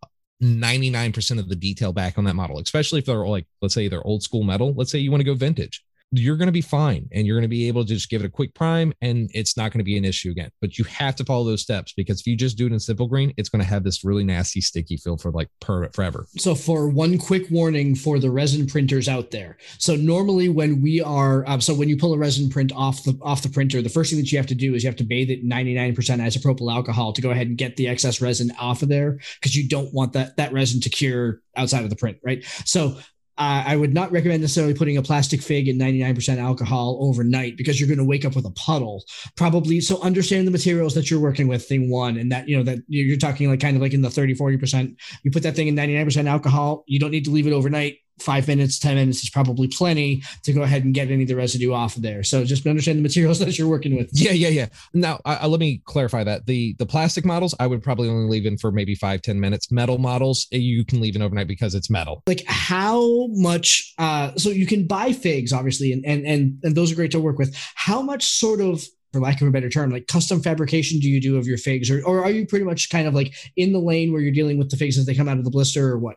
99% 0.43 1.39
of 1.39 1.49
the 1.49 1.57
detail 1.57 1.93
back 1.93 2.17
on 2.17 2.25
that 2.25 2.35
model, 2.35 2.59
especially 2.59 2.99
if 3.01 3.07
they're 3.07 3.27
like, 3.27 3.47
let's 3.61 3.75
say 3.75 3.89
they're 3.89 4.07
old 4.07 4.23
school 4.23 4.43
metal. 4.43 4.73
Let's 4.75 4.91
say 4.91 4.99
you 4.99 5.11
want 5.11 5.21
to 5.21 5.25
go 5.25 5.35
vintage 5.35 5.85
you're 6.13 6.37
going 6.37 6.47
to 6.47 6.53
be 6.53 6.61
fine 6.61 7.09
and 7.13 7.27
you're 7.27 7.37
going 7.37 7.43
to 7.43 7.49
be 7.49 7.69
able 7.69 7.85
to 7.85 7.95
just 7.95 8.11
give 8.11 8.23
it 8.23 8.27
a 8.27 8.31
quick 8.31 8.53
prime 8.55 8.93
and 9.01 9.31
it's 9.33 9.57
not 9.57 9.73
going 9.73 9.79
to 9.79 9.85
be 9.85 9.97
an 9.97 10.05
issue 10.05 10.31
again. 10.31 10.51
But 10.61 10.77
you 10.77 10.85
have 10.85 11.15
to 11.17 11.25
follow 11.25 11.45
those 11.45 11.63
steps 11.63 11.93
because 11.93 12.21
if 12.21 12.27
you 12.27 12.37
just 12.37 12.59
do 12.59 12.67
it 12.67 12.73
in 12.73 12.81
simple 12.81 13.07
green, 13.07 13.33
it's 13.37 13.49
going 13.49 13.63
to 13.63 13.69
have 13.69 13.85
this 13.85 14.05
really 14.05 14.25
nasty 14.25 14.61
sticky 14.61 14.97
feel 14.97 15.17
for 15.17 15.31
like 15.31 15.49
per, 15.61 15.89
forever. 15.91 16.27
So, 16.37 16.55
for 16.55 16.89
one 16.89 17.19
quick 17.19 17.45
warning 17.51 17.95
for 17.95 18.19
the 18.19 18.31
resin 18.31 18.67
printers 18.67 19.09
out 19.09 19.31
there. 19.31 19.59
So, 19.79 19.95
normally 19.95 20.49
when 20.49 20.83
we 20.83 21.01
are, 21.01 21.45
um, 21.49 21.61
so 21.61 21.75
when 21.75 21.89
you 21.89 21.97
pull 21.97 22.13
a 22.13 22.19
resin 22.19 22.49
print 22.49 22.73
off 22.75 23.05
the 23.05 23.19
off 23.23 23.43
the 23.43 23.49
printer, 23.49 23.81
the 23.83 23.89
first 23.89 24.11
thing 24.11 24.19
that 24.21 24.33
you 24.33 24.39
have 24.39 24.47
to 24.49 24.55
do 24.55 24.75
is 24.75 24.83
you 24.83 24.89
have 24.89 24.97
to 24.97 25.05
bathe 25.05 25.31
it 25.31 25.47
99% 25.47 25.95
isopropyl 25.95 26.73
alcohol 26.73 27.13
to 27.13 27.23
go 27.23 27.31
ahead 27.31 27.47
and 27.47 27.57
get 27.57 27.77
the 27.77 27.89
excess 27.89 28.21
resin 28.21 28.51
off 28.59 28.83
of 28.83 28.89
there 28.89 29.19
because 29.41 29.55
you 29.55 29.69
don't 29.69 29.93
want 29.95 30.13
that 30.15 30.37
that 30.37 30.53
resin 30.53 30.81
to 30.81 30.91
cure 30.91 31.41
outside 31.57 31.85
of 31.85 31.91
the 31.91 31.97
print, 31.97 32.19
right? 32.25 32.45
So 32.65 32.99
uh, 33.41 33.65
I 33.67 33.75
would 33.75 33.95
not 33.95 34.13
recommend 34.13 34.43
necessarily 34.43 34.75
putting 34.75 34.99
a 34.99 35.03
plastic 35.03 35.41
fig 35.41 35.67
in 35.67 35.79
99% 35.79 36.37
alcohol 36.37 36.99
overnight 37.01 37.57
because 37.57 37.81
you're 37.81 37.89
going 37.89 37.99
to 37.99 38.05
wake 38.05 38.27
up 38.27 38.37
with 38.37 38.45
a 38.45 38.51
puddle. 38.51 39.03
Probably 39.35 39.81
so 39.81 39.99
understand 40.03 40.47
the 40.47 40.51
materials 40.51 40.95
that 40.95 41.11
you're 41.11 41.21
working 41.21 41.49
with, 41.49 41.67
thing 41.67 41.91
one, 41.91 42.19
and 42.19 42.31
that, 42.31 42.51
you 42.51 42.59
know, 42.59 42.63
that 42.65 42.81
you're 42.87 43.17
talking 43.17 43.49
like 43.49 43.61
kind 43.61 43.77
of 43.77 43.83
like 43.83 43.95
in 43.95 44.03
the 44.03 44.11
30, 44.11 44.35
40%. 44.35 44.95
You 45.23 45.31
put 45.31 45.43
that 45.45 45.57
thing 45.57 45.69
in 45.69 45.75
99% 45.75 46.29
alcohol, 46.29 46.85
you 46.87 47.01
don't 47.01 47.13
need 47.13 47.25
to 47.25 47.31
leave 47.31 47.47
it 47.47 47.55
overnight 47.55 48.01
five 48.21 48.47
minutes, 48.49 48.79
10 48.79 48.97
minutes 48.97 49.23
is 49.23 49.31
probably 49.31 49.69
plenty 49.69 50.23
to 50.45 50.53
go 50.53 50.63
ahead 50.63 50.85
and 50.85 50.95
get 50.95 51.11
any 51.11 51.23
of 51.23 51.29
the 51.29 51.37
residue 51.37 51.73
off 51.73 51.97
of 51.97 52.03
there. 52.03 52.23
So 52.23 52.45
just 52.45 52.67
understand 52.67 52.99
the 52.99 53.03
materials 53.03 53.39
that 53.41 53.59
you're 53.59 53.69
working 53.69 53.97
with. 53.97 54.11
Yeah, 54.13 54.33
yeah, 54.33 54.49
yeah. 54.49 54.67
Now, 54.95 55.21
uh, 55.25 55.47
let 55.49 55.61
me 55.61 55.83
clarify 55.85 56.25
that. 56.25 56.47
The 56.47 56.75
the 56.79 56.87
plastic 56.87 57.25
models, 57.25 57.55
I 57.59 57.67
would 57.67 57.83
probably 57.83 58.09
only 58.09 58.29
leave 58.29 58.47
in 58.47 58.59
for 58.59 58.73
maybe 58.73 58.95
five 58.95 59.23
ten 59.23 59.41
minutes. 59.41 59.71
Metal 59.71 59.99
models, 59.99 60.47
eh, 60.53 60.59
you 60.59 60.85
can 60.85 61.01
leave 61.01 61.17
in 61.17 61.23
overnight 61.23 61.49
because 61.49 61.75
it's 61.75 61.91
metal. 61.91 62.23
Like 62.27 62.45
how 62.47 63.29
much, 63.29 63.95
uh, 63.99 64.33
so 64.37 64.51
you 64.51 64.67
can 64.67 64.87
buy 64.87 65.13
figs, 65.13 65.53
obviously, 65.53 65.93
and, 65.93 66.05
and, 66.05 66.27
and, 66.27 66.59
and 66.63 66.75
those 66.75 66.93
are 66.93 66.95
great 66.95 67.11
to 67.13 67.21
work 67.21 67.39
with. 67.39 67.55
How 67.75 68.03
much 68.03 68.25
sort 68.25 68.61
of 68.61 68.85
for 69.13 69.21
lack 69.21 69.41
of 69.41 69.49
a 69.49 69.51
better 69.51 69.69
term, 69.69 69.91
like 69.91 70.07
custom 70.07 70.41
fabrication 70.41 71.01
do 71.01 71.09
you 71.09 71.21
do 71.21 71.37
of 71.37 71.47
your 71.47 71.59
figs, 71.59 71.91
or, 71.91 72.05
or 72.05 72.23
are 72.25 72.31
you 72.31 72.47
pretty 72.47 72.65
much 72.65 72.91
kind 72.91 73.09
of 73.09 73.15
like 73.15 73.35
in 73.57 73.73
the 73.73 73.79
lane 73.79 74.13
where 74.13 74.21
you're 74.21 74.33
dealing 74.33 74.59
with 74.59 74.71
the 74.71 74.77
figs 74.77 74.99
as 74.99 75.07
they 75.07 75.15
come 75.15 75.29
out 75.29 75.39
of 75.39 75.45
the 75.45 75.51
blister, 75.51 75.89
or 75.89 75.99
what? 75.99 76.17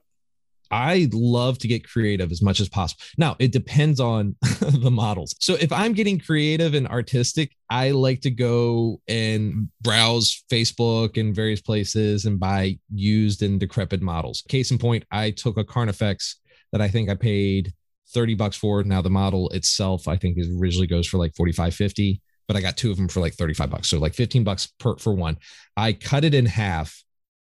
I 0.71 1.07
love 1.11 1.59
to 1.59 1.67
get 1.67 1.87
creative 1.87 2.31
as 2.31 2.41
much 2.41 2.59
as 2.59 2.69
possible. 2.69 3.01
Now, 3.17 3.35
it 3.39 3.51
depends 3.51 3.99
on 3.99 4.35
the 4.41 4.91
models. 4.91 5.35
So, 5.39 5.55
if 5.59 5.71
I'm 5.71 5.93
getting 5.93 6.19
creative 6.19 6.73
and 6.73 6.87
artistic, 6.87 7.55
I 7.69 7.91
like 7.91 8.21
to 8.21 8.31
go 8.31 9.01
and 9.07 9.69
browse 9.81 10.43
Facebook 10.51 11.19
and 11.19 11.35
various 11.35 11.61
places 11.61 12.25
and 12.25 12.39
buy 12.39 12.79
used 12.93 13.43
and 13.43 13.59
decrepit 13.59 14.01
models. 14.01 14.43
Case 14.47 14.71
in 14.71 14.77
point, 14.77 15.05
I 15.11 15.31
took 15.31 15.57
a 15.57 15.63
Carnifex 15.63 16.37
that 16.71 16.81
I 16.81 16.87
think 16.87 17.09
I 17.09 17.15
paid 17.15 17.73
30 18.13 18.35
bucks 18.35 18.57
for. 18.57 18.83
Now, 18.83 19.01
the 19.01 19.09
model 19.09 19.49
itself, 19.49 20.07
I 20.07 20.17
think, 20.17 20.37
originally 20.59 20.87
goes 20.87 21.07
for 21.07 21.17
like 21.17 21.35
45, 21.35 21.73
50, 21.73 22.21
but 22.47 22.57
I 22.57 22.61
got 22.61 22.77
two 22.77 22.91
of 22.91 22.97
them 22.97 23.07
for 23.07 23.19
like 23.19 23.33
35 23.33 23.69
bucks. 23.69 23.87
So, 23.89 23.99
like 23.99 24.13
15 24.13 24.43
bucks 24.43 24.67
per 24.79 24.97
for 24.97 25.13
one. 25.13 25.37
I 25.75 25.93
cut 25.93 26.23
it 26.23 26.33
in 26.33 26.45
half 26.45 27.02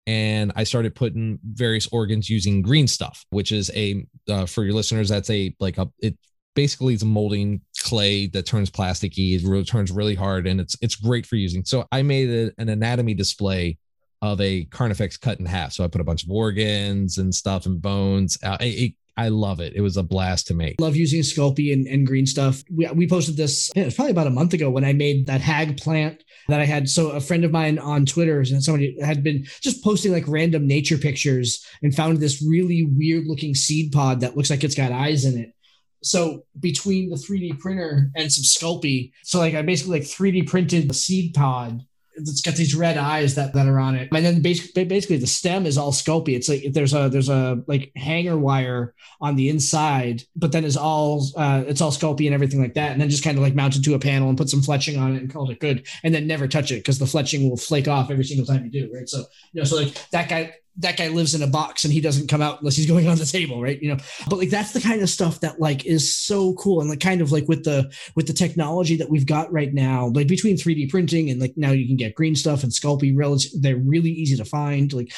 and 0.10 0.52
I 0.56 0.64
started 0.64 0.96
putting 0.96 1.38
various 1.44 1.86
organs 1.92 2.32
using 2.32 2.64
green 2.64 2.88
stuff, 2.88 3.28
which 3.30 3.52
is 3.52 3.70
a 3.76 4.04
uh, 4.28 4.48
for 4.48 4.64
your 4.64 4.74
listeners, 4.74 5.08
that's 5.08 5.30
a 5.30 5.54
like 5.60 5.78
a 5.78 5.88
it 6.00 6.18
basically 6.56 6.96
is 6.96 7.04
a 7.04 7.06
molding 7.06 7.62
clay 7.82 8.26
that 8.26 8.48
turns 8.48 8.72
plasticky. 8.72 9.40
It 9.40 9.68
turns 9.68 9.92
really 9.92 10.16
hard, 10.16 10.48
and 10.48 10.60
it's 10.60 10.76
it's 10.82 10.96
great 10.96 11.28
for 11.28 11.36
using. 11.36 11.64
So 11.64 11.86
I 11.92 12.02
made 12.02 12.28
a, 12.28 12.52
an 12.58 12.70
anatomy 12.70 13.14
display 13.14 13.78
of 14.24 14.42
a 14.42 14.66
Carnifex 14.66 15.16
cut 15.16 15.40
in 15.40 15.46
half. 15.46 15.74
So 15.74 15.84
I 15.84 15.88
put 15.88 16.02
a 16.02 16.04
bunch 16.04 16.24
of 16.24 16.32
organs 16.32 17.20
and 17.20 17.34
stuff 17.34 17.68
and 17.68 17.80
bones. 17.80 18.36
Uh, 18.44 18.58
it, 18.60 18.66
it, 18.66 18.94
I 19.16 19.28
love 19.28 19.60
it. 19.60 19.74
It 19.76 19.82
was 19.82 19.96
a 19.96 20.04
blast 20.04 20.48
to 20.48 20.56
make. 20.56 20.82
Love 20.82 20.96
using 20.96 21.22
Sculpey 21.22 21.72
and, 21.72 21.86
and 21.86 22.08
green 22.08 22.26
stuff. 22.26 22.64
We, 22.74 22.88
we 22.88 23.08
posted 23.08 23.38
this, 23.38 23.70
it 23.76 23.86
was 23.86 23.94
probably 23.94 24.12
about 24.12 24.28
a 24.28 24.32
month 24.32 24.54
ago 24.54 24.70
when 24.70 24.86
I 24.86 24.94
made 24.94 25.28
that 25.28 25.42
hag 25.42 25.78
plant 25.78 26.24
that 26.50 26.60
I 26.60 26.66
had. 26.66 26.90
So 26.90 27.12
a 27.12 27.22
friend 27.22 27.44
of 27.44 27.52
mine 27.52 27.80
on 27.80 28.06
Twitter 28.06 28.40
and 28.40 28.64
somebody 28.64 28.98
had 29.02 29.24
been 29.24 29.46
just 29.62 29.84
posting 29.84 30.12
like 30.12 30.28
random 30.28 30.68
nature 30.68 30.98
pictures 30.98 31.66
and 31.82 31.96
found 31.96 32.18
this 32.18 32.44
really 32.48 32.86
weird 32.86 33.26
looking 33.28 33.56
seed 33.56 33.92
pod 33.92 34.22
that 34.22 34.36
looks 34.36 34.50
like 34.50 34.64
it's 34.64 34.76
got 34.76 34.92
eyes 34.92 35.26
in 35.26 35.38
it. 35.38 35.54
So 36.02 36.46
between 36.60 37.10
the 37.10 37.18
3D 37.18 37.60
printer 37.60 38.10
and 38.16 38.32
some 38.32 38.44
Sculpey, 38.44 39.12
so 39.24 39.40
like 39.40 39.54
I 39.54 39.62
basically 39.62 40.00
like 40.00 40.08
3D 40.08 40.48
printed 40.48 40.90
the 40.90 40.94
seed 40.94 41.34
pod 41.34 41.86
it's 42.20 42.42
got 42.42 42.56
these 42.56 42.76
red 42.76 42.98
eyes 42.98 43.36
that, 43.36 43.54
that 43.54 43.68
are 43.68 43.80
on 43.80 43.96
it. 43.96 44.10
And 44.14 44.26
then 44.26 44.42
basically, 44.42 44.86
basically 44.86 45.18
the 45.18 45.28
stem 45.28 45.66
is 45.66 45.78
all 45.78 45.92
Sculpey. 45.92 46.36
It's 46.36 46.50
like 46.50 46.64
there's 46.72 46.94
a 46.94 47.10
there's 47.10 47.30
a 47.30 47.64
like 47.68 47.92
hanger 47.96 48.38
wire 48.38 48.94
on 49.22 49.36
the 49.36 49.50
inside, 49.50 50.24
but 50.36 50.52
then 50.52 50.66
it's 50.66 50.78
all 50.78 51.26
uh, 51.36 51.64
it's 51.68 51.82
all 51.82 51.92
Sculpey 51.92 52.26
and 52.26 52.34
everything 52.34 52.62
like 52.62 52.74
that. 52.76 52.92
And 52.92 53.02
then 53.02 53.10
just 53.10 53.24
kind 53.24 53.38
of 53.38 53.44
like 53.44 53.56
mounted 53.56 53.84
to 53.84 53.94
a 53.94 54.00
panel 54.00 54.30
and 54.30 54.38
put 54.38 54.50
some 54.50 54.62
fletching 54.62 55.00
on 55.00 55.16
it 55.16 55.22
and 55.22 55.32
called 55.32 55.52
it 55.52 55.60
good. 55.60 55.88
And 56.04 56.14
then 56.14 56.28
never 56.28 56.48
touch 56.48 56.72
it 56.72 56.78
because 56.78 57.00
the 57.00 57.06
fletching 57.06 57.50
will 57.50 57.58
flake 57.58 57.88
off 57.88 58.12
every 58.12 58.26
single 58.26 58.46
time 58.46 58.66
you 58.66 58.72
do. 58.72 58.92
Right. 58.94 59.08
So 59.08 59.20
you 59.54 59.62
know, 59.62 59.64
so 59.64 59.78
like 59.78 60.10
that 60.12 60.30
guy 60.30 60.56
that 60.80 60.98
guy 60.98 61.08
lives 61.10 61.36
in 61.36 61.42
a 61.42 61.48
box 61.48 61.84
and 61.84 61.94
he 61.94 62.02
doesn't 62.02 62.28
come 62.28 62.42
out 62.42 62.60
unless 62.60 62.76
he's 62.76 62.88
going 62.88 63.08
on 63.10 63.18
the 63.18 63.26
table 63.26 63.62
right? 63.62 63.82
You 63.82 63.90
know 63.90 63.98
but 64.30 64.38
like 64.38 64.50
that's 64.50 64.74
the 64.74 64.82
kind 64.82 65.02
of 65.02 65.10
stuff 65.10 65.40
that 65.42 65.60
like 65.60 65.86
is 65.86 66.18
so 66.18 66.54
cool 66.56 66.82
and 66.82 66.90
like 66.90 67.00
kind 67.00 67.22
of 67.22 67.32
like 67.32 67.48
with 67.48 67.64
the 67.64 67.92
with 68.16 68.28
the 68.28 68.34
technology 68.34 68.96
that 68.98 69.10
we've 69.10 69.26
got 69.26 69.52
right 69.52 69.74
now 69.74 70.08
like 70.08 70.28
between 70.28 70.56
3d 70.56 70.90
printing 70.90 71.30
and 71.30 71.40
like 71.40 71.54
now 71.56 71.72
you 71.72 71.88
can 71.88 71.98
get 71.98 72.16
green 72.16 72.36
stuff 72.36 72.64
and 72.64 72.72
Sculpey 72.72 73.16
relative 73.16 73.52
they're 73.62 73.78
really 73.78 74.12
easy 74.12 74.36
to 74.38 74.46
find 74.46 74.92
like 74.94 75.12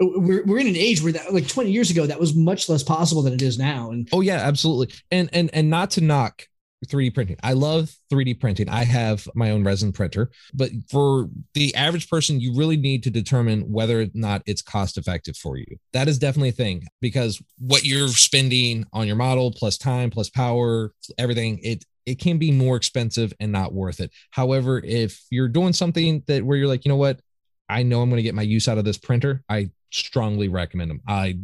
we're, 0.00 0.44
we're 0.44 0.58
in 0.58 0.66
an 0.66 0.76
age 0.76 1.02
where 1.02 1.12
that 1.12 1.32
like 1.32 1.46
20 1.46 1.70
years 1.70 1.90
ago 1.90 2.06
that 2.06 2.18
was 2.18 2.34
much 2.34 2.68
less 2.68 2.82
possible 2.82 3.22
than 3.22 3.32
it 3.32 3.42
is 3.42 3.58
now 3.58 3.90
and 3.90 4.08
oh 4.12 4.20
yeah 4.20 4.36
absolutely. 4.36 4.94
And 5.10 5.30
and 5.32 5.50
and 5.52 5.70
not 5.70 5.92
to 5.92 6.00
knock 6.00 6.48
3D 6.86 7.14
printing. 7.14 7.36
I 7.42 7.52
love 7.52 7.94
3D 8.12 8.40
printing. 8.40 8.68
I 8.68 8.84
have 8.84 9.28
my 9.34 9.50
own 9.50 9.64
resin 9.64 9.92
printer, 9.92 10.30
but 10.52 10.70
for 10.90 11.28
the 11.54 11.74
average 11.74 12.08
person, 12.08 12.40
you 12.40 12.54
really 12.54 12.76
need 12.76 13.02
to 13.04 13.10
determine 13.10 13.62
whether 13.70 14.02
or 14.02 14.06
not 14.14 14.42
it's 14.46 14.62
cost 14.62 14.98
effective 14.98 15.36
for 15.36 15.56
you. 15.56 15.66
That 15.92 16.08
is 16.08 16.18
definitely 16.18 16.50
a 16.50 16.52
thing 16.52 16.86
because 17.00 17.42
what 17.58 17.84
you're 17.84 18.08
spending 18.08 18.86
on 18.92 19.06
your 19.06 19.16
model 19.16 19.52
plus 19.52 19.78
time 19.78 20.10
plus 20.10 20.30
power, 20.30 20.92
everything, 21.18 21.60
it 21.62 21.84
it 22.06 22.18
can 22.18 22.38
be 22.38 22.52
more 22.52 22.76
expensive 22.76 23.32
and 23.40 23.50
not 23.50 23.72
worth 23.72 24.00
it. 24.00 24.10
However, 24.30 24.82
if 24.84 25.24
you're 25.30 25.48
doing 25.48 25.72
something 25.72 26.22
that 26.26 26.42
where 26.42 26.56
you're 26.58 26.68
like, 26.68 26.84
you 26.84 26.90
know 26.90 26.96
what, 26.96 27.20
I 27.68 27.82
know 27.82 28.02
I'm 28.02 28.10
going 28.10 28.18
to 28.18 28.22
get 28.22 28.34
my 28.34 28.42
use 28.42 28.68
out 28.68 28.78
of 28.78 28.84
this 28.84 28.98
printer. 28.98 29.42
I 29.48 29.70
strongly 29.94 30.48
recommend 30.48 30.90
them. 30.90 31.00
I 31.06 31.38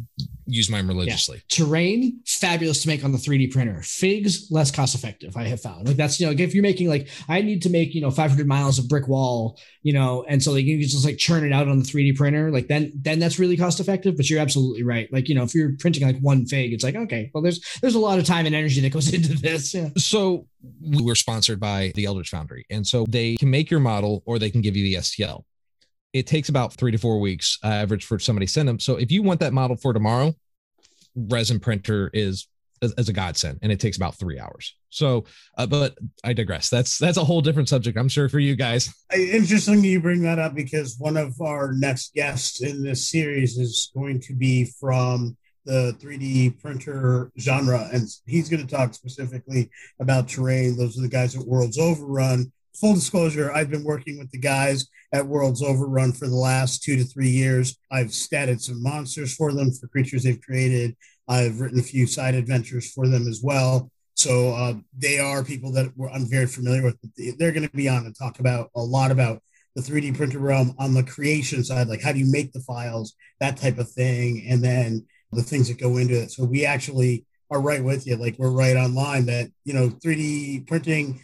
use 0.45 0.69
mine 0.69 0.89
religiously. 0.89 1.37
Yeah. 1.37 1.65
Terrain, 1.65 2.21
fabulous 2.27 2.83
to 2.83 2.89
make 2.89 3.05
on 3.05 3.13
the 3.13 3.19
3D 3.19 3.53
printer. 3.53 3.81
Figs, 3.83 4.51
less 4.51 4.73
cost 4.73 4.97
effective, 4.97 5.37
I 5.37 5.45
have 5.45 5.61
found. 5.61 5.87
Like 5.87 5.97
that's, 5.97 6.19
you 6.19 6.27
know, 6.27 6.33
if 6.33 6.53
you're 6.53 6.63
making 6.63 6.89
like, 6.89 7.09
I 7.29 7.43
need 7.43 7.63
to 7.63 7.71
make, 7.71 7.95
you 7.95 8.01
know, 8.01 8.11
500 8.11 8.49
miles 8.49 8.81
of 8.81 8.89
brick 8.89 9.07
wall, 9.07 9.57
you 9.83 9.93
know, 9.93 10.25
and 10.29 10.43
so 10.43 10.51
like 10.51 10.65
you 10.65 10.79
can 10.79 10.89
just 10.89 11.05
like 11.05 11.17
churn 11.17 11.45
it 11.45 11.53
out 11.53 11.69
on 11.69 11.79
the 11.79 11.85
3D 11.85 12.17
printer, 12.17 12.51
like 12.51 12.67
then, 12.67 12.91
then 12.97 13.21
that's 13.21 13.39
really 13.39 13.57
cost 13.57 13.79
effective. 13.79 14.17
But 14.17 14.29
you're 14.29 14.41
absolutely 14.41 14.83
right. 14.83 15.11
Like, 15.13 15.29
you 15.29 15.37
know, 15.37 15.45
if 15.45 15.55
you're 15.55 15.77
printing 15.79 16.05
like 16.05 16.19
one 16.19 16.45
fig, 16.47 16.73
it's 16.73 16.83
like, 16.83 16.97
okay, 16.97 17.31
well, 17.33 17.45
there's, 17.45 17.65
there's 17.81 17.95
a 17.95 18.01
lot 18.01 18.19
of 18.19 18.25
time 18.25 18.47
and 18.47 18.55
energy 18.55 18.81
that 18.81 18.93
goes 18.93 19.13
into 19.15 19.35
this. 19.35 19.73
Yeah. 19.73 19.91
So 19.97 20.49
we 20.83 21.05
were 21.05 21.15
sponsored 21.15 21.61
by 21.61 21.93
the 21.95 22.05
Eldritch 22.05 22.31
Foundry. 22.31 22.67
And 22.69 22.85
so 22.85 23.07
they 23.09 23.37
can 23.37 23.51
make 23.51 23.71
your 23.71 23.81
model 23.81 24.25
or 24.27 24.41
they 24.41 24.51
can 24.51 24.61
give 24.61 24.77
you 24.77 24.83
the 24.83 25.01
STL 25.01 25.45
it 26.13 26.27
takes 26.27 26.49
about 26.49 26.73
three 26.73 26.93
to 26.93 26.99
four 26.99 27.21
weeks 27.21 27.59
uh, 27.65 27.69
average 27.69 28.05
for 28.05 28.19
somebody 28.19 28.47
to 28.47 28.53
send 28.53 28.69
them. 28.69 28.81
So 28.81 28.97
if 28.97 29.13
you 29.13 29.23
want 29.23 29.41
that 29.41 29.53
model 29.53 29.77
for 29.77 29.93
tomorrow, 29.93 30.35
resin 31.15 31.61
printer 31.61 32.11
is 32.13 32.49
as, 32.83 33.09
a 33.09 33.13
godsend 33.13 33.59
and 33.63 33.71
it 33.71 33.81
takes 33.81 33.97
about 33.97 34.17
three 34.17 34.39
hours. 34.39 34.75
So, 34.89 35.25
uh, 35.57 35.67
but 35.67 35.97
I 36.25 36.33
digress. 36.33 36.69
That's 36.69 36.99
that's 36.99 37.19
a 37.19 37.25
whole 37.25 37.41
different 37.41 37.69
subject. 37.69 37.97
I'm 37.97 38.09
sure 38.09 38.29
for 38.29 38.39
you 38.39 38.57
guys. 38.57 38.93
Interesting 39.13 39.85
you 39.85 40.01
bring 40.01 40.23
that 40.23 40.39
up 40.39 40.55
because 40.55 40.97
one 40.99 41.17
of 41.17 41.41
our 41.41 41.73
next 41.73 42.15
guests 42.15 42.63
in 42.63 42.83
this 42.83 43.09
series 43.09 43.59
is 43.59 43.91
going 43.95 44.21
to 44.21 44.35
be 44.35 44.65
from 44.65 45.37
the 45.67 45.95
3D 46.01 46.61
printer 46.61 47.31
genre, 47.39 47.89
and 47.93 48.09
he's 48.27 48.49
going 48.49 48.67
to 48.67 48.75
talk 48.75 48.95
specifically 48.95 49.71
about 50.01 50.29
terrain. 50.29 50.77
Those 50.77 50.99
are 50.99 51.03
the 51.03 51.09
guys 51.09 51.37
at 51.37 51.47
Worlds 51.47 51.79
Overrun. 51.79 52.51
Full 52.81 52.95
disclosure, 52.95 53.53
I've 53.53 53.71
been 53.71 53.85
working 53.85 54.19
with 54.19 54.31
the 54.31 54.39
guys 54.39 54.87
at 55.13 55.27
Worlds 55.27 55.63
Overrun 55.63 56.13
for 56.13 56.27
the 56.27 56.37
last 56.37 56.83
two 56.83 56.97
to 56.97 57.05
three 57.05 57.29
years. 57.29 57.77
I've 57.91 58.07
statted 58.07 58.61
some 58.61 58.83
monsters 58.83 59.35
for 59.35 59.53
them 59.53 59.71
for 59.71 59.87
creatures 59.89 60.23
they've 60.23 60.41
created. 60.41 60.97
I've 61.29 61.61
written 61.61 61.79
a 61.79 61.83
few 61.83 62.07
side 62.07 62.35
adventures 62.35 62.91
for 62.91 63.07
them 63.07 63.29
as 63.29 63.41
well. 63.43 63.91
So 64.15 64.55
uh, 64.55 64.75
they 64.97 65.19
are 65.19 65.45
people 65.45 65.73
that 65.73 65.93
I'm 66.13 66.29
very 66.29 66.47
familiar 66.47 66.83
with. 66.83 66.97
They're 67.39 67.53
going 67.53 67.69
to 67.69 67.77
be 67.77 67.89
on 67.89 68.07
and 68.07 68.17
talk 68.17 68.41
about 68.41 68.71
a 68.75 68.83
lot 68.83 69.11
about 69.11 69.43
the 69.77 69.83
3D 69.83 70.17
printer 70.17 70.39
realm 70.39 70.75
on 70.79 70.95
the 70.95 71.03
creation 71.03 71.63
side, 71.63 71.89
like 71.89 72.03
how 72.03 72.13
do 72.13 72.19
you 72.19 72.31
make 72.31 72.53
the 72.53 72.61
files, 72.61 73.15
that 73.41 73.57
type 73.57 73.79
of 73.79 73.91
thing, 73.91 74.47
and 74.49 74.65
then 74.65 75.07
the 75.33 75.43
things 75.43 75.69
that 75.69 75.79
go 75.79 75.99
into 75.99 76.15
it. 76.15 76.31
So 76.33 76.45
we 76.45 76.65
actually 76.65 77.25
are 77.51 77.61
right 77.61 77.83
with 77.83 78.07
you. 78.07 78.17
Like 78.17 78.37
we're 78.39 78.51
right 78.51 78.77
online 78.77 79.27
that 79.27 79.51
you 79.65 79.75
know 79.75 79.89
3D 79.89 80.67
printing. 80.67 81.21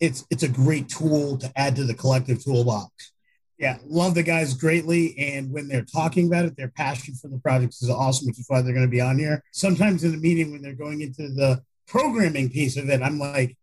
It's 0.00 0.26
it's 0.30 0.42
a 0.42 0.48
great 0.48 0.88
tool 0.88 1.38
to 1.38 1.52
add 1.56 1.76
to 1.76 1.84
the 1.84 1.94
collective 1.94 2.42
toolbox 2.42 3.12
yeah, 3.58 3.78
love 3.86 4.14
the 4.14 4.22
guys 4.22 4.54
greatly. 4.54 5.18
And 5.18 5.52
when 5.52 5.66
they're 5.68 5.84
talking 5.84 6.28
about 6.28 6.44
it, 6.44 6.56
their 6.56 6.68
passion 6.68 7.14
for 7.14 7.28
the 7.28 7.38
projects 7.38 7.82
is 7.82 7.90
awesome, 7.90 8.28
which 8.28 8.38
is 8.38 8.44
why 8.48 8.62
they're 8.62 8.72
going 8.72 8.86
to 8.86 8.90
be 8.90 9.00
on 9.00 9.18
here. 9.18 9.42
Sometimes 9.52 10.04
in 10.04 10.12
the 10.12 10.18
meeting, 10.18 10.52
when 10.52 10.62
they're 10.62 10.74
going 10.74 11.00
into 11.00 11.28
the 11.28 11.60
programming 11.86 12.50
piece 12.50 12.76
of 12.76 12.88
it, 12.88 13.02
I'm 13.02 13.18
like, 13.18 13.56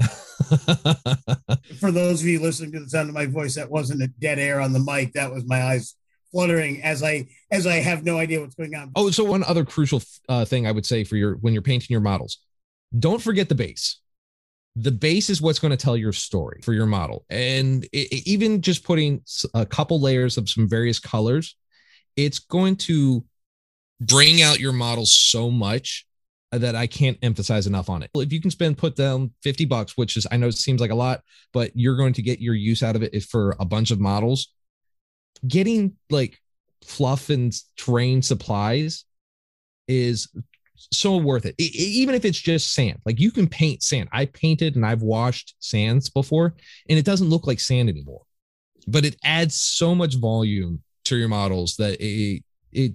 for 1.78 1.92
those 1.92 2.20
of 2.20 2.26
you 2.26 2.40
listening 2.40 2.72
to 2.72 2.80
the 2.80 2.88
sound 2.88 3.08
of 3.08 3.14
my 3.14 3.26
voice, 3.26 3.54
that 3.54 3.70
wasn't 3.70 4.02
a 4.02 4.08
dead 4.08 4.40
air 4.40 4.60
on 4.60 4.72
the 4.72 4.80
mic. 4.80 5.12
That 5.12 5.32
was 5.32 5.44
my 5.46 5.62
eyes 5.62 5.94
fluttering 6.32 6.82
as 6.82 7.02
I 7.02 7.28
as 7.50 7.66
I 7.66 7.76
have 7.76 8.04
no 8.04 8.18
idea 8.18 8.40
what's 8.40 8.54
going 8.56 8.74
on. 8.74 8.90
Oh, 8.96 9.10
so 9.10 9.22
one 9.22 9.44
other 9.44 9.64
crucial 9.64 10.02
uh, 10.28 10.44
thing 10.44 10.66
I 10.66 10.72
would 10.72 10.86
say 10.86 11.04
for 11.04 11.16
your 11.16 11.34
when 11.36 11.52
you're 11.52 11.62
painting 11.62 11.88
your 11.90 12.00
models, 12.00 12.38
don't 12.98 13.22
forget 13.22 13.48
the 13.48 13.54
base 13.54 14.00
the 14.76 14.92
base 14.92 15.30
is 15.30 15.42
what's 15.42 15.58
going 15.58 15.70
to 15.70 15.76
tell 15.76 15.96
your 15.96 16.12
story 16.12 16.60
for 16.62 16.72
your 16.72 16.86
model. 16.86 17.24
And 17.28 17.84
it, 17.92 18.26
even 18.26 18.62
just 18.62 18.84
putting 18.84 19.22
a 19.54 19.66
couple 19.66 20.00
layers 20.00 20.38
of 20.38 20.48
some 20.48 20.68
various 20.68 20.98
colors, 20.98 21.56
it's 22.16 22.38
going 22.38 22.76
to 22.76 23.24
bring 24.00 24.42
out 24.42 24.60
your 24.60 24.72
model 24.72 25.06
so 25.06 25.50
much 25.50 26.06
that 26.52 26.74
I 26.74 26.86
can't 26.86 27.18
emphasize 27.22 27.66
enough 27.66 27.88
on 27.88 28.02
it. 28.02 28.10
If 28.14 28.32
you 28.32 28.40
can 28.40 28.50
spend 28.50 28.78
put 28.78 28.96
down 28.96 29.32
50 29.42 29.66
bucks, 29.66 29.96
which 29.96 30.16
is 30.16 30.26
I 30.30 30.36
know 30.36 30.48
it 30.48 30.56
seems 30.56 30.80
like 30.80 30.90
a 30.90 30.96
lot, 30.96 31.22
but 31.52 31.70
you're 31.74 31.96
going 31.96 32.14
to 32.14 32.22
get 32.22 32.40
your 32.40 32.54
use 32.54 32.82
out 32.82 32.96
of 32.96 33.02
it 33.02 33.22
for 33.24 33.56
a 33.60 33.64
bunch 33.64 33.90
of 33.90 34.00
models. 34.00 34.52
Getting 35.46 35.96
like 36.10 36.38
fluff 36.82 37.30
and 37.30 37.52
terrain 37.76 38.22
supplies 38.22 39.04
is 39.86 40.28
so 40.92 41.16
worth 41.16 41.46
it. 41.46 41.54
it. 41.58 41.74
Even 41.74 42.14
if 42.14 42.24
it's 42.24 42.38
just 42.38 42.74
sand, 42.74 42.98
like 43.04 43.20
you 43.20 43.30
can 43.30 43.46
paint 43.46 43.82
sand. 43.82 44.08
I 44.12 44.26
painted 44.26 44.76
and 44.76 44.84
I've 44.84 45.02
washed 45.02 45.54
sands 45.58 46.10
before, 46.10 46.54
and 46.88 46.98
it 46.98 47.04
doesn't 47.04 47.28
look 47.28 47.46
like 47.46 47.60
sand 47.60 47.88
anymore. 47.88 48.22
But 48.86 49.04
it 49.04 49.16
adds 49.24 49.60
so 49.60 49.94
much 49.94 50.16
volume 50.16 50.82
to 51.04 51.16
your 51.16 51.28
models 51.28 51.76
that 51.76 52.00
it 52.00 52.42
it 52.72 52.94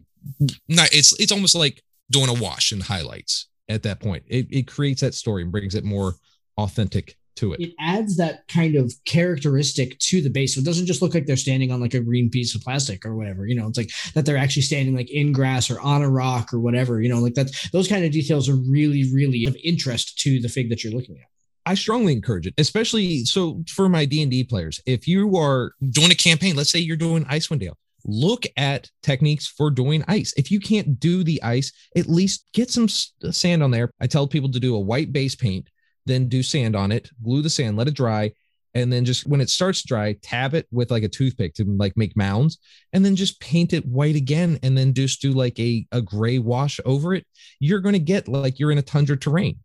not 0.68 0.90
it's 0.92 1.20
it's 1.20 1.32
almost 1.32 1.56
like 1.56 1.82
doing 2.12 2.30
a 2.30 2.42
wash 2.42 2.72
and 2.72 2.82
highlights 2.82 3.48
at 3.70 3.84
that 3.84 4.00
point. 4.00 4.24
It 4.28 4.48
it 4.52 4.68
creates 4.68 5.02
that 5.02 5.14
story 5.14 5.44
and 5.44 5.52
brings 5.52 5.76
it 5.76 5.84
more 5.84 6.16
authentic 6.58 7.18
to 7.36 7.54
it. 7.54 7.60
It 7.60 7.74
adds 7.80 8.18
that 8.18 8.48
kind 8.48 8.76
of 8.76 8.94
characteristic 9.06 9.98
to 10.00 10.22
the 10.22 10.30
base. 10.30 10.56
So 10.56 10.62
it 10.62 10.66
doesn't 10.66 10.86
just 10.86 11.02
look 11.02 11.14
like 11.14 11.26
they're 11.26 11.36
standing 11.36 11.72
on 11.72 11.82
like 11.82 11.94
a 11.94 12.00
green 12.00 12.30
piece 12.30 12.56
of 12.56 12.62
plastic 12.62 13.06
or 13.06 13.16
whatever. 13.16 13.46
You 13.46 13.56
know, 13.56 13.68
it's 13.68 13.78
like 13.78 13.92
that 14.14 14.26
they're 14.26 14.38
actually 14.38 14.64
standing 14.64 14.96
like 14.96 15.12
in 15.12 15.32
grass 15.32 15.70
or 15.70 15.80
on 15.80 16.02
a 16.02 16.10
rock 16.10 16.54
or 16.54 16.60
whatever. 16.60 17.02
You 17.02 17.10
know, 17.10 17.20
like 17.20 17.34
that's 17.34 17.70
those 17.72 17.88
kind 17.88 18.06
of 18.06 18.12
details 18.12 18.50
are 18.50 18.56
really, 18.56 19.12
really 19.14 19.46
of 19.46 19.56
interest 19.64 20.20
to 20.20 20.40
the 20.40 20.50
fig 20.50 20.70
that 20.70 20.84
you're 20.84 20.94
looking 20.94 21.18
at. 21.18 21.28
I 21.68 21.74
strongly 21.74 22.14
encourage 22.14 22.46
it, 22.46 22.54
especially 22.58 23.26
so 23.26 23.64
for 23.68 23.90
my 23.90 24.06
D 24.06 24.22
and 24.22 24.30
D 24.30 24.44
players. 24.44 24.80
If 24.86 25.08
you 25.08 25.36
are 25.38 25.74
doing 25.90 26.12
a 26.12 26.16
campaign, 26.16 26.56
let's 26.56 26.72
say 26.72 26.80
you're 26.80 26.96
doing 26.96 27.26
Icewind 27.26 27.60
Dale, 27.60 27.78
look 28.06 28.44
at 28.56 28.90
techniques 29.02 29.48
for 29.48 29.72
doing 29.72 30.04
ice. 30.08 30.32
If 30.38 30.52
you 30.52 30.60
can't 30.60 31.00
do 31.00 31.24
the 31.24 31.42
ice, 31.42 31.72
at 31.98 32.08
least 32.08 32.46
get 32.54 32.70
some 32.70 32.88
sand 32.88 33.64
on 33.64 33.72
there. 33.72 33.90
I 34.00 34.06
tell 34.06 34.28
people 34.28 34.52
to 34.52 34.60
do 34.60 34.76
a 34.76 34.80
white 34.80 35.12
base 35.12 35.34
paint 35.34 35.68
then 36.06 36.28
do 36.28 36.44
sand 36.44 36.76
on 36.76 36.92
it, 36.92 37.10
glue 37.24 37.42
the 37.42 37.50
sand, 37.50 37.78
let 37.78 37.88
it 37.88 37.94
dry, 37.94 38.32
and 38.74 38.92
then 38.92 39.06
just 39.06 39.26
when 39.26 39.42
it 39.42 39.50
starts 39.50 39.84
dry, 39.84 40.14
tab 40.22 40.54
it 40.54 40.68
with 40.70 40.92
like 40.92 41.04
a 41.04 41.10
toothpick 41.10 41.54
to 41.56 41.64
like 41.64 41.96
make 41.96 42.16
mounds, 42.18 42.60
and 42.92 43.04
then 43.04 43.16
just 43.16 43.40
paint 43.40 43.74
it 43.74 43.86
white 43.86 44.16
again, 44.16 44.60
and 44.64 44.78
then 44.78 44.94
just 44.94 45.22
do 45.22 45.32
like 45.32 45.58
a, 45.60 45.88
a 45.92 46.02
gray 46.02 46.40
wash 46.40 46.80
over 46.86 47.14
it. 47.14 47.26
You're 47.60 47.80
going 47.80 47.94
to 47.94 48.00
get 48.00 48.28
like 48.28 48.60
you're 48.60 48.72
in 48.72 48.78
a 48.78 48.84
tundra 48.84 49.18
terrain. 49.18 49.60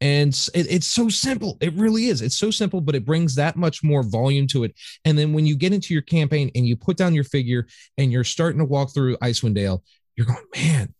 And 0.00 0.32
it, 0.54 0.66
it's 0.70 0.86
so 0.86 1.08
simple. 1.08 1.56
It 1.60 1.72
really 1.72 2.06
is. 2.06 2.20
It's 2.20 2.36
so 2.36 2.50
simple, 2.50 2.80
but 2.80 2.94
it 2.94 3.06
brings 3.06 3.34
that 3.34 3.56
much 3.56 3.82
more 3.82 4.02
volume 4.02 4.46
to 4.48 4.64
it. 4.64 4.74
And 5.04 5.18
then 5.18 5.32
when 5.32 5.46
you 5.46 5.56
get 5.56 5.72
into 5.72 5.94
your 5.94 6.02
campaign 6.02 6.50
and 6.54 6.68
you 6.68 6.76
put 6.76 6.98
down 6.98 7.14
your 7.14 7.24
figure 7.24 7.66
and 7.96 8.12
you're 8.12 8.22
starting 8.22 8.58
to 8.58 8.66
walk 8.66 8.92
through 8.92 9.16
Icewind 9.16 9.54
Dale, 9.54 9.82
you're 10.14 10.26
going, 10.26 10.44
man, 10.54 10.94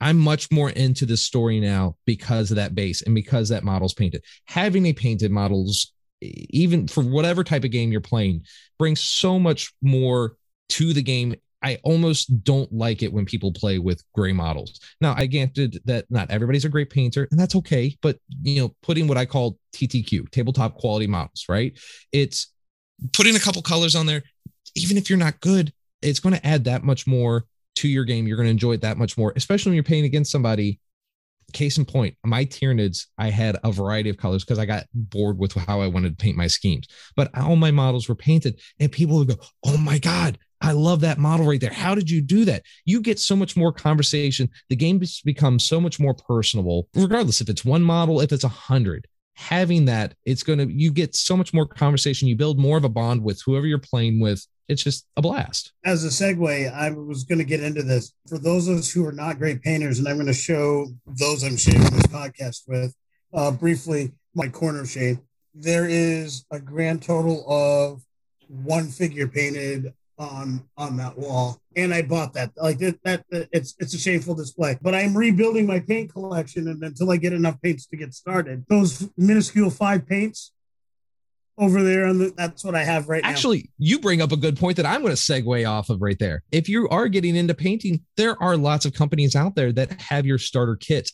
I'm 0.00 0.18
much 0.18 0.50
more 0.50 0.70
into 0.70 1.04
this 1.06 1.22
story 1.22 1.60
now 1.60 1.96
because 2.06 2.50
of 2.50 2.56
that 2.56 2.74
base 2.74 3.02
and 3.02 3.14
because 3.14 3.48
that 3.50 3.64
model's 3.64 3.94
painted. 3.94 4.24
Having 4.46 4.86
a 4.86 4.92
painted 4.92 5.30
models, 5.30 5.92
even 6.20 6.88
for 6.88 7.02
whatever 7.02 7.44
type 7.44 7.64
of 7.64 7.70
game 7.70 7.92
you're 7.92 8.00
playing, 8.00 8.44
brings 8.78 9.00
so 9.00 9.38
much 9.38 9.72
more 9.82 10.36
to 10.70 10.92
the 10.92 11.02
game. 11.02 11.34
I 11.62 11.78
almost 11.82 12.42
don't 12.42 12.72
like 12.72 13.02
it 13.02 13.12
when 13.12 13.26
people 13.26 13.52
play 13.52 13.78
with 13.78 14.02
gray 14.14 14.32
models. 14.32 14.80
Now, 15.02 15.14
I 15.16 15.26
granted 15.26 15.78
that 15.84 16.06
not 16.08 16.30
everybody's 16.30 16.64
a 16.64 16.70
great 16.70 16.88
painter, 16.88 17.28
and 17.30 17.38
that's 17.38 17.56
okay. 17.56 17.94
But 18.00 18.16
you 18.42 18.62
know, 18.62 18.74
putting 18.82 19.06
what 19.06 19.18
I 19.18 19.26
call 19.26 19.58
TTQ, 19.74 20.30
tabletop 20.30 20.76
quality 20.76 21.06
models, 21.06 21.44
right? 21.50 21.78
It's 22.12 22.50
putting 23.12 23.36
a 23.36 23.40
couple 23.40 23.60
colors 23.60 23.94
on 23.94 24.06
there. 24.06 24.22
Even 24.74 24.96
if 24.96 25.10
you're 25.10 25.18
not 25.18 25.40
good, 25.40 25.72
it's 26.00 26.20
going 26.20 26.34
to 26.34 26.46
add 26.46 26.64
that 26.64 26.82
much 26.82 27.06
more 27.06 27.44
to 27.80 27.88
your 27.88 28.04
game, 28.04 28.26
you're 28.26 28.36
going 28.36 28.46
to 28.46 28.52
enjoy 28.52 28.72
it 28.72 28.82
that 28.82 28.98
much 28.98 29.16
more, 29.16 29.32
especially 29.36 29.70
when 29.70 29.74
you're 29.74 29.84
playing 29.84 30.04
against 30.04 30.30
somebody. 30.30 30.78
Case 31.52 31.78
in 31.78 31.84
point, 31.84 32.16
my 32.24 32.44
Tyranids, 32.44 33.06
I 33.18 33.30
had 33.30 33.58
a 33.64 33.72
variety 33.72 34.08
of 34.08 34.16
colors 34.16 34.44
because 34.44 34.60
I 34.60 34.66
got 34.66 34.84
bored 34.94 35.36
with 35.36 35.52
how 35.54 35.80
I 35.80 35.88
wanted 35.88 36.16
to 36.16 36.22
paint 36.22 36.36
my 36.36 36.46
schemes. 36.46 36.86
But 37.16 37.36
all 37.36 37.56
my 37.56 37.72
models 37.72 38.08
were 38.08 38.14
painted, 38.14 38.60
and 38.78 38.92
people 38.92 39.18
would 39.18 39.26
go, 39.26 39.36
Oh 39.64 39.76
my 39.76 39.98
God, 39.98 40.38
I 40.60 40.72
love 40.72 41.00
that 41.00 41.18
model 41.18 41.46
right 41.46 41.60
there. 41.60 41.72
How 41.72 41.96
did 41.96 42.08
you 42.08 42.20
do 42.22 42.44
that? 42.44 42.62
You 42.84 43.00
get 43.00 43.18
so 43.18 43.34
much 43.34 43.56
more 43.56 43.72
conversation. 43.72 44.48
The 44.68 44.76
game 44.76 45.02
becomes 45.24 45.64
so 45.64 45.80
much 45.80 45.98
more 45.98 46.14
personable, 46.14 46.88
regardless 46.94 47.40
if 47.40 47.48
it's 47.48 47.64
one 47.64 47.82
model, 47.82 48.20
if 48.20 48.30
it's 48.30 48.44
a 48.44 48.48
hundred. 48.48 49.08
Having 49.34 49.86
that, 49.86 50.14
it's 50.24 50.44
going 50.44 50.58
to, 50.60 50.72
you 50.72 50.92
get 50.92 51.16
so 51.16 51.36
much 51.36 51.52
more 51.52 51.66
conversation. 51.66 52.28
You 52.28 52.36
build 52.36 52.60
more 52.60 52.76
of 52.76 52.84
a 52.84 52.90
bond 52.90 53.24
with 53.24 53.42
whoever 53.44 53.66
you're 53.66 53.78
playing 53.78 54.20
with 54.20 54.46
it's 54.70 54.84
just 54.84 55.06
a 55.16 55.22
blast. 55.22 55.72
As 55.84 56.04
a 56.04 56.08
segue, 56.08 56.72
I 56.72 56.90
was 56.90 57.24
going 57.24 57.38
to 57.38 57.44
get 57.44 57.62
into 57.62 57.82
this. 57.82 58.12
For 58.28 58.38
those 58.38 58.68
of 58.68 58.78
us 58.78 58.90
who 58.90 59.04
are 59.06 59.12
not 59.12 59.38
great 59.38 59.62
painters, 59.62 59.98
and 59.98 60.06
I'm 60.06 60.16
going 60.16 60.26
to 60.26 60.32
show 60.32 60.86
those 61.06 61.42
I'm 61.42 61.56
sharing 61.56 61.82
this 61.82 62.06
podcast 62.06 62.68
with 62.68 62.94
uh, 63.34 63.50
briefly 63.50 64.12
my 64.34 64.48
corner 64.48 64.86
shade. 64.86 65.18
There 65.54 65.88
is 65.88 66.44
a 66.52 66.60
grand 66.60 67.02
total 67.02 67.44
of 67.50 68.02
one 68.48 68.88
figure 68.88 69.26
painted 69.26 69.92
on 70.18 70.62
on 70.76 70.98
that 70.98 71.16
wall 71.16 71.58
and 71.76 71.94
i 71.94 72.02
bought 72.02 72.34
that 72.34 72.50
like 72.56 72.78
that, 72.78 72.98
that 73.04 73.24
it's 73.30 73.74
it's 73.78 73.94
a 73.94 73.98
shameful 73.98 74.34
display 74.34 74.76
but 74.82 74.94
i'm 74.94 75.16
rebuilding 75.16 75.66
my 75.66 75.80
paint 75.80 76.12
collection 76.12 76.68
and 76.68 76.82
until 76.82 77.10
i 77.10 77.16
get 77.16 77.32
enough 77.32 77.58
paints 77.62 77.86
to 77.86 77.96
get 77.96 78.12
started 78.12 78.62
those 78.68 79.08
minuscule 79.16 79.70
five 79.70 80.06
paints 80.06 80.52
over 81.60 81.82
there 81.82 82.06
on 82.06 82.18
the 82.18 82.32
that's 82.36 82.64
what 82.64 82.74
I 82.74 82.82
have 82.82 83.08
right 83.08 83.22
now. 83.22 83.28
Actually, 83.28 83.70
you 83.78 84.00
bring 84.00 84.22
up 84.22 84.32
a 84.32 84.36
good 84.36 84.56
point 84.56 84.76
that 84.78 84.86
I'm 84.86 85.02
going 85.02 85.14
to 85.14 85.20
segue 85.20 85.68
off 85.68 85.90
of 85.90 86.00
right 86.00 86.18
there. 86.18 86.42
If 86.50 86.68
you 86.68 86.88
are 86.88 87.06
getting 87.06 87.36
into 87.36 87.54
painting, 87.54 88.00
there 88.16 88.42
are 88.42 88.56
lots 88.56 88.86
of 88.86 88.94
companies 88.94 89.36
out 89.36 89.54
there 89.54 89.70
that 89.72 90.00
have 90.00 90.26
your 90.26 90.38
starter 90.38 90.74
kits. 90.74 91.12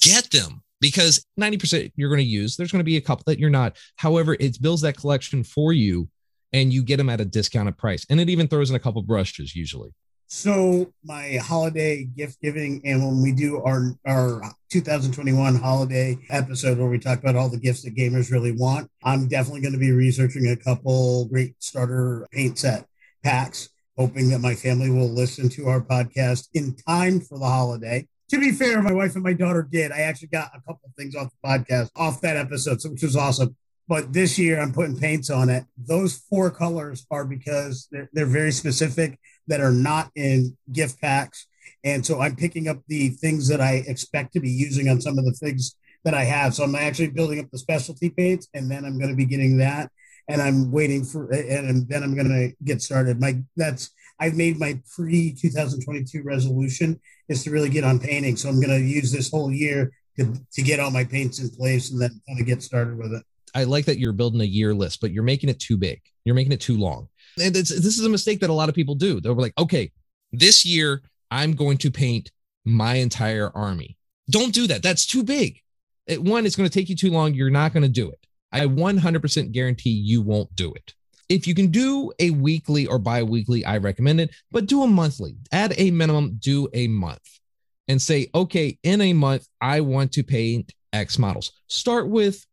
Get 0.00 0.30
them 0.30 0.62
because 0.80 1.24
90% 1.40 1.92
you're 1.96 2.10
going 2.10 2.18
to 2.18 2.24
use. 2.24 2.56
There's 2.56 2.72
going 2.72 2.80
to 2.80 2.84
be 2.84 2.96
a 2.96 3.00
couple 3.00 3.22
that 3.28 3.38
you're 3.38 3.50
not. 3.50 3.76
However, 3.96 4.36
it 4.38 4.60
builds 4.60 4.82
that 4.82 4.98
collection 4.98 5.44
for 5.44 5.72
you 5.72 6.08
and 6.52 6.72
you 6.72 6.82
get 6.82 6.96
them 6.96 7.08
at 7.08 7.20
a 7.20 7.24
discounted 7.24 7.78
price. 7.78 8.04
And 8.10 8.20
it 8.20 8.28
even 8.28 8.48
throws 8.48 8.70
in 8.70 8.76
a 8.76 8.80
couple 8.80 9.02
brushes 9.02 9.54
usually. 9.54 9.94
So 10.26 10.92
my 11.04 11.38
holiday 11.42 12.04
gift 12.04 12.40
giving, 12.40 12.80
and 12.84 13.04
when 13.04 13.22
we 13.22 13.32
do 13.32 13.62
our 13.62 13.94
our 14.06 14.42
2021 14.70 15.56
holiday 15.56 16.18
episode 16.30 16.78
where 16.78 16.88
we 16.88 16.98
talk 16.98 17.20
about 17.20 17.36
all 17.36 17.48
the 17.48 17.58
gifts 17.58 17.82
that 17.82 17.94
gamers 17.94 18.32
really 18.32 18.52
want, 18.52 18.90
I'm 19.02 19.28
definitely 19.28 19.60
going 19.60 19.74
to 19.74 19.78
be 19.78 19.92
researching 19.92 20.48
a 20.48 20.56
couple 20.56 21.26
great 21.26 21.62
starter 21.62 22.26
paint 22.32 22.58
set 22.58 22.86
packs, 23.22 23.68
hoping 23.96 24.30
that 24.30 24.40
my 24.40 24.54
family 24.54 24.90
will 24.90 25.10
listen 25.10 25.48
to 25.50 25.68
our 25.68 25.80
podcast 25.80 26.48
in 26.54 26.74
time 26.74 27.20
for 27.20 27.38
the 27.38 27.46
holiday. 27.46 28.08
To 28.30 28.40
be 28.40 28.50
fair, 28.50 28.82
my 28.82 28.92
wife 28.92 29.14
and 29.14 29.22
my 29.22 29.34
daughter 29.34 29.66
did. 29.70 29.92
I 29.92 30.00
actually 30.00 30.28
got 30.28 30.50
a 30.54 30.60
couple 30.60 30.90
things 30.96 31.14
off 31.14 31.30
the 31.30 31.48
podcast, 31.48 31.90
off 31.94 32.22
that 32.22 32.36
episode, 32.36 32.80
so, 32.80 32.90
which 32.90 33.02
was 33.02 33.16
awesome. 33.16 33.56
But 33.86 34.14
this 34.14 34.38
year 34.38 34.60
I'm 34.60 34.72
putting 34.72 34.98
paints 34.98 35.28
on 35.28 35.50
it. 35.50 35.64
Those 35.76 36.16
four 36.30 36.50
colors 36.50 37.06
are 37.10 37.26
because 37.26 37.86
they're, 37.90 38.08
they're 38.14 38.26
very 38.26 38.50
specific 38.50 39.18
that 39.46 39.60
are 39.60 39.72
not 39.72 40.10
in 40.14 40.56
gift 40.72 41.00
packs. 41.00 41.46
And 41.82 42.04
so 42.04 42.20
I'm 42.20 42.36
picking 42.36 42.68
up 42.68 42.78
the 42.88 43.10
things 43.10 43.48
that 43.48 43.60
I 43.60 43.84
expect 43.86 44.32
to 44.34 44.40
be 44.40 44.50
using 44.50 44.88
on 44.88 45.00
some 45.00 45.18
of 45.18 45.24
the 45.24 45.32
things 45.32 45.76
that 46.04 46.14
I 46.14 46.24
have. 46.24 46.54
So 46.54 46.64
I'm 46.64 46.74
actually 46.74 47.08
building 47.08 47.40
up 47.40 47.50
the 47.50 47.58
specialty 47.58 48.10
paints 48.10 48.48
and 48.54 48.70
then 48.70 48.84
I'm 48.84 48.98
going 48.98 49.10
to 49.10 49.16
be 49.16 49.26
getting 49.26 49.58
that. 49.58 49.90
And 50.28 50.40
I'm 50.40 50.70
waiting 50.70 51.04
for, 51.04 51.30
and 51.30 51.86
then 51.86 52.02
I'm 52.02 52.14
going 52.14 52.28
to 52.28 52.52
get 52.64 52.80
started. 52.80 53.20
My, 53.20 53.42
that's, 53.56 53.90
I've 54.18 54.34
made 54.34 54.58
my 54.58 54.80
pre 54.94 55.34
2022 55.34 56.22
resolution 56.22 56.98
is 57.28 57.44
to 57.44 57.50
really 57.50 57.68
get 57.68 57.84
on 57.84 57.98
painting. 57.98 58.36
So 58.36 58.48
I'm 58.48 58.60
going 58.60 58.70
to 58.70 58.80
use 58.80 59.12
this 59.12 59.30
whole 59.30 59.52
year 59.52 59.92
to, 60.18 60.34
to 60.52 60.62
get 60.62 60.80
all 60.80 60.90
my 60.90 61.04
paints 61.04 61.40
in 61.40 61.50
place 61.50 61.90
and 61.90 62.00
then 62.00 62.22
kind 62.26 62.40
of 62.40 62.46
get 62.46 62.62
started 62.62 62.96
with 62.96 63.12
it. 63.12 63.22
I 63.54 63.64
like 63.64 63.84
that 63.84 63.98
you're 63.98 64.12
building 64.12 64.40
a 64.40 64.44
year 64.44 64.74
list, 64.74 65.00
but 65.00 65.12
you're 65.12 65.22
making 65.22 65.48
it 65.48 65.60
too 65.60 65.76
big. 65.76 66.00
You're 66.24 66.34
making 66.34 66.52
it 66.52 66.60
too 66.60 66.76
long. 66.76 67.08
And 67.40 67.54
this 67.54 67.70
is 67.70 68.04
a 68.04 68.08
mistake 68.08 68.40
that 68.40 68.50
a 68.50 68.54
lot 68.54 68.68
of 68.68 68.74
people 68.74 68.94
do. 68.94 69.20
They're 69.20 69.34
like, 69.34 69.54
okay, 69.58 69.92
this 70.32 70.64
year 70.64 71.02
I'm 71.30 71.54
going 71.54 71.78
to 71.78 71.90
paint 71.90 72.30
my 72.64 72.94
entire 72.94 73.50
army. 73.54 73.96
Don't 74.30 74.54
do 74.54 74.66
that. 74.68 74.82
That's 74.82 75.06
too 75.06 75.22
big. 75.22 75.60
It, 76.06 76.22
one, 76.22 76.46
it's 76.46 76.56
going 76.56 76.68
to 76.68 76.72
take 76.72 76.88
you 76.88 76.96
too 76.96 77.10
long. 77.10 77.34
You're 77.34 77.50
not 77.50 77.72
going 77.72 77.82
to 77.82 77.88
do 77.88 78.10
it. 78.10 78.18
I 78.52 78.60
100% 78.60 79.52
guarantee 79.52 79.90
you 79.90 80.22
won't 80.22 80.54
do 80.54 80.72
it. 80.72 80.94
If 81.28 81.46
you 81.46 81.54
can 81.54 81.68
do 81.68 82.12
a 82.18 82.30
weekly 82.30 82.86
or 82.86 82.98
bi 82.98 83.22
weekly, 83.22 83.64
I 83.64 83.78
recommend 83.78 84.20
it, 84.20 84.34
but 84.50 84.66
do 84.66 84.82
a 84.82 84.86
monthly. 84.86 85.36
At 85.50 85.78
a 85.78 85.90
minimum, 85.90 86.38
do 86.38 86.68
a 86.72 86.86
month 86.86 87.40
and 87.88 88.00
say, 88.00 88.28
okay, 88.34 88.78
in 88.82 89.00
a 89.00 89.12
month, 89.12 89.46
I 89.60 89.80
want 89.80 90.12
to 90.12 90.22
paint 90.22 90.72
X 90.92 91.18
models. 91.18 91.52
Start 91.66 92.08
with 92.08 92.44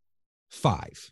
five 0.50 1.10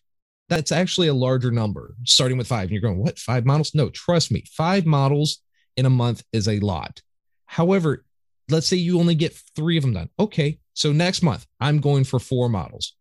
that's 0.51 0.72
actually 0.72 1.09
a 1.09 1.14
larger 1.14 1.51
number 1.51 1.94
starting 2.05 2.36
with 2.36 2.48
five. 2.48 2.64
And 2.64 2.72
you're 2.72 2.82
going, 2.82 2.98
what? 2.98 3.18
Five 3.18 3.46
models? 3.46 3.74
No, 3.74 3.88
trust 3.88 4.30
me, 4.30 4.44
five 4.51 4.84
models 4.84 5.38
in 5.76 5.86
a 5.86 5.90
month 5.90 6.22
is 6.32 6.48
a 6.48 6.61
lot. 6.61 7.01
However, 7.46 8.05
let's 8.51 8.66
say 8.66 8.76
you 8.76 8.98
only 8.98 9.14
get 9.14 9.40
three 9.57 9.78
of 9.78 9.82
them 9.82 9.94
done. 9.94 10.11
Okay. 10.18 10.59
So 10.74 10.92
next 10.92 11.22
month, 11.22 11.46
I'm 11.61 11.80
going 11.80 12.05
for 12.05 12.18
four 12.18 12.48
models. 12.48 12.94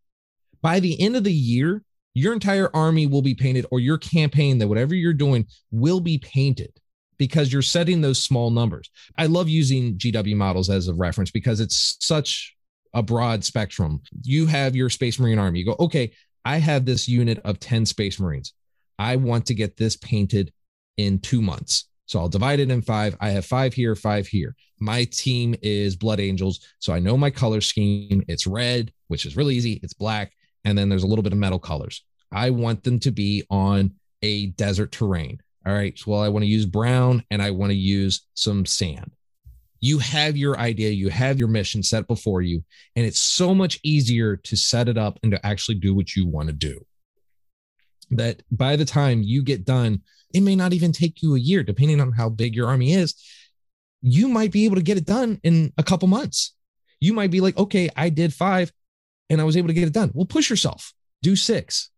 By 0.61 0.79
the 0.79 1.01
end 1.01 1.15
of 1.15 1.23
the 1.23 1.33
year, 1.33 1.83
your 2.13 2.33
entire 2.33 2.69
army 2.75 3.07
will 3.07 3.21
be 3.21 3.35
painted, 3.35 3.65
or 3.71 3.79
your 3.79 3.97
campaign, 3.97 4.57
that 4.57 4.67
whatever 4.67 4.93
you're 4.93 5.13
doing 5.13 5.45
will 5.71 5.99
be 5.99 6.17
painted 6.17 6.71
because 7.17 7.51
you're 7.51 7.61
setting 7.61 8.01
those 8.01 8.21
small 8.21 8.49
numbers. 8.49 8.89
I 9.17 9.27
love 9.27 9.49
using 9.49 9.97
GW 9.97 10.35
models 10.35 10.69
as 10.69 10.87
a 10.87 10.93
reference 10.93 11.31
because 11.31 11.59
it's 11.59 11.97
such 11.99 12.55
a 12.93 13.03
broad 13.03 13.43
spectrum. 13.43 14.01
You 14.23 14.47
have 14.47 14.75
your 14.75 14.89
Space 14.89 15.19
Marine 15.19 15.39
army. 15.39 15.59
You 15.59 15.65
go, 15.65 15.75
okay, 15.79 16.11
I 16.45 16.57
have 16.57 16.85
this 16.85 17.07
unit 17.07 17.39
of 17.43 17.59
10 17.59 17.85
Space 17.85 18.19
Marines. 18.19 18.53
I 18.97 19.15
want 19.15 19.45
to 19.47 19.53
get 19.53 19.77
this 19.77 19.95
painted 19.95 20.51
in 20.97 21.19
two 21.19 21.41
months. 21.41 21.85
So 22.05 22.19
I'll 22.19 22.29
divide 22.29 22.59
it 22.59 22.71
in 22.71 22.81
five. 22.81 23.15
I 23.21 23.29
have 23.29 23.45
five 23.45 23.73
here, 23.73 23.95
five 23.95 24.27
here. 24.27 24.55
My 24.79 25.05
team 25.05 25.55
is 25.61 25.95
Blood 25.95 26.19
Angels. 26.19 26.59
So 26.79 26.91
I 26.91 26.99
know 26.99 27.17
my 27.17 27.29
color 27.29 27.61
scheme. 27.61 28.23
It's 28.27 28.47
red, 28.47 28.91
which 29.07 29.25
is 29.25 29.37
really 29.37 29.55
easy. 29.55 29.79
It's 29.83 29.93
black. 29.93 30.33
And 30.65 30.77
then 30.77 30.89
there's 30.89 31.03
a 31.03 31.07
little 31.07 31.23
bit 31.23 31.33
of 31.33 31.39
metal 31.39 31.59
colors. 31.59 32.03
I 32.31 32.49
want 32.49 32.83
them 32.83 32.99
to 33.01 33.11
be 33.11 33.43
on 33.49 33.93
a 34.21 34.47
desert 34.47 34.91
terrain. 34.91 35.39
All 35.65 35.73
right. 35.73 35.97
So, 35.97 36.11
well, 36.11 36.21
I 36.21 36.29
want 36.29 36.43
to 36.43 36.49
use 36.49 36.65
brown 36.65 37.23
and 37.29 37.41
I 37.41 37.51
want 37.51 37.71
to 37.71 37.77
use 37.77 38.25
some 38.33 38.65
sand 38.65 39.11
you 39.79 39.99
have 39.99 40.35
your 40.35 40.57
idea, 40.59 40.89
you 40.89 41.09
have 41.09 41.39
your 41.39 41.47
mission 41.47 41.83
set 41.83 42.07
before 42.07 42.41
you, 42.41 42.63
and 42.95 43.05
it's 43.05 43.19
so 43.19 43.55
much 43.55 43.79
easier 43.83 44.35
to 44.35 44.55
set 44.55 44.89
it 44.89 44.97
up 44.97 45.19
and 45.23 45.31
to 45.31 45.45
actually 45.45 45.75
do 45.75 45.93
what 45.93 46.15
you 46.15 46.27
want 46.27 46.47
to 46.47 46.53
do. 46.53 46.85
That 48.11 48.41
by 48.51 48.75
the 48.75 48.85
time 48.85 49.21
you 49.21 49.43
get 49.43 49.65
done, 49.65 50.01
it 50.33 50.41
may 50.41 50.55
not 50.55 50.73
even 50.73 50.91
take 50.91 51.21
you 51.21 51.35
a 51.35 51.39
year, 51.39 51.63
depending 51.63 52.01
on 52.01 52.11
how 52.11 52.29
big 52.29 52.55
your 52.55 52.67
army 52.67 52.93
is. 52.93 53.15
You 54.01 54.27
might 54.27 54.51
be 54.51 54.65
able 54.65 54.75
to 54.75 54.81
get 54.81 54.97
it 54.97 55.05
done 55.05 55.39
in 55.43 55.73
a 55.77 55.83
couple 55.83 56.07
months. 56.07 56.55
You 56.99 57.13
might 57.13 57.31
be 57.31 57.41
like, 57.41 57.57
okay, 57.57 57.89
I 57.95 58.09
did 58.09 58.33
five 58.33 58.71
and 59.29 59.39
I 59.39 59.43
was 59.43 59.57
able 59.57 59.67
to 59.67 59.73
get 59.73 59.87
it 59.87 59.93
done. 59.93 60.11
Well, 60.13 60.25
push 60.25 60.49
yourself, 60.49 60.93
do 61.21 61.35
six, 61.35 61.89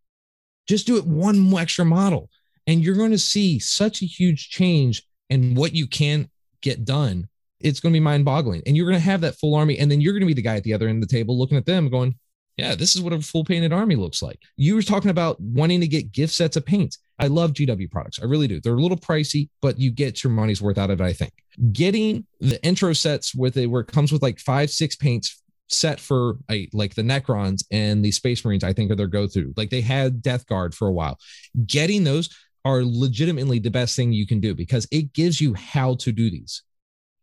just 0.68 0.86
do 0.86 0.96
it 0.96 1.06
one 1.06 1.52
extra 1.56 1.84
model. 1.84 2.30
And 2.66 2.82
you're 2.82 2.96
going 2.96 3.10
to 3.10 3.18
see 3.18 3.58
such 3.58 4.02
a 4.02 4.06
huge 4.06 4.50
change 4.50 5.02
in 5.28 5.54
what 5.54 5.74
you 5.74 5.88
can 5.88 6.30
get 6.60 6.84
done 6.84 7.28
it's 7.64 7.80
going 7.80 7.92
to 7.92 7.96
be 7.96 8.04
mind 8.04 8.24
boggling. 8.24 8.62
And 8.66 8.76
you're 8.76 8.86
going 8.86 8.98
to 8.98 9.04
have 9.04 9.20
that 9.22 9.38
full 9.38 9.54
army. 9.54 9.78
And 9.78 9.90
then 9.90 10.00
you're 10.00 10.12
going 10.12 10.22
to 10.22 10.26
be 10.26 10.34
the 10.34 10.42
guy 10.42 10.56
at 10.56 10.64
the 10.64 10.74
other 10.74 10.88
end 10.88 11.02
of 11.02 11.08
the 11.08 11.14
table 11.14 11.38
looking 11.38 11.56
at 11.56 11.66
them 11.66 11.88
going, 11.88 12.16
yeah, 12.56 12.74
this 12.74 12.94
is 12.94 13.00
what 13.00 13.12
a 13.12 13.20
full 13.20 13.44
painted 13.44 13.72
army 13.72 13.96
looks 13.96 14.22
like. 14.22 14.38
You 14.56 14.74
were 14.74 14.82
talking 14.82 15.10
about 15.10 15.40
wanting 15.40 15.80
to 15.80 15.88
get 15.88 16.12
gift 16.12 16.34
sets 16.34 16.56
of 16.56 16.66
paints. 16.66 16.98
I 17.18 17.28
love 17.28 17.52
GW 17.52 17.90
products. 17.90 18.20
I 18.20 18.26
really 18.26 18.46
do. 18.46 18.60
They're 18.60 18.74
a 18.74 18.80
little 18.80 18.98
pricey, 18.98 19.48
but 19.62 19.78
you 19.78 19.90
get 19.90 20.22
your 20.22 20.32
money's 20.32 20.60
worth 20.60 20.76
out 20.76 20.90
of 20.90 21.00
it, 21.00 21.04
I 21.04 21.12
think. 21.12 21.32
Getting 21.72 22.26
the 22.40 22.62
intro 22.64 22.92
sets 22.92 23.34
with 23.34 23.56
it 23.56 23.66
where 23.66 23.82
it 23.82 23.88
comes 23.88 24.12
with 24.12 24.22
like 24.22 24.38
five, 24.38 24.70
six 24.70 24.96
paints 24.96 25.42
set 25.68 25.98
for 25.98 26.36
a, 26.50 26.68
like 26.72 26.94
the 26.94 27.02
Necrons 27.02 27.64
and 27.70 28.04
the 28.04 28.10
Space 28.10 28.44
Marines, 28.44 28.64
I 28.64 28.72
think 28.72 28.90
are 28.90 28.96
their 28.96 29.06
go 29.06 29.26
to. 29.28 29.54
Like 29.56 29.70
they 29.70 29.80
had 29.80 30.20
Death 30.20 30.46
Guard 30.46 30.74
for 30.74 30.88
a 30.88 30.92
while. 30.92 31.18
Getting 31.66 32.04
those 32.04 32.28
are 32.64 32.82
legitimately 32.84 33.58
the 33.58 33.70
best 33.70 33.96
thing 33.96 34.12
you 34.12 34.26
can 34.26 34.40
do 34.40 34.54
because 34.54 34.86
it 34.90 35.12
gives 35.14 35.40
you 35.40 35.54
how 35.54 35.94
to 35.96 36.12
do 36.12 36.30
these 36.30 36.62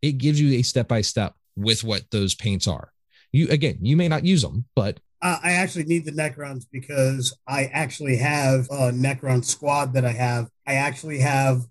it 0.01 0.13
gives 0.13 0.39
you 0.39 0.57
a 0.57 0.61
step 0.61 0.87
by 0.87 1.01
step 1.01 1.35
with 1.55 1.83
what 1.83 2.09
those 2.11 2.35
paints 2.35 2.67
are. 2.67 2.91
You 3.31 3.47
again, 3.49 3.77
you 3.81 3.95
may 3.95 4.07
not 4.07 4.25
use 4.25 4.41
them, 4.41 4.65
but 4.75 4.99
uh, 5.21 5.37
I 5.43 5.51
actually 5.51 5.83
need 5.83 6.05
the 6.05 6.11
Necrons 6.11 6.65
because 6.71 7.37
I 7.47 7.65
actually 7.65 8.17
have 8.17 8.67
a 8.69 8.91
Necron 8.91 9.43
squad 9.43 9.93
that 9.93 10.05
I 10.05 10.13
have. 10.13 10.49
I 10.65 10.75
actually 10.75 11.19
have 11.19 11.63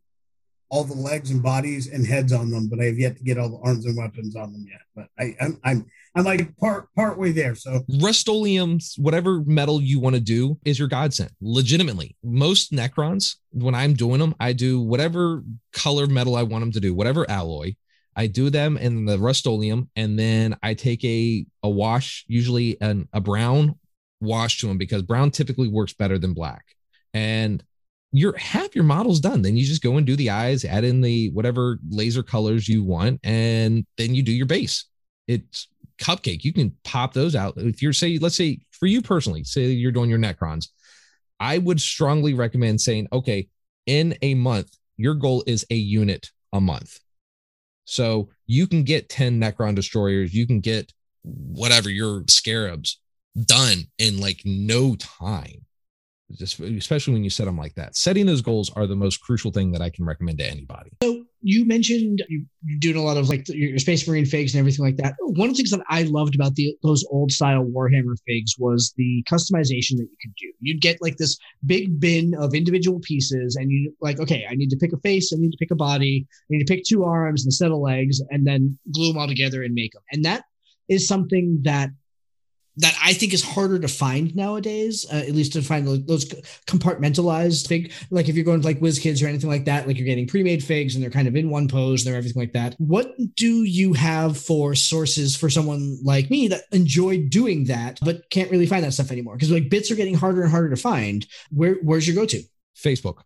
all 0.70 0.84
the 0.84 0.94
legs 0.94 1.30
and 1.30 1.42
bodies 1.42 1.86
and 1.86 2.06
heads 2.06 2.32
on 2.32 2.50
them, 2.50 2.68
but 2.68 2.78
I 2.78 2.84
have 2.84 2.98
yet 2.98 3.16
to 3.16 3.24
get 3.24 3.38
all 3.38 3.48
the 3.48 3.66
arms 3.66 3.86
and 3.86 3.96
weapons 3.96 4.36
on 4.36 4.52
them 4.52 4.66
yet. 4.68 4.80
But 4.94 5.06
I, 5.18 5.34
I'm, 5.40 5.58
I'm, 5.64 5.86
I'm 6.14 6.24
like 6.24 6.56
part 6.58 6.92
part 6.94 7.18
way 7.18 7.32
there. 7.32 7.54
So 7.54 7.84
Rust-Oleum's, 8.00 8.96
whatever 8.98 9.42
metal 9.46 9.80
you 9.80 9.98
want 9.98 10.16
to 10.16 10.20
do, 10.20 10.58
is 10.66 10.78
your 10.78 10.88
godsend. 10.88 11.30
Legitimately, 11.40 12.16
most 12.22 12.72
Necrons, 12.72 13.36
when 13.50 13.74
I'm 13.74 13.94
doing 13.94 14.18
them, 14.18 14.34
I 14.40 14.52
do 14.52 14.80
whatever 14.80 15.42
color 15.72 16.06
metal 16.06 16.36
I 16.36 16.42
want 16.42 16.62
them 16.62 16.72
to 16.72 16.80
do, 16.80 16.92
whatever 16.92 17.28
alloy. 17.30 17.74
I 18.18 18.26
do 18.26 18.50
them 18.50 18.76
in 18.76 19.04
the 19.04 19.16
Rust-Oleum, 19.16 19.88
and 19.94 20.18
then 20.18 20.56
I 20.60 20.74
take 20.74 21.04
a 21.04 21.46
a 21.62 21.70
wash, 21.70 22.24
usually 22.26 22.76
an, 22.80 23.08
a 23.12 23.20
brown 23.20 23.78
wash 24.20 24.58
to 24.60 24.66
them 24.66 24.76
because 24.76 25.02
brown 25.02 25.30
typically 25.30 25.68
works 25.68 25.92
better 25.92 26.18
than 26.18 26.34
black. 26.34 26.64
And 27.14 27.62
you're 28.10 28.36
half 28.36 28.74
your 28.74 28.82
models 28.82 29.20
done. 29.20 29.42
Then 29.42 29.56
you 29.56 29.64
just 29.64 29.84
go 29.84 29.98
and 29.98 30.06
do 30.06 30.16
the 30.16 30.30
eyes, 30.30 30.64
add 30.64 30.82
in 30.82 31.00
the 31.00 31.30
whatever 31.30 31.78
laser 31.88 32.24
colors 32.24 32.68
you 32.68 32.82
want, 32.82 33.20
and 33.22 33.86
then 33.96 34.16
you 34.16 34.24
do 34.24 34.32
your 34.32 34.46
base. 34.46 34.86
It's 35.28 35.68
cupcake. 36.00 36.42
You 36.42 36.52
can 36.52 36.76
pop 36.82 37.12
those 37.12 37.36
out. 37.36 37.54
If 37.56 37.82
you're 37.82 37.92
say, 37.92 38.18
let's 38.18 38.36
say 38.36 38.58
for 38.72 38.86
you 38.86 39.00
personally, 39.00 39.44
say 39.44 39.66
you're 39.66 39.92
doing 39.92 40.10
your 40.10 40.18
Necrons, 40.18 40.70
I 41.38 41.58
would 41.58 41.80
strongly 41.80 42.34
recommend 42.34 42.80
saying, 42.80 43.06
okay, 43.12 43.48
in 43.86 44.16
a 44.22 44.34
month, 44.34 44.76
your 44.96 45.14
goal 45.14 45.44
is 45.46 45.64
a 45.70 45.76
unit 45.76 46.32
a 46.52 46.60
month. 46.60 46.98
So 47.88 48.28
you 48.46 48.66
can 48.66 48.82
get 48.82 49.08
10 49.08 49.40
Necron 49.40 49.74
destroyers, 49.74 50.34
you 50.34 50.46
can 50.46 50.60
get 50.60 50.92
whatever 51.22 51.88
your 51.88 52.22
scarabs 52.28 53.00
done 53.46 53.84
in 53.98 54.20
like 54.20 54.42
no 54.44 54.94
time. 54.96 55.64
Just 56.32 56.60
especially 56.60 57.14
when 57.14 57.24
you 57.24 57.30
set 57.30 57.46
them 57.46 57.56
like 57.56 57.74
that. 57.76 57.96
Setting 57.96 58.26
those 58.26 58.42
goals 58.42 58.70
are 58.76 58.86
the 58.86 58.94
most 58.94 59.22
crucial 59.22 59.50
thing 59.50 59.72
that 59.72 59.80
I 59.80 59.88
can 59.88 60.04
recommend 60.04 60.36
to 60.38 60.46
anybody. 60.46 60.90
So 61.02 61.24
you 61.40 61.64
mentioned 61.66 62.22
you, 62.28 62.44
are 62.64 62.78
doing 62.80 62.96
a 62.96 63.02
lot 63.02 63.16
of 63.16 63.28
like 63.28 63.46
your 63.48 63.78
Space 63.78 64.06
Marine 64.06 64.26
figs 64.26 64.54
and 64.54 64.60
everything 64.60 64.84
like 64.84 64.96
that. 64.96 65.14
One 65.20 65.48
of 65.48 65.54
the 65.54 65.58
things 65.58 65.70
that 65.70 65.84
I 65.88 66.02
loved 66.02 66.34
about 66.34 66.54
the 66.54 66.76
those 66.82 67.04
old 67.10 67.30
style 67.30 67.64
Warhammer 67.64 68.16
figs 68.26 68.54
was 68.58 68.92
the 68.96 69.24
customization 69.30 69.96
that 69.96 70.08
you 70.10 70.16
could 70.20 70.34
do. 70.38 70.52
You'd 70.60 70.80
get 70.80 71.00
like 71.00 71.16
this 71.16 71.38
big 71.66 72.00
bin 72.00 72.34
of 72.34 72.54
individual 72.54 73.00
pieces, 73.00 73.56
and 73.56 73.70
you 73.70 73.94
like, 74.00 74.18
okay, 74.18 74.46
I 74.50 74.54
need 74.54 74.70
to 74.70 74.76
pick 74.76 74.92
a 74.92 74.98
face, 74.98 75.32
I 75.32 75.36
need 75.38 75.52
to 75.52 75.58
pick 75.58 75.70
a 75.70 75.76
body, 75.76 76.26
I 76.30 76.46
need 76.50 76.66
to 76.66 76.74
pick 76.74 76.84
two 76.84 77.04
arms 77.04 77.44
and 77.44 77.50
a 77.50 77.54
set 77.54 77.70
of 77.70 77.78
legs, 77.78 78.20
and 78.30 78.46
then 78.46 78.78
glue 78.92 79.12
them 79.12 79.18
all 79.18 79.28
together 79.28 79.62
and 79.62 79.74
make 79.74 79.92
them. 79.92 80.02
And 80.12 80.24
that 80.24 80.44
is 80.88 81.06
something 81.06 81.60
that 81.62 81.90
that 82.78 82.96
I 83.02 83.12
think 83.12 83.34
is 83.34 83.42
harder 83.42 83.78
to 83.78 83.88
find 83.88 84.34
nowadays, 84.34 85.04
uh, 85.12 85.16
at 85.16 85.32
least 85.32 85.52
to 85.54 85.62
find 85.62 85.86
those, 85.86 86.24
compartmentalized 86.66 87.66
fig. 87.66 87.92
Like 88.10 88.28
if 88.28 88.36
you're 88.36 88.44
going 88.44 88.60
to 88.60 88.66
like 88.66 88.80
WizKids 88.80 89.22
or 89.22 89.26
anything 89.26 89.50
like 89.50 89.64
that, 89.66 89.86
like 89.86 89.98
you're 89.98 90.06
getting 90.06 90.26
pre-made 90.26 90.62
figs 90.62 90.94
and 90.94 91.02
they're 91.02 91.10
kind 91.10 91.28
of 91.28 91.36
in 91.36 91.50
one 91.50 91.68
pose 91.68 92.04
and 92.04 92.12
they're 92.12 92.18
everything 92.18 92.40
like 92.40 92.52
that. 92.52 92.74
What 92.78 93.14
do 93.34 93.64
you 93.64 93.92
have 93.94 94.38
for 94.38 94.74
sources 94.74 95.36
for 95.36 95.50
someone 95.50 95.98
like 96.02 96.30
me 96.30 96.48
that 96.48 96.64
enjoyed 96.72 97.30
doing 97.30 97.64
that, 97.64 97.98
but 98.02 98.28
can't 98.30 98.50
really 98.50 98.66
find 98.66 98.84
that 98.84 98.92
stuff 98.92 99.10
anymore? 99.10 99.34
Because 99.34 99.50
like 99.50 99.70
bits 99.70 99.90
are 99.90 99.96
getting 99.96 100.14
harder 100.14 100.42
and 100.42 100.50
harder 100.50 100.70
to 100.70 100.76
find. 100.76 101.26
Where 101.50 101.74
where's 101.82 102.06
your 102.06 102.16
go-to? 102.16 102.42
Facebook 102.76 103.22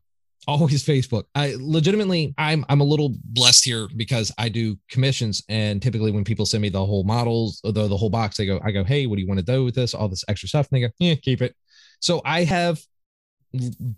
always 0.48 0.84
Facebook. 0.84 1.24
I 1.34 1.56
legitimately, 1.58 2.34
I'm 2.38 2.64
I'm 2.68 2.80
a 2.80 2.84
little 2.84 3.14
blessed 3.24 3.64
here 3.64 3.88
because 3.96 4.32
I 4.38 4.48
do 4.48 4.78
commissions, 4.88 5.42
and 5.48 5.80
typically 5.80 6.12
when 6.12 6.24
people 6.24 6.46
send 6.46 6.62
me 6.62 6.68
the 6.68 6.84
whole 6.84 7.04
models, 7.04 7.60
the 7.64 7.72
the 7.72 7.96
whole 7.96 8.10
box, 8.10 8.36
they 8.36 8.46
go, 8.46 8.60
I 8.64 8.70
go, 8.70 8.84
hey, 8.84 9.06
what 9.06 9.16
do 9.16 9.22
you 9.22 9.28
want 9.28 9.40
to 9.40 9.46
do 9.46 9.64
with 9.64 9.74
this? 9.74 9.94
All 9.94 10.08
this 10.08 10.24
extra 10.28 10.48
stuff, 10.48 10.68
and 10.70 10.76
they 10.76 10.86
go, 10.86 10.92
yeah, 10.98 11.14
keep 11.14 11.42
it. 11.42 11.54
So 12.00 12.20
I 12.24 12.44
have 12.44 12.80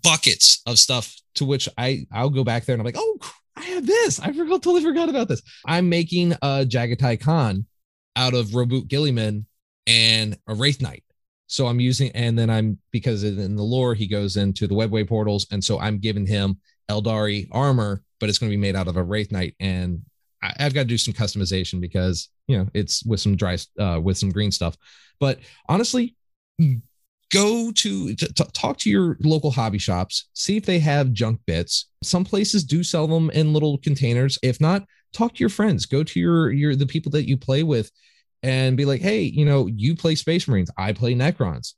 buckets 0.03 0.61
of 0.65 0.77
stuff 0.79 1.15
to 1.35 1.45
which 1.45 1.69
I 1.77 2.05
I'll 2.11 2.29
go 2.29 2.43
back 2.43 2.65
there 2.65 2.73
and 2.73 2.81
I'm 2.81 2.85
like, 2.85 2.97
oh, 2.97 3.19
I 3.55 3.63
have 3.65 3.85
this. 3.85 4.19
I 4.19 4.31
forgot, 4.33 4.61
totally 4.61 4.83
forgot 4.83 5.09
about 5.09 5.27
this. 5.27 5.41
I'm 5.65 5.89
making 5.89 6.33
a 6.33 6.65
Jaghatai 6.67 7.21
Khan 7.21 7.65
out 8.15 8.33
of 8.33 8.47
Roboute 8.47 8.87
Guilliman 8.87 9.45
and 9.87 10.37
a 10.47 10.53
Wraith 10.53 10.81
Knight. 10.81 11.03
So 11.47 11.67
I'm 11.67 11.79
using, 11.79 12.11
and 12.11 12.37
then 12.37 12.49
I'm 12.49 12.79
because 12.91 13.23
in 13.23 13.55
the 13.55 13.63
lore 13.63 13.93
he 13.93 14.07
goes 14.07 14.37
into 14.37 14.67
the 14.67 14.75
webway 14.75 15.07
portals, 15.07 15.45
and 15.51 15.63
so 15.63 15.79
I'm 15.79 15.99
giving 15.99 16.25
him 16.25 16.59
Eldari 16.89 17.47
armor, 17.51 18.03
but 18.19 18.29
it's 18.29 18.39
going 18.39 18.49
to 18.49 18.57
be 18.57 18.61
made 18.61 18.75
out 18.75 18.87
of 18.87 18.97
a 18.97 19.03
Wraith 19.03 19.31
Knight, 19.31 19.55
and 19.59 20.01
I, 20.41 20.53
have 20.63 20.73
got 20.73 20.81
to 20.81 20.87
do 20.87 20.97
some 20.97 21.13
customization 21.13 21.79
because 21.79 22.29
you 22.47 22.57
know 22.57 22.67
it's 22.73 23.03
with 23.05 23.19
some 23.19 23.35
dry, 23.35 23.57
uh, 23.79 23.99
with 24.01 24.17
some 24.17 24.31
green 24.31 24.51
stuff. 24.51 24.75
But 25.19 25.39
honestly, 25.69 26.15
go 27.31 27.71
to, 27.71 28.15
to, 28.15 28.27
talk 28.33 28.77
to 28.79 28.89
your 28.89 29.17
local 29.21 29.51
hobby 29.51 29.77
shops, 29.77 30.29
see 30.33 30.57
if 30.57 30.65
they 30.65 30.79
have 30.79 31.13
junk 31.13 31.39
bits. 31.45 31.89
Some 32.03 32.23
places 32.23 32.63
do 32.63 32.83
sell 32.83 33.07
them 33.07 33.29
in 33.31 33.53
little 33.53 33.77
containers. 33.79 34.37
If 34.41 34.61
not, 34.61 34.85
talk 35.13 35.33
to 35.35 35.39
your 35.39 35.49
friends. 35.49 35.85
Go 35.85 36.03
to 36.03 36.19
your 36.19 36.51
your 36.51 36.75
the 36.75 36.85
people 36.85 37.11
that 37.11 37.27
you 37.27 37.37
play 37.37 37.63
with 37.63 37.91
and 38.43 38.77
be 38.77 38.85
like, 38.85 39.01
hey, 39.01 39.21
you 39.21 39.45
know, 39.45 39.67
you 39.67 39.95
play 39.95 40.15
Space 40.15 40.47
Marines, 40.47 40.71
I 40.77 40.93
play 40.93 41.15
Necrons. 41.15 41.73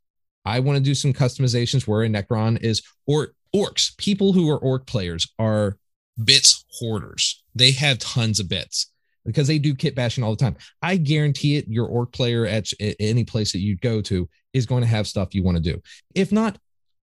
I 0.45 0.61
want 0.61 0.77
to 0.77 0.83
do 0.83 0.95
some 0.95 1.13
customizations 1.13 1.87
where 1.87 2.03
a 2.03 2.07
Necron 2.07 2.61
is 2.61 2.81
or 3.05 3.33
orcs. 3.53 3.95
People 3.97 4.31
who 4.31 4.49
are 4.49 4.57
orc 4.57 4.87
players 4.87 5.27
are 5.37 5.77
bits 6.23 6.63
hoarders. 6.79 7.43
They 7.53 7.71
have 7.71 7.99
tons 7.99 8.39
of 8.39 8.47
bits 8.47 8.91
because 9.25 9.47
they 9.47 9.59
do 9.59 9.75
kit 9.75 9.93
bashing 9.93 10.23
all 10.23 10.31
the 10.31 10.43
time. 10.43 10.55
I 10.81 10.95
guarantee 10.95 11.57
it, 11.57 11.67
your 11.67 11.87
orc 11.87 12.13
player 12.13 12.45
at, 12.45 12.67
any 12.79 13.25
place 13.25 13.51
that 13.51 13.59
you 13.59 13.75
go 13.75 14.01
to 14.03 14.29
is 14.53 14.65
going 14.65 14.81
to 14.81 14.87
have 14.87 15.05
stuff 15.05 15.35
you 15.35 15.43
want 15.43 15.57
to 15.57 15.63
do. 15.63 15.81
If 16.15 16.31
not, 16.31 16.57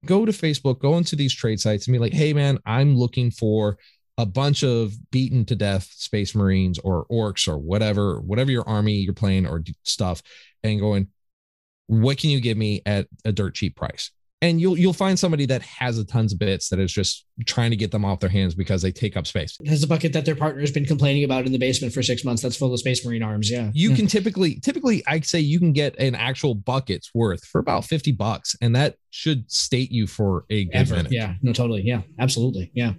go 0.07 0.25
to 0.25 0.33
Facebook, 0.33 0.79
go 0.79 0.97
into 0.97 1.17
these 1.17 1.35
trade 1.35 1.61
sites 1.61 1.87
and 1.87 1.93
be 1.93 1.99
like, 1.99 2.13
hey, 2.13 2.33
man, 2.33 2.59
I'm 2.65 2.97
looking 2.97 3.31
for 3.31 3.77
a 4.19 4.27
bunch 4.27 4.63
of 4.63 4.95
beaten 5.11 5.45
to 5.47 5.57
death 5.57 5.85
space 5.85 6.35
marines 6.35 6.79
or 6.81 7.07
orcs 7.11 7.49
or 7.49 7.59
whatever 7.59 8.21
whatever 8.21 8.51
your 8.51 8.69
army 8.69 8.95
you're 8.95 9.15
playing 9.15 9.47
or 9.47 9.63
stuff 9.85 10.23
and 10.63 10.81
going 10.81 11.09
what 11.87 12.19
can 12.19 12.31
you 12.31 12.41
give 12.41 12.57
me 12.57 12.83
at 12.87 13.07
a 13.25 13.33
dirt 13.33 13.55
cheap 13.55 13.75
price 13.77 14.11
and 14.43 14.61
you'll 14.61 14.77
you'll 14.77 14.93
find 14.93 15.19
somebody 15.19 15.47
that 15.47 15.63
has 15.63 15.99
a 15.99 16.05
tons 16.05 16.33
of 16.33 16.39
bits 16.39 16.69
that 16.69 16.81
is 16.81 16.93
just 16.93 17.25
trying 17.47 17.71
to 17.71 17.77
get 17.77 17.93
them 17.93 18.05
off 18.05 18.19
their 18.19 18.29
hands 18.29 18.55
because 18.55 18.83
they 18.83 18.91
take 18.91 19.17
up 19.17 19.27
space. 19.27 19.57
It 19.61 19.69
has 19.69 19.85
a 19.85 19.87
bucket 19.87 20.13
that 20.15 20.25
their 20.25 20.35
partner 20.35 20.61
has 20.61 20.73
been 20.73 20.85
complaining 20.85 21.23
about 21.23 21.47
in 21.47 21.53
the 21.53 21.59
basement 21.59 21.95
for 21.95 22.03
six 22.03 22.25
months. 22.25 22.43
That's 22.43 22.57
full 22.57 22.75
of 22.75 22.81
Space 22.81 23.07
Marine 23.07 23.23
arms. 23.23 23.51
Yeah, 23.51 23.71
you 23.73 23.91
yeah. 23.91 23.97
can 23.97 24.07
typically 24.09 24.57
typically 24.57 25.03
I'd 25.07 25.25
say 25.25 25.39
you 25.39 25.61
can 25.61 25.73
get 25.73 25.97
an 25.99 26.17
actual 26.17 26.55
bucket's 26.55 27.15
worth 27.15 27.45
for 27.45 27.61
about 27.61 27.85
fifty 27.85 28.11
bucks, 28.11 28.57
and 28.61 28.75
that 28.75 28.97
should 29.11 29.51
state 29.51 29.93
you 29.93 30.09
for 30.09 30.45
a 30.51 30.65
good 30.65 30.75
Ever. 30.75 30.97
minute. 30.97 31.13
Yeah, 31.13 31.35
no, 31.41 31.53
totally. 31.53 31.83
Yeah, 31.83 32.03
absolutely. 32.19 32.73
Yeah. 32.75 32.95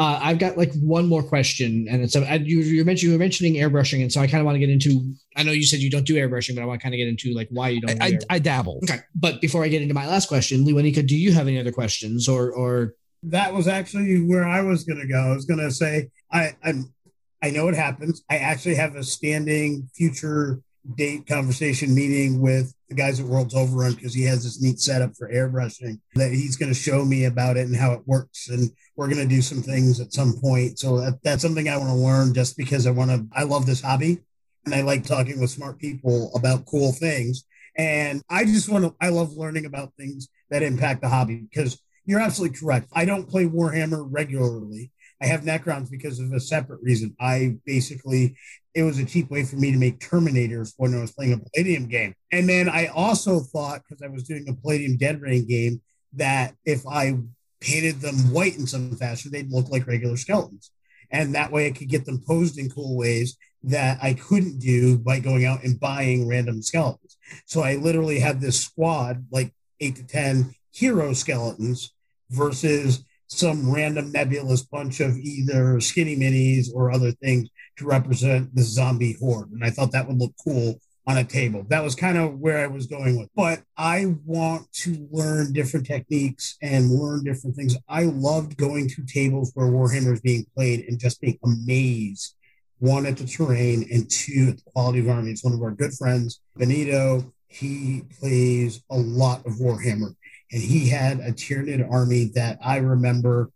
Uh, 0.00 0.18
I've 0.22 0.38
got 0.38 0.56
like 0.56 0.72
one 0.76 1.06
more 1.06 1.22
question, 1.22 1.86
and 1.90 2.02
it's 2.02 2.16
a, 2.16 2.38
you, 2.38 2.60
you 2.60 2.82
mentioned 2.86 3.08
you 3.08 3.12
were 3.12 3.18
mentioning 3.18 3.56
airbrushing, 3.56 4.00
and 4.00 4.10
so 4.10 4.22
I 4.22 4.26
kind 4.26 4.40
of 4.40 4.46
want 4.46 4.54
to 4.56 4.58
get 4.58 4.70
into. 4.70 5.14
I 5.36 5.42
know 5.42 5.52
you 5.52 5.66
said 5.66 5.80
you 5.80 5.90
don't 5.90 6.06
do 6.06 6.14
airbrushing, 6.14 6.54
but 6.54 6.62
I 6.62 6.64
want 6.64 6.80
to 6.80 6.82
kind 6.82 6.94
of 6.94 6.96
get 6.96 7.06
into 7.06 7.34
like 7.34 7.48
why 7.50 7.68
you 7.68 7.82
don't. 7.82 8.00
I, 8.00 8.12
do 8.12 8.18
I, 8.30 8.36
I, 8.36 8.38
dabble. 8.38 8.80
Okay, 8.84 9.00
but 9.14 9.42
before 9.42 9.62
I 9.62 9.68
get 9.68 9.82
into 9.82 9.92
my 9.92 10.06
last 10.06 10.26
question, 10.26 10.64
Lewanika, 10.64 11.06
do 11.06 11.14
you 11.14 11.34
have 11.34 11.48
any 11.48 11.60
other 11.60 11.70
questions 11.70 12.30
or 12.30 12.50
or? 12.50 12.94
That 13.24 13.52
was 13.52 13.68
actually 13.68 14.24
where 14.24 14.48
I 14.48 14.62
was 14.62 14.84
going 14.84 15.00
to 15.00 15.06
go. 15.06 15.18
I 15.18 15.34
was 15.34 15.44
going 15.44 15.60
to 15.60 15.70
say 15.70 16.08
I 16.32 16.56
I'm 16.64 16.94
I 17.42 17.50
know 17.50 17.68
it 17.68 17.74
happens. 17.74 18.22
I 18.30 18.38
actually 18.38 18.76
have 18.76 18.96
a 18.96 19.04
standing 19.04 19.90
future 19.94 20.62
date 20.96 21.26
conversation 21.26 21.94
meeting 21.94 22.40
with 22.40 22.74
the 22.88 22.94
guys 22.94 23.20
at 23.20 23.26
World's 23.26 23.54
Overrun 23.54 23.94
because 23.94 24.14
he 24.14 24.24
has 24.24 24.44
this 24.44 24.60
neat 24.62 24.80
setup 24.80 25.14
for 25.16 25.30
airbrushing 25.30 26.00
that 26.14 26.32
he's 26.32 26.56
going 26.56 26.72
to 26.72 26.78
show 26.78 27.04
me 27.04 27.24
about 27.24 27.56
it 27.56 27.66
and 27.66 27.76
how 27.76 27.92
it 27.92 28.02
works. 28.06 28.48
And 28.48 28.70
we're 28.96 29.08
going 29.08 29.18
to 29.18 29.34
do 29.34 29.42
some 29.42 29.62
things 29.62 30.00
at 30.00 30.12
some 30.12 30.34
point. 30.40 30.78
So 30.78 30.98
that, 30.98 31.20
that's 31.22 31.42
something 31.42 31.68
I 31.68 31.76
want 31.76 31.90
to 31.90 31.94
learn 31.94 32.34
just 32.34 32.56
because 32.56 32.86
I 32.86 32.90
want 32.90 33.10
to, 33.10 33.26
I 33.32 33.44
love 33.44 33.66
this 33.66 33.82
hobby 33.82 34.20
and 34.64 34.74
I 34.74 34.82
like 34.82 35.04
talking 35.04 35.40
with 35.40 35.50
smart 35.50 35.78
people 35.78 36.32
about 36.34 36.66
cool 36.66 36.92
things. 36.92 37.44
And 37.76 38.22
I 38.28 38.44
just 38.44 38.68
want 38.68 38.84
to, 38.84 38.94
I 39.00 39.10
love 39.10 39.32
learning 39.34 39.66
about 39.66 39.94
things 39.96 40.28
that 40.50 40.62
impact 40.62 41.02
the 41.02 41.08
hobby 41.08 41.36
because 41.36 41.80
you're 42.04 42.20
absolutely 42.20 42.58
correct. 42.58 42.88
I 42.92 43.04
don't 43.04 43.28
play 43.28 43.44
Warhammer 43.44 44.06
regularly. 44.10 44.90
I 45.22 45.26
have 45.26 45.42
Necrons 45.42 45.90
because 45.90 46.18
of 46.18 46.32
a 46.32 46.40
separate 46.40 46.80
reason. 46.82 47.14
I 47.20 47.56
basically, 47.66 48.36
it 48.74 48.82
was 48.82 48.98
a 48.98 49.04
cheap 49.04 49.30
way 49.30 49.44
for 49.44 49.56
me 49.56 49.72
to 49.72 49.78
make 49.78 49.98
Terminators 49.98 50.74
when 50.76 50.94
I 50.94 51.00
was 51.00 51.12
playing 51.12 51.32
a 51.32 51.38
Palladium 51.38 51.88
game. 51.88 52.14
And 52.30 52.48
then 52.48 52.68
I 52.68 52.86
also 52.86 53.40
thought, 53.40 53.82
because 53.82 54.02
I 54.02 54.08
was 54.08 54.22
doing 54.22 54.46
a 54.48 54.54
Palladium 54.54 54.96
Dead 54.96 55.20
Reign 55.20 55.46
game, 55.46 55.80
that 56.14 56.54
if 56.64 56.86
I 56.86 57.18
painted 57.60 58.00
them 58.00 58.32
white 58.32 58.56
in 58.56 58.66
some 58.66 58.96
fashion, 58.96 59.32
they'd 59.32 59.50
look 59.50 59.68
like 59.70 59.86
regular 59.86 60.16
skeletons. 60.16 60.70
And 61.10 61.34
that 61.34 61.50
way 61.50 61.66
I 61.66 61.72
could 61.72 61.88
get 61.88 62.04
them 62.04 62.22
posed 62.24 62.58
in 62.58 62.70
cool 62.70 62.96
ways 62.96 63.36
that 63.64 63.98
I 64.00 64.14
couldn't 64.14 64.60
do 64.60 64.98
by 64.98 65.18
going 65.18 65.44
out 65.44 65.64
and 65.64 65.78
buying 65.78 66.28
random 66.28 66.62
skeletons. 66.62 67.16
So 67.46 67.62
I 67.62 67.74
literally 67.74 68.20
had 68.20 68.40
this 68.40 68.60
squad, 68.60 69.26
like 69.30 69.52
eight 69.80 69.96
to 69.96 70.06
10 70.06 70.54
hero 70.72 71.12
skeletons 71.12 71.92
versus 72.30 73.04
some 73.26 73.72
random 73.72 74.12
nebulous 74.12 74.62
bunch 74.62 75.00
of 75.00 75.16
either 75.16 75.80
skinny 75.80 76.16
minis 76.16 76.68
or 76.72 76.90
other 76.90 77.12
things 77.12 77.48
to 77.80 77.86
represent 77.86 78.54
the 78.54 78.62
zombie 78.62 79.16
horde. 79.18 79.50
And 79.50 79.64
I 79.64 79.70
thought 79.70 79.92
that 79.92 80.06
would 80.06 80.18
look 80.18 80.34
cool 80.44 80.78
on 81.06 81.16
a 81.16 81.24
table. 81.24 81.64
That 81.68 81.82
was 81.82 81.94
kind 81.94 82.18
of 82.18 82.38
where 82.38 82.58
I 82.58 82.66
was 82.66 82.86
going 82.86 83.18
with. 83.18 83.30
But 83.34 83.62
I 83.76 84.14
want 84.24 84.70
to 84.74 85.08
learn 85.10 85.52
different 85.52 85.86
techniques 85.86 86.56
and 86.62 86.90
learn 86.90 87.24
different 87.24 87.56
things. 87.56 87.76
I 87.88 88.04
loved 88.04 88.56
going 88.56 88.88
to 88.90 89.04
tables 89.04 89.50
where 89.54 89.66
Warhammer 89.66 90.12
is 90.12 90.20
being 90.20 90.46
played 90.54 90.84
and 90.86 91.00
just 91.00 91.20
being 91.20 91.38
amazed. 91.42 92.36
One 92.78 93.06
at 93.06 93.16
the 93.16 93.26
terrain 93.26 93.86
and 93.90 94.10
two 94.10 94.48
at 94.50 94.56
the 94.58 94.70
quality 94.72 95.00
of 95.00 95.08
army. 95.08 95.30
It's 95.30 95.44
one 95.44 95.54
of 95.54 95.62
our 95.62 95.72
good 95.72 95.92
friends, 95.94 96.40
Benito. 96.56 97.32
He 97.48 98.04
plays 98.20 98.82
a 98.90 98.96
lot 98.96 99.44
of 99.46 99.54
Warhammer 99.54 100.14
and 100.52 100.62
he 100.62 100.88
had 100.88 101.20
a 101.20 101.32
Tyranid 101.32 101.90
army 101.90 102.30
that 102.34 102.58
I 102.62 102.76
remember 102.76 103.50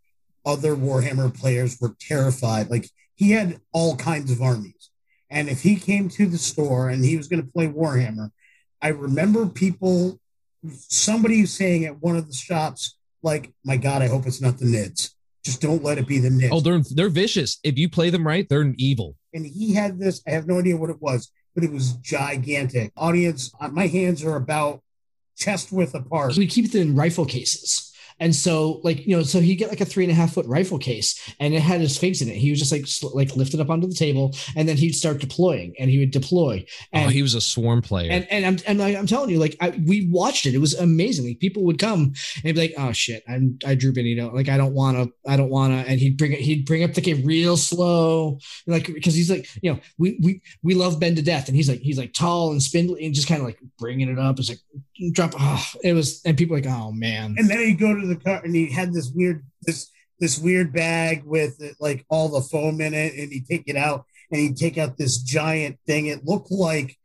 other 0.46 0.74
Warhammer 0.74 1.34
players 1.38 1.78
were 1.80 1.94
terrified. 2.00 2.70
Like 2.70 2.88
he 3.14 3.32
had 3.32 3.60
all 3.72 3.96
kinds 3.96 4.30
of 4.30 4.42
armies. 4.42 4.90
And 5.30 5.48
if 5.48 5.62
he 5.62 5.76
came 5.76 6.08
to 6.10 6.26
the 6.26 6.38
store 6.38 6.88
and 6.88 7.04
he 7.04 7.16
was 7.16 7.28
going 7.28 7.42
to 7.44 7.50
play 7.50 7.66
Warhammer, 7.66 8.30
I 8.80 8.88
remember 8.88 9.46
people, 9.46 10.20
somebody 10.70 11.46
saying 11.46 11.84
at 11.84 12.00
one 12.00 12.16
of 12.16 12.26
the 12.26 12.34
shops, 12.34 12.96
like, 13.22 13.52
my 13.64 13.76
God, 13.76 14.02
I 14.02 14.08
hope 14.08 14.26
it's 14.26 14.40
not 14.40 14.58
the 14.58 14.66
Nids. 14.66 15.10
Just 15.44 15.60
don't 15.60 15.82
let 15.82 15.98
it 15.98 16.06
be 16.06 16.18
the 16.18 16.28
Nids. 16.28 16.50
Oh, 16.52 16.60
they're 16.60 16.82
they're 16.90 17.08
vicious. 17.08 17.58
If 17.62 17.78
you 17.78 17.88
play 17.88 18.10
them 18.10 18.26
right, 18.26 18.48
they're 18.48 18.72
evil. 18.76 19.16
And 19.32 19.44
he 19.46 19.74
had 19.74 19.98
this, 19.98 20.22
I 20.26 20.30
have 20.30 20.46
no 20.46 20.58
idea 20.58 20.76
what 20.76 20.90
it 20.90 21.00
was, 21.00 21.30
but 21.54 21.64
it 21.64 21.72
was 21.72 21.92
gigantic. 21.94 22.92
Audience, 22.96 23.52
uh, 23.60 23.68
my 23.68 23.86
hands 23.86 24.22
are 24.24 24.36
about 24.36 24.82
chest 25.36 25.72
width 25.72 25.94
apart. 25.94 26.36
We 26.36 26.46
keep 26.46 26.66
it 26.66 26.74
in 26.74 26.94
rifle 26.94 27.26
cases. 27.26 27.92
And 28.20 28.34
so, 28.34 28.80
like, 28.84 29.06
you 29.06 29.16
know, 29.16 29.22
so 29.24 29.40
he'd 29.40 29.56
get 29.56 29.70
like 29.70 29.80
a 29.80 29.84
three 29.84 30.04
and 30.04 30.10
a 30.10 30.14
half 30.14 30.34
foot 30.34 30.46
rifle 30.46 30.78
case 30.78 31.34
and 31.40 31.52
it 31.52 31.60
had 31.60 31.80
his 31.80 31.98
figs 31.98 32.22
in 32.22 32.28
it. 32.28 32.36
He 32.36 32.50
was 32.50 32.60
just 32.60 32.70
like, 32.70 32.86
sl- 32.86 33.14
like 33.14 33.34
lifted 33.34 33.60
up 33.60 33.70
onto 33.70 33.88
the 33.88 33.94
table 33.94 34.34
and 34.56 34.68
then 34.68 34.76
he'd 34.76 34.94
start 34.94 35.18
deploying 35.18 35.74
and 35.78 35.90
he 35.90 35.98
would 35.98 36.12
deploy. 36.12 36.64
Oh, 36.64 36.86
and 36.92 37.06
oh, 37.06 37.10
he 37.10 37.22
was 37.22 37.34
a 37.34 37.40
swarm 37.40 37.82
player. 37.82 38.12
And, 38.12 38.26
and 38.30 38.46
I'm, 38.46 38.58
and 38.66 38.82
I, 38.82 38.96
I'm 38.96 39.08
telling 39.08 39.30
you, 39.30 39.38
like, 39.38 39.56
I, 39.60 39.70
we 39.84 40.08
watched 40.08 40.46
it. 40.46 40.54
It 40.54 40.58
was 40.58 40.74
amazing. 40.74 41.26
Like, 41.26 41.40
people 41.40 41.64
would 41.64 41.78
come 41.78 42.12
and 42.44 42.54
be 42.54 42.60
like, 42.60 42.74
oh 42.78 42.92
shit, 42.92 43.24
I'm, 43.28 43.58
I 43.66 43.74
drew 43.74 43.92
Benito. 43.92 44.32
Like, 44.32 44.48
I 44.48 44.56
don't 44.56 44.74
want 44.74 44.96
to, 44.96 45.12
I 45.28 45.36
don't 45.36 45.50
want 45.50 45.72
to. 45.72 45.90
And 45.90 45.98
he'd 45.98 46.16
bring 46.16 46.32
it, 46.32 46.40
he'd 46.40 46.66
bring 46.66 46.84
up 46.84 46.94
the 46.94 47.00
game 47.00 47.24
real 47.24 47.56
slow. 47.56 48.38
Like, 48.68 48.86
because 48.86 49.14
he's 49.14 49.30
like, 49.30 49.48
you 49.60 49.72
know, 49.72 49.80
we, 49.98 50.18
we, 50.22 50.40
we 50.62 50.74
love 50.74 51.00
Ben 51.00 51.16
to 51.16 51.22
death. 51.22 51.48
And 51.48 51.56
he's 51.56 51.68
like, 51.68 51.80
he's 51.80 51.98
like 51.98 52.12
tall 52.12 52.52
and 52.52 52.62
spindly 52.62 53.04
and 53.04 53.14
just 53.14 53.26
kind 53.26 53.40
of 53.40 53.46
like 53.46 53.58
bringing 53.78 54.08
it 54.08 54.18
up. 54.20 54.38
It's 54.38 54.48
like, 54.48 54.60
drop. 55.12 55.34
Oh, 55.38 55.64
it 55.82 55.94
was, 55.94 56.22
and 56.24 56.38
people 56.38 56.56
like, 56.56 56.66
oh 56.66 56.92
man. 56.92 57.34
And 57.36 57.50
then 57.50 57.58
he'd 57.58 57.78
go 57.80 57.92
to 57.92 58.03
the 58.06 58.16
car 58.16 58.40
and 58.44 58.54
he 58.54 58.70
had 58.70 58.92
this 58.92 59.10
weird 59.14 59.44
this 59.62 59.90
this 60.20 60.38
weird 60.38 60.72
bag 60.72 61.24
with 61.24 61.60
like 61.80 62.04
all 62.08 62.28
the 62.28 62.40
foam 62.40 62.80
in 62.80 62.94
it, 62.94 63.14
and 63.14 63.32
he'd 63.32 63.46
take 63.46 63.64
it 63.66 63.76
out 63.76 64.06
and 64.30 64.40
he'd 64.40 64.56
take 64.56 64.78
out 64.78 64.96
this 64.96 65.18
giant 65.18 65.78
thing. 65.86 66.06
It 66.06 66.24
looked 66.24 66.50
like 66.50 66.96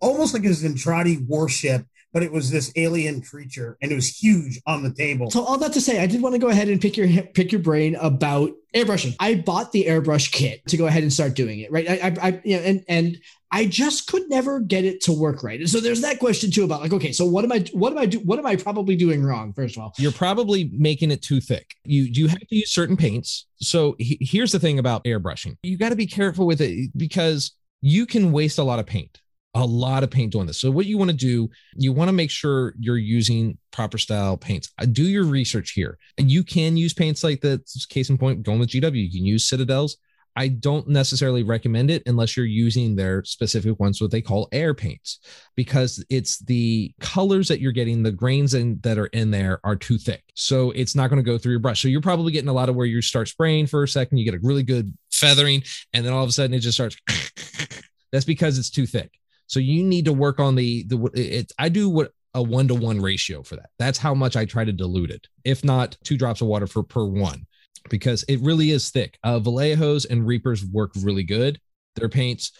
almost 0.00 0.34
like 0.34 0.44
a 0.44 0.48
Zentradi 0.48 1.26
warship, 1.26 1.84
but 2.12 2.22
it 2.22 2.32
was 2.32 2.50
this 2.50 2.72
alien 2.76 3.22
creature 3.22 3.76
and 3.80 3.92
it 3.92 3.94
was 3.94 4.08
huge 4.08 4.60
on 4.66 4.82
the 4.82 4.92
table. 4.92 5.30
So 5.30 5.44
all 5.44 5.58
that 5.58 5.72
to 5.74 5.80
say, 5.80 6.00
I 6.02 6.06
did 6.06 6.22
want 6.22 6.34
to 6.34 6.38
go 6.38 6.48
ahead 6.48 6.68
and 6.68 6.80
pick 6.80 6.96
your 6.96 7.08
pick 7.34 7.52
your 7.52 7.60
brain 7.60 7.96
about 7.96 8.50
airbrushing. 8.74 9.16
I 9.18 9.36
bought 9.36 9.72
the 9.72 9.86
airbrush 9.86 10.30
kit 10.30 10.66
to 10.68 10.76
go 10.76 10.86
ahead 10.86 11.02
and 11.02 11.12
start 11.12 11.34
doing 11.34 11.60
it. 11.60 11.72
Right. 11.72 11.88
I, 11.88 11.94
I, 11.94 12.28
I 12.28 12.40
you 12.44 12.56
know, 12.56 12.62
and 12.62 12.84
and 12.88 13.18
I 13.52 13.66
just 13.66 14.06
could 14.06 14.28
never 14.30 14.60
get 14.60 14.84
it 14.84 15.00
to 15.02 15.12
work 15.12 15.42
right. 15.42 15.58
And 15.58 15.68
so 15.68 15.80
there's 15.80 16.02
that 16.02 16.20
question 16.20 16.50
too 16.50 16.62
about 16.62 16.80
like, 16.80 16.92
okay, 16.92 17.10
so 17.10 17.24
what 17.24 17.44
am 17.44 17.50
I, 17.50 17.64
what 17.72 17.92
am 17.92 17.98
I 17.98 18.06
do, 18.06 18.20
what 18.20 18.38
am 18.38 18.46
I 18.46 18.54
probably 18.54 18.94
doing 18.94 19.24
wrong? 19.24 19.52
First 19.52 19.76
of 19.76 19.82
all, 19.82 19.92
you're 19.98 20.12
probably 20.12 20.70
making 20.72 21.10
it 21.10 21.22
too 21.22 21.40
thick. 21.40 21.74
You 21.84 22.02
you 22.04 22.28
have 22.28 22.38
to 22.38 22.56
use 22.56 22.70
certain 22.70 22.96
paints. 22.96 23.46
So 23.56 23.96
he, 23.98 24.18
here's 24.20 24.52
the 24.52 24.60
thing 24.60 24.78
about 24.78 25.04
airbrushing: 25.04 25.56
you 25.62 25.76
got 25.76 25.88
to 25.88 25.96
be 25.96 26.06
careful 26.06 26.46
with 26.46 26.60
it 26.60 26.90
because 26.96 27.52
you 27.80 28.06
can 28.06 28.30
waste 28.30 28.58
a 28.58 28.62
lot 28.62 28.78
of 28.78 28.86
paint, 28.86 29.20
a 29.54 29.64
lot 29.64 30.04
of 30.04 30.10
paint 30.10 30.32
doing 30.32 30.46
this. 30.46 30.60
So 30.60 30.70
what 30.70 30.86
you 30.86 30.96
want 30.96 31.10
to 31.10 31.16
do, 31.16 31.48
you 31.74 31.92
want 31.92 32.08
to 32.08 32.12
make 32.12 32.30
sure 32.30 32.74
you're 32.78 32.98
using 32.98 33.58
proper 33.72 33.98
style 33.98 34.36
paints. 34.36 34.70
Uh, 34.78 34.86
do 34.86 35.02
your 35.02 35.24
research 35.24 35.72
here, 35.72 35.98
and 36.18 36.30
you 36.30 36.44
can 36.44 36.76
use 36.76 36.94
paints 36.94 37.24
like 37.24 37.40
the 37.40 37.60
case 37.88 38.10
in 38.10 38.18
point, 38.18 38.44
going 38.44 38.60
with 38.60 38.70
GW. 38.70 38.94
You 38.94 39.10
can 39.10 39.26
use 39.26 39.48
Citadels 39.48 39.96
I 40.40 40.48
don't 40.48 40.88
necessarily 40.88 41.42
recommend 41.42 41.90
it 41.90 42.02
unless 42.06 42.34
you're 42.34 42.46
using 42.46 42.96
their 42.96 43.22
specific 43.24 43.78
ones, 43.78 44.00
what 44.00 44.10
they 44.10 44.22
call 44.22 44.48
air 44.52 44.72
paints, 44.72 45.18
because 45.54 46.02
it's 46.08 46.38
the 46.38 46.94
colors 46.98 47.48
that 47.48 47.60
you're 47.60 47.72
getting, 47.72 48.02
the 48.02 48.10
grains 48.10 48.54
in, 48.54 48.80
that 48.80 48.96
are 48.96 49.08
in 49.08 49.32
there 49.32 49.60
are 49.64 49.76
too 49.76 49.98
thick. 49.98 50.22
So 50.34 50.70
it's 50.70 50.94
not 50.94 51.10
going 51.10 51.22
to 51.22 51.30
go 51.30 51.36
through 51.36 51.50
your 51.50 51.60
brush. 51.60 51.82
So 51.82 51.88
you're 51.88 52.00
probably 52.00 52.32
getting 52.32 52.48
a 52.48 52.54
lot 52.54 52.70
of 52.70 52.74
where 52.74 52.86
you 52.86 53.02
start 53.02 53.28
spraying 53.28 53.66
for 53.66 53.82
a 53.82 53.88
second, 53.88 54.16
you 54.16 54.24
get 54.24 54.32
a 54.32 54.40
really 54.42 54.62
good 54.62 54.96
feathering, 55.12 55.62
and 55.92 56.06
then 56.06 56.14
all 56.14 56.22
of 56.22 56.30
a 56.30 56.32
sudden 56.32 56.54
it 56.54 56.60
just 56.60 56.78
starts. 56.78 56.96
That's 58.10 58.24
because 58.24 58.56
it's 58.56 58.70
too 58.70 58.86
thick. 58.86 59.12
So 59.46 59.60
you 59.60 59.84
need 59.84 60.06
to 60.06 60.14
work 60.14 60.40
on 60.40 60.54
the 60.54 60.84
the 60.84 61.10
it. 61.12 61.52
I 61.58 61.68
do 61.68 61.90
what 61.90 62.12
a 62.32 62.42
one 62.42 62.68
to 62.68 62.74
one 62.74 62.98
ratio 62.98 63.42
for 63.42 63.56
that. 63.56 63.68
That's 63.78 63.98
how 63.98 64.14
much 64.14 64.36
I 64.36 64.46
try 64.46 64.64
to 64.64 64.72
dilute 64.72 65.10
it. 65.10 65.26
If 65.44 65.64
not, 65.64 65.98
two 66.02 66.16
drops 66.16 66.40
of 66.40 66.48
water 66.48 66.66
for 66.66 66.82
per 66.82 67.04
one 67.04 67.46
because 67.88 68.24
it 68.24 68.40
really 68.40 68.70
is 68.70 68.90
thick. 68.90 69.18
Uh, 69.24 69.38
Vallejos 69.38 70.06
and 70.08 70.26
Reapers 70.26 70.64
work 70.64 70.92
really 71.00 71.22
good. 71.22 71.60
Their 71.96 72.08
paints, 72.08 72.52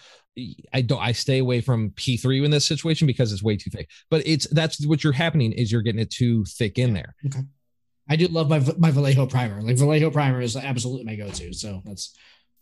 I 0.72 0.82
don't. 0.82 1.00
I 1.00 1.12
stay 1.12 1.38
away 1.38 1.60
from 1.60 1.90
P3 1.90 2.44
in 2.44 2.50
this 2.50 2.66
situation 2.66 3.06
because 3.06 3.32
it's 3.32 3.42
way 3.42 3.56
too 3.56 3.70
thick. 3.70 3.88
But 4.10 4.26
it's 4.26 4.46
that's 4.48 4.84
what 4.86 5.04
you're 5.04 5.12
happening 5.12 5.52
is 5.52 5.70
you're 5.70 5.82
getting 5.82 6.00
it 6.00 6.10
too 6.10 6.44
thick 6.44 6.78
in 6.78 6.94
there. 6.94 7.14
Okay. 7.26 7.40
I 8.08 8.16
do 8.16 8.26
love 8.28 8.48
my 8.48 8.60
my 8.78 8.90
Vallejo 8.90 9.26
primer. 9.26 9.62
Like 9.62 9.76
Vallejo 9.76 10.10
primer 10.10 10.40
is 10.40 10.56
absolutely 10.56 11.04
my 11.04 11.16
go-to. 11.16 11.52
So 11.52 11.82
that's 11.84 12.16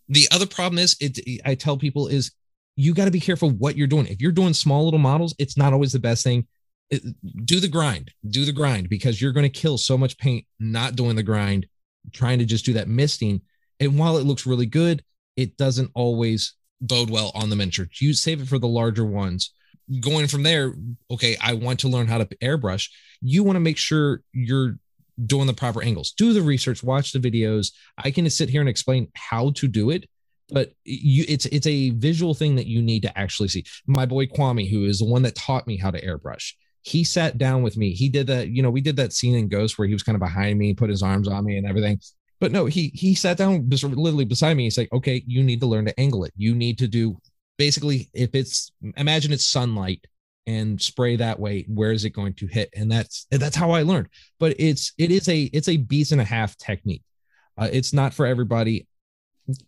the 0.08 0.28
other 0.30 0.46
problem 0.46 0.78
is 0.78 0.96
it. 1.00 1.40
I 1.44 1.54
tell 1.54 1.76
people 1.76 2.08
is 2.08 2.32
you 2.76 2.94
got 2.94 3.06
to 3.06 3.10
be 3.10 3.20
careful 3.20 3.50
what 3.50 3.76
you're 3.76 3.86
doing. 3.86 4.06
If 4.06 4.20
you're 4.20 4.32
doing 4.32 4.54
small 4.54 4.84
little 4.84 4.98
models, 4.98 5.34
it's 5.38 5.56
not 5.56 5.72
always 5.72 5.92
the 5.92 5.98
best 5.98 6.22
thing. 6.22 6.46
It, 6.90 7.02
do 7.44 7.60
the 7.60 7.68
grind, 7.68 8.12
do 8.28 8.44
the 8.44 8.52
grind 8.52 8.88
because 8.88 9.20
you're 9.20 9.32
going 9.32 9.44
to 9.44 9.50
kill 9.50 9.76
so 9.76 9.98
much 9.98 10.16
paint 10.16 10.46
not 10.58 10.96
doing 10.96 11.16
the 11.16 11.22
grind 11.22 11.66
trying 12.12 12.38
to 12.38 12.44
just 12.44 12.64
do 12.64 12.74
that 12.74 12.88
misting. 12.88 13.42
And 13.80 13.98
while 13.98 14.16
it 14.18 14.26
looks 14.26 14.46
really 14.46 14.66
good, 14.66 15.02
it 15.36 15.56
doesn't 15.56 15.90
always 15.94 16.54
bode 16.80 17.10
well 17.10 17.32
on 17.34 17.50
the 17.50 17.56
miniature. 17.56 17.88
You 18.00 18.14
save 18.14 18.42
it 18.42 18.48
for 18.48 18.58
the 18.58 18.68
larger 18.68 19.04
ones. 19.04 19.52
Going 20.00 20.26
from 20.26 20.42
there, 20.42 20.74
okay, 21.10 21.36
I 21.40 21.54
want 21.54 21.80
to 21.80 21.88
learn 21.88 22.08
how 22.08 22.18
to 22.18 22.26
airbrush. 22.42 22.90
You 23.20 23.42
want 23.42 23.56
to 23.56 23.60
make 23.60 23.78
sure 23.78 24.22
you're 24.32 24.78
doing 25.24 25.46
the 25.46 25.54
proper 25.54 25.82
angles. 25.82 26.12
Do 26.12 26.32
the 26.32 26.42
research, 26.42 26.82
watch 26.82 27.12
the 27.12 27.18
videos. 27.18 27.72
I 27.96 28.10
can 28.10 28.28
sit 28.30 28.48
here 28.48 28.60
and 28.60 28.68
explain 28.68 29.10
how 29.14 29.50
to 29.52 29.66
do 29.66 29.90
it, 29.90 30.08
but 30.50 30.72
you 30.84 31.24
it's 31.28 31.46
it's 31.46 31.66
a 31.66 31.90
visual 31.90 32.34
thing 32.34 32.56
that 32.56 32.66
you 32.66 32.82
need 32.82 33.02
to 33.02 33.18
actually 33.18 33.48
see. 33.48 33.64
My 33.86 34.06
boy 34.06 34.26
Kwame, 34.26 34.70
who 34.70 34.84
is 34.84 34.98
the 34.98 35.06
one 35.06 35.22
that 35.22 35.34
taught 35.34 35.66
me 35.66 35.76
how 35.76 35.90
to 35.90 36.04
airbrush, 36.04 36.52
he 36.82 37.04
sat 37.04 37.38
down 37.38 37.62
with 37.62 37.76
me. 37.76 37.92
He 37.92 38.08
did 38.08 38.26
that, 38.28 38.48
you 38.48 38.62
know, 38.62 38.70
we 38.70 38.80
did 38.80 38.96
that 38.96 39.12
scene 39.12 39.34
in 39.34 39.48
Ghost 39.48 39.78
where 39.78 39.86
he 39.86 39.94
was 39.94 40.02
kind 40.02 40.16
of 40.16 40.20
behind 40.20 40.58
me, 40.58 40.74
put 40.74 40.90
his 40.90 41.02
arms 41.02 41.28
on 41.28 41.44
me 41.44 41.56
and 41.56 41.66
everything. 41.66 42.00
But 42.40 42.52
no, 42.52 42.66
he 42.66 42.92
he 42.94 43.14
sat 43.14 43.36
down 43.36 43.68
literally 43.68 44.24
beside 44.24 44.56
me. 44.56 44.64
He's 44.64 44.78
like, 44.78 44.92
okay, 44.92 45.22
you 45.26 45.42
need 45.42 45.60
to 45.60 45.66
learn 45.66 45.86
to 45.86 46.00
angle 46.00 46.24
it. 46.24 46.32
You 46.36 46.54
need 46.54 46.78
to 46.78 46.86
do 46.86 47.18
basically 47.56 48.08
if 48.14 48.34
it's 48.34 48.70
imagine 48.96 49.32
it's 49.32 49.44
sunlight 49.44 50.06
and 50.46 50.80
spray 50.80 51.16
that 51.16 51.38
way, 51.38 51.66
where 51.68 51.92
is 51.92 52.04
it 52.04 52.10
going 52.10 52.32
to 52.34 52.46
hit? 52.46 52.70
And 52.74 52.90
that's 52.90 53.26
that's 53.30 53.56
how 53.56 53.72
I 53.72 53.82
learned. 53.82 54.08
But 54.38 54.54
it's 54.58 54.92
it 54.98 55.10
is 55.10 55.28
a 55.28 55.42
it's 55.52 55.68
a 55.68 55.76
beast 55.76 56.12
and 56.12 56.20
a 56.20 56.24
half 56.24 56.56
technique. 56.56 57.02
Uh, 57.58 57.68
it's 57.70 57.92
not 57.92 58.14
for 58.14 58.24
everybody. 58.24 58.86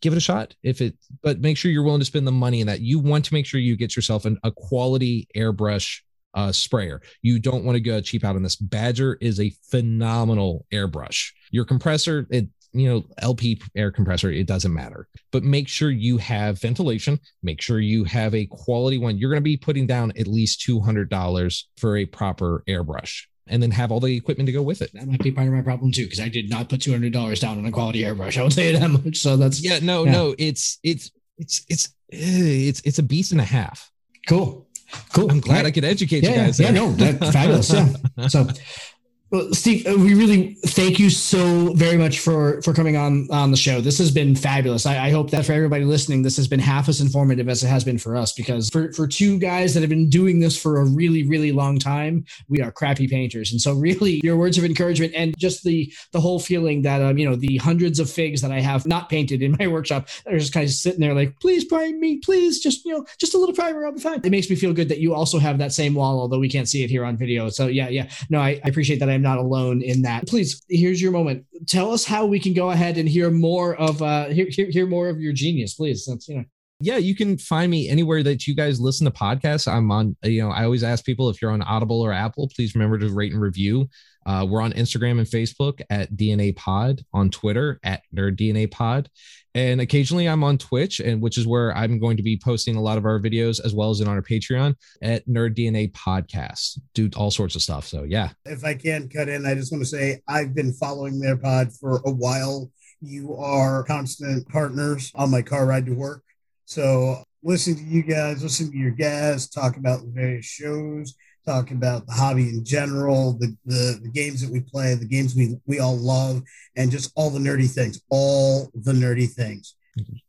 Give 0.00 0.12
it 0.12 0.18
a 0.18 0.20
shot 0.20 0.54
if 0.62 0.80
it, 0.80 0.96
but 1.22 1.40
make 1.40 1.56
sure 1.56 1.70
you're 1.70 1.82
willing 1.82 2.00
to 2.00 2.06
spend 2.06 2.26
the 2.26 2.32
money 2.32 2.60
in 2.60 2.68
that. 2.68 2.80
You 2.80 2.98
want 2.98 3.24
to 3.24 3.34
make 3.34 3.46
sure 3.46 3.58
you 3.58 3.76
get 3.76 3.96
yourself 3.96 4.26
an, 4.26 4.38
a 4.44 4.52
quality 4.52 5.26
airbrush 5.34 6.00
uh, 6.34 6.52
sprayer. 6.52 7.00
You 7.22 7.38
don't 7.38 7.64
want 7.64 7.76
to 7.76 7.80
go 7.80 8.00
cheap 8.00 8.24
out 8.24 8.36
on 8.36 8.42
this. 8.42 8.56
Badger 8.56 9.18
is 9.20 9.40
a 9.40 9.52
phenomenal 9.70 10.66
airbrush. 10.72 11.32
Your 11.50 11.64
compressor, 11.64 12.26
it 12.30 12.48
you 12.72 12.88
know 12.88 13.04
LP 13.18 13.60
air 13.74 13.90
compressor, 13.90 14.30
it 14.30 14.46
doesn't 14.46 14.72
matter. 14.72 15.08
But 15.32 15.42
make 15.42 15.68
sure 15.68 15.90
you 15.90 16.18
have 16.18 16.60
ventilation. 16.60 17.18
Make 17.42 17.60
sure 17.60 17.80
you 17.80 18.04
have 18.04 18.34
a 18.34 18.46
quality 18.46 18.98
one. 18.98 19.18
You're 19.18 19.30
going 19.30 19.42
to 19.42 19.44
be 19.44 19.56
putting 19.56 19.86
down 19.86 20.12
at 20.18 20.26
least 20.26 20.60
two 20.62 20.80
hundred 20.80 21.10
dollars 21.10 21.68
for 21.76 21.96
a 21.96 22.06
proper 22.06 22.62
airbrush. 22.68 23.24
And 23.46 23.60
then 23.60 23.72
have 23.72 23.90
all 23.90 23.98
the 23.98 24.16
equipment 24.16 24.46
to 24.46 24.52
go 24.52 24.62
with 24.62 24.80
it. 24.80 24.92
That 24.94 25.08
might 25.08 25.24
be 25.24 25.32
part 25.32 25.48
of 25.48 25.52
my 25.52 25.62
problem 25.62 25.90
too, 25.90 26.04
because 26.04 26.20
I 26.20 26.28
did 26.28 26.48
not 26.48 26.68
put 26.68 26.82
two 26.82 26.92
hundred 26.92 27.12
dollars 27.12 27.40
down 27.40 27.58
on 27.58 27.66
a 27.66 27.72
quality 27.72 28.02
airbrush. 28.02 28.38
I 28.38 28.42
will 28.42 28.50
tell 28.50 28.64
you 28.64 28.78
that 28.78 28.88
much. 28.88 29.16
So 29.16 29.36
that's 29.36 29.60
yeah, 29.60 29.80
no, 29.82 30.04
yeah. 30.04 30.12
no, 30.12 30.34
it's 30.38 30.78
it's 30.84 31.10
it's 31.36 31.64
it's 31.68 31.88
it's 32.10 32.80
it's 32.84 32.98
a 33.00 33.02
beast 33.02 33.32
and 33.32 33.40
a 33.40 33.44
half. 33.44 33.90
Cool. 34.28 34.68
Cool. 35.12 35.30
I'm 35.30 35.40
glad 35.40 35.56
right. 35.56 35.66
I 35.66 35.70
could 35.70 35.84
educate 35.84 36.22
yeah, 36.22 36.30
you 36.30 36.36
guys. 36.36 36.60
Yeah, 36.60 36.70
no, 36.70 36.92
that's 36.92 37.32
fabulous. 37.32 37.72
Yeah. 37.72 38.28
So 38.28 38.48
well, 39.30 39.52
Steve, 39.52 39.86
uh, 39.86 39.94
we 39.96 40.14
really 40.14 40.54
thank 40.66 40.98
you 40.98 41.08
so 41.08 41.72
very 41.74 41.96
much 41.96 42.18
for 42.18 42.60
for 42.62 42.74
coming 42.74 42.96
on 42.96 43.28
on 43.30 43.52
the 43.52 43.56
show. 43.56 43.80
This 43.80 43.98
has 43.98 44.10
been 44.10 44.34
fabulous. 44.34 44.86
I, 44.86 45.06
I, 45.06 45.10
hope 45.10 45.30
that 45.30 45.46
for 45.46 45.52
everybody 45.52 45.84
listening, 45.84 46.22
this 46.22 46.36
has 46.36 46.48
been 46.48 46.58
half 46.58 46.88
as 46.88 47.00
informative 47.00 47.48
as 47.48 47.62
it 47.62 47.68
has 47.68 47.84
been 47.84 47.96
for 47.96 48.16
us. 48.16 48.32
Because 48.32 48.68
for 48.70 48.92
for 48.92 49.06
two 49.06 49.38
guys 49.38 49.72
that 49.74 49.82
have 49.82 49.88
been 49.88 50.10
doing 50.10 50.40
this 50.40 50.60
for 50.60 50.80
a 50.80 50.84
really 50.84 51.22
really 51.22 51.52
long 51.52 51.78
time, 51.78 52.24
we 52.48 52.60
are 52.60 52.72
crappy 52.72 53.06
painters. 53.06 53.52
And 53.52 53.60
so, 53.60 53.72
really, 53.72 54.20
your 54.24 54.36
words 54.36 54.58
of 54.58 54.64
encouragement 54.64 55.14
and 55.14 55.32
just 55.38 55.62
the 55.62 55.92
the 56.10 56.20
whole 56.20 56.40
feeling 56.40 56.82
that 56.82 57.00
um, 57.00 57.16
you 57.16 57.28
know 57.28 57.36
the 57.36 57.58
hundreds 57.58 58.00
of 58.00 58.10
figs 58.10 58.40
that 58.40 58.50
I 58.50 58.58
have 58.58 58.84
not 58.84 59.08
painted 59.08 59.42
in 59.42 59.54
my 59.60 59.66
workshop 59.68 60.08
are 60.26 60.38
just 60.38 60.52
kind 60.52 60.64
of 60.64 60.72
sitting 60.72 61.00
there 61.00 61.14
like, 61.14 61.38
please 61.38 61.64
prime 61.64 62.00
me, 62.00 62.16
please, 62.16 62.58
just 62.58 62.84
you 62.84 62.92
know, 62.92 63.06
just 63.18 63.34
a 63.34 63.38
little 63.38 63.54
primer, 63.54 63.86
I'll 63.86 63.92
be 63.92 64.00
fine. 64.00 64.20
It 64.24 64.30
makes 64.30 64.50
me 64.50 64.56
feel 64.56 64.72
good 64.72 64.88
that 64.88 64.98
you 64.98 65.14
also 65.14 65.38
have 65.38 65.58
that 65.58 65.72
same 65.72 65.94
wall, 65.94 66.18
although 66.18 66.40
we 66.40 66.48
can't 66.48 66.68
see 66.68 66.82
it 66.82 66.90
here 66.90 67.04
on 67.04 67.16
video. 67.16 67.48
So 67.48 67.68
yeah, 67.68 67.88
yeah, 67.88 68.10
no, 68.28 68.40
I, 68.40 68.60
I 68.64 68.68
appreciate 68.68 68.98
that. 68.98 69.08
I 69.08 69.19
am 69.20 69.22
not 69.22 69.38
alone 69.38 69.82
in 69.82 70.02
that. 70.02 70.26
Please, 70.26 70.62
here's 70.68 71.00
your 71.00 71.12
moment. 71.12 71.44
Tell 71.66 71.92
us 71.92 72.04
how 72.04 72.26
we 72.26 72.40
can 72.40 72.54
go 72.54 72.70
ahead 72.70 72.98
and 72.98 73.08
hear 73.08 73.30
more 73.30 73.76
of 73.76 74.02
uh 74.02 74.26
hear 74.28 74.46
hear, 74.48 74.66
hear 74.70 74.86
more 74.86 75.08
of 75.08 75.20
your 75.20 75.32
genius, 75.32 75.74
please. 75.74 76.06
That's 76.06 76.28
you 76.28 76.38
know 76.38 76.44
yeah, 76.80 76.96
you 76.96 77.14
can 77.14 77.36
find 77.36 77.70
me 77.70 77.88
anywhere 77.88 78.22
that 78.22 78.46
you 78.46 78.54
guys 78.54 78.80
listen 78.80 79.04
to 79.04 79.10
podcasts. 79.10 79.70
I'm 79.70 79.90
on, 79.90 80.16
you 80.22 80.42
know, 80.42 80.50
I 80.50 80.64
always 80.64 80.82
ask 80.82 81.04
people 81.04 81.28
if 81.28 81.40
you're 81.40 81.50
on 81.50 81.62
Audible 81.62 82.00
or 82.00 82.12
Apple, 82.12 82.50
please 82.54 82.74
remember 82.74 82.98
to 82.98 83.12
rate 83.12 83.32
and 83.32 83.40
review. 83.40 83.88
Uh, 84.26 84.46
we're 84.48 84.60
on 84.60 84.72
Instagram 84.72 85.18
and 85.18 85.26
Facebook 85.26 85.80
at 85.90 86.12
DNA 86.14 86.54
Pod, 86.54 87.02
on 87.12 87.30
Twitter 87.30 87.80
at 87.82 88.02
Nerd 88.14 88.36
DNA 88.36 88.70
Pod, 88.70 89.08
and 89.54 89.80
occasionally 89.80 90.28
I'm 90.28 90.44
on 90.44 90.58
Twitch, 90.58 91.00
and 91.00 91.20
which 91.20 91.36
is 91.36 91.46
where 91.46 91.74
I'm 91.76 91.98
going 91.98 92.16
to 92.18 92.22
be 92.22 92.38
posting 92.42 92.76
a 92.76 92.82
lot 92.82 92.98
of 92.98 93.04
our 93.04 93.18
videos 93.18 93.64
as 93.64 93.74
well 93.74 93.90
as 93.90 94.00
in 94.00 94.08
our 94.08 94.22
Patreon 94.22 94.74
at 95.02 95.26
Nerd 95.26 95.56
DNA 95.56 95.92
Podcast. 95.92 96.78
Do 96.94 97.10
all 97.16 97.30
sorts 97.30 97.56
of 97.56 97.62
stuff. 97.62 97.86
So 97.86 98.04
yeah. 98.04 98.30
If 98.44 98.64
I 98.64 98.74
can 98.74 99.08
cut 99.08 99.28
in, 99.28 99.46
I 99.46 99.54
just 99.54 99.72
want 99.72 99.82
to 99.82 99.88
say 99.88 100.20
I've 100.28 100.54
been 100.54 100.72
following 100.74 101.18
their 101.18 101.36
pod 101.36 101.72
for 101.72 102.00
a 102.04 102.10
while. 102.10 102.70
You 103.00 103.34
are 103.36 103.82
constant 103.84 104.48
partners 104.48 105.10
on 105.14 105.30
my 105.30 105.42
car 105.42 105.66
ride 105.66 105.86
to 105.86 105.92
work. 105.92 106.22
So 106.70 107.24
listening 107.42 107.78
to 107.78 107.82
you 107.82 108.04
guys, 108.04 108.44
listening 108.44 108.70
to 108.70 108.78
your 108.78 108.92
guests 108.92 109.52
talk 109.52 109.76
about 109.76 110.02
the 110.02 110.06
various 110.06 110.46
shows, 110.46 111.16
talk 111.44 111.72
about 111.72 112.06
the 112.06 112.12
hobby 112.12 112.48
in 112.48 112.64
general, 112.64 113.32
the, 113.32 113.56
the, 113.66 113.98
the 114.00 114.08
games 114.08 114.40
that 114.40 114.52
we 114.52 114.60
play, 114.60 114.94
the 114.94 115.04
games 115.04 115.34
we, 115.34 115.56
we 115.66 115.80
all 115.80 115.96
love, 115.96 116.42
and 116.76 116.92
just 116.92 117.10
all 117.16 117.28
the 117.28 117.40
nerdy 117.40 117.68
things, 117.68 118.00
all 118.08 118.70
the 118.72 118.92
nerdy 118.92 119.28
things. 119.28 119.74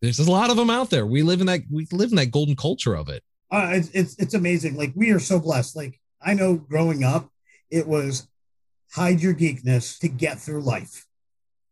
There's 0.02 0.18
a 0.18 0.32
lot 0.32 0.50
of 0.50 0.58
them 0.58 0.72
out 0.72 0.90
there. 0.90 1.06
We 1.06 1.22
live 1.22 1.42
in 1.42 1.46
that 1.46 1.62
we 1.70 1.86
live 1.92 2.10
in 2.10 2.16
that 2.16 2.32
golden 2.32 2.56
culture 2.56 2.96
of 2.96 3.08
it. 3.08 3.24
Uh, 3.52 3.70
it's, 3.74 3.90
it's 3.90 4.16
it's 4.16 4.34
amazing. 4.34 4.76
Like 4.76 4.94
we 4.96 5.12
are 5.12 5.20
so 5.20 5.40
blessed. 5.40 5.76
Like 5.76 6.00
I 6.24 6.34
know 6.34 6.56
growing 6.56 7.04
up, 7.04 7.30
it 7.70 7.88
was 7.88 8.28
hide 8.92 9.22
your 9.22 9.36
geekness 9.36 10.00
to 10.00 10.08
get 10.08 10.40
through 10.40 10.64
life, 10.64 11.06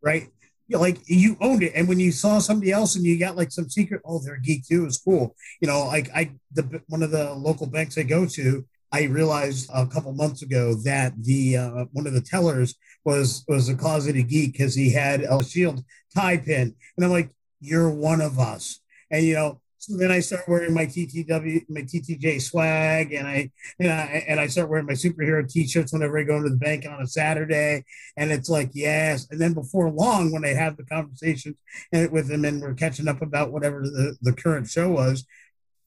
right? 0.03 0.29
You 0.69 0.77
know, 0.77 0.81
like 0.81 0.99
you 1.05 1.35
owned 1.41 1.63
it, 1.63 1.73
and 1.75 1.87
when 1.87 1.99
you 1.99 2.11
saw 2.11 2.39
somebody 2.39 2.71
else 2.71 2.95
and 2.95 3.03
you 3.03 3.19
got 3.19 3.35
like 3.35 3.51
some 3.51 3.69
secret, 3.69 4.01
oh, 4.05 4.19
they're 4.19 4.35
a 4.35 4.41
geek 4.41 4.67
too, 4.67 4.85
is 4.85 5.01
cool. 5.03 5.35
You 5.61 5.67
know, 5.67 5.87
like 5.87 6.09
I 6.15 6.31
the 6.53 6.81
one 6.87 7.03
of 7.03 7.11
the 7.11 7.33
local 7.33 7.67
banks 7.67 7.97
I 7.97 8.03
go 8.03 8.25
to, 8.27 8.65
I 8.91 9.03
realized 9.03 9.69
a 9.73 9.87
couple 9.87 10.13
months 10.13 10.43
ago 10.43 10.75
that 10.85 11.13
the 11.23 11.57
uh, 11.57 11.85
one 11.91 12.07
of 12.07 12.13
the 12.13 12.21
tellers 12.21 12.75
was 13.03 13.43
was 13.47 13.67
a 13.67 13.75
closeted 13.75 14.29
geek 14.29 14.53
because 14.53 14.75
he 14.75 14.91
had 14.91 15.21
a 15.21 15.43
shield 15.43 15.83
tie 16.15 16.37
pin, 16.37 16.75
and 16.95 17.05
I'm 17.05 17.11
like, 17.11 17.31
you're 17.59 17.89
one 17.89 18.21
of 18.21 18.39
us. 18.39 18.79
And 19.11 19.25
you 19.25 19.35
know, 19.35 19.61
so 19.79 19.95
then 19.95 20.11
I 20.11 20.19
start 20.19 20.43
wearing 20.45 20.73
my 20.73 20.85
TTW, 20.85 21.69
my 21.69 21.81
TTJ 21.81 22.41
swag, 22.41 23.13
and 23.13 23.25
I 23.25 23.49
and 23.79 23.89
I 23.89 24.25
and 24.27 24.37
I 24.37 24.47
start 24.47 24.69
wearing 24.69 24.85
my 24.85 24.93
superhero 24.93 25.49
T-shirts 25.49 25.93
whenever 25.93 26.19
I 26.19 26.23
go 26.23 26.35
into 26.35 26.49
the 26.49 26.57
bank 26.57 26.85
on 26.85 27.01
a 27.01 27.07
Saturday. 27.07 27.85
And 28.17 28.29
it's 28.29 28.49
like 28.49 28.71
yes. 28.73 29.25
And 29.31 29.39
then 29.39 29.53
before 29.53 29.89
long, 29.89 30.33
when 30.33 30.43
I 30.43 30.49
have 30.49 30.75
the 30.75 30.83
conversations 30.83 31.55
with 31.93 32.27
them 32.27 32.43
and 32.43 32.61
we're 32.61 32.73
catching 32.73 33.07
up 33.07 33.21
about 33.21 33.53
whatever 33.53 33.83
the, 33.83 34.17
the 34.21 34.33
current 34.33 34.67
show 34.69 34.89
was, 34.89 35.25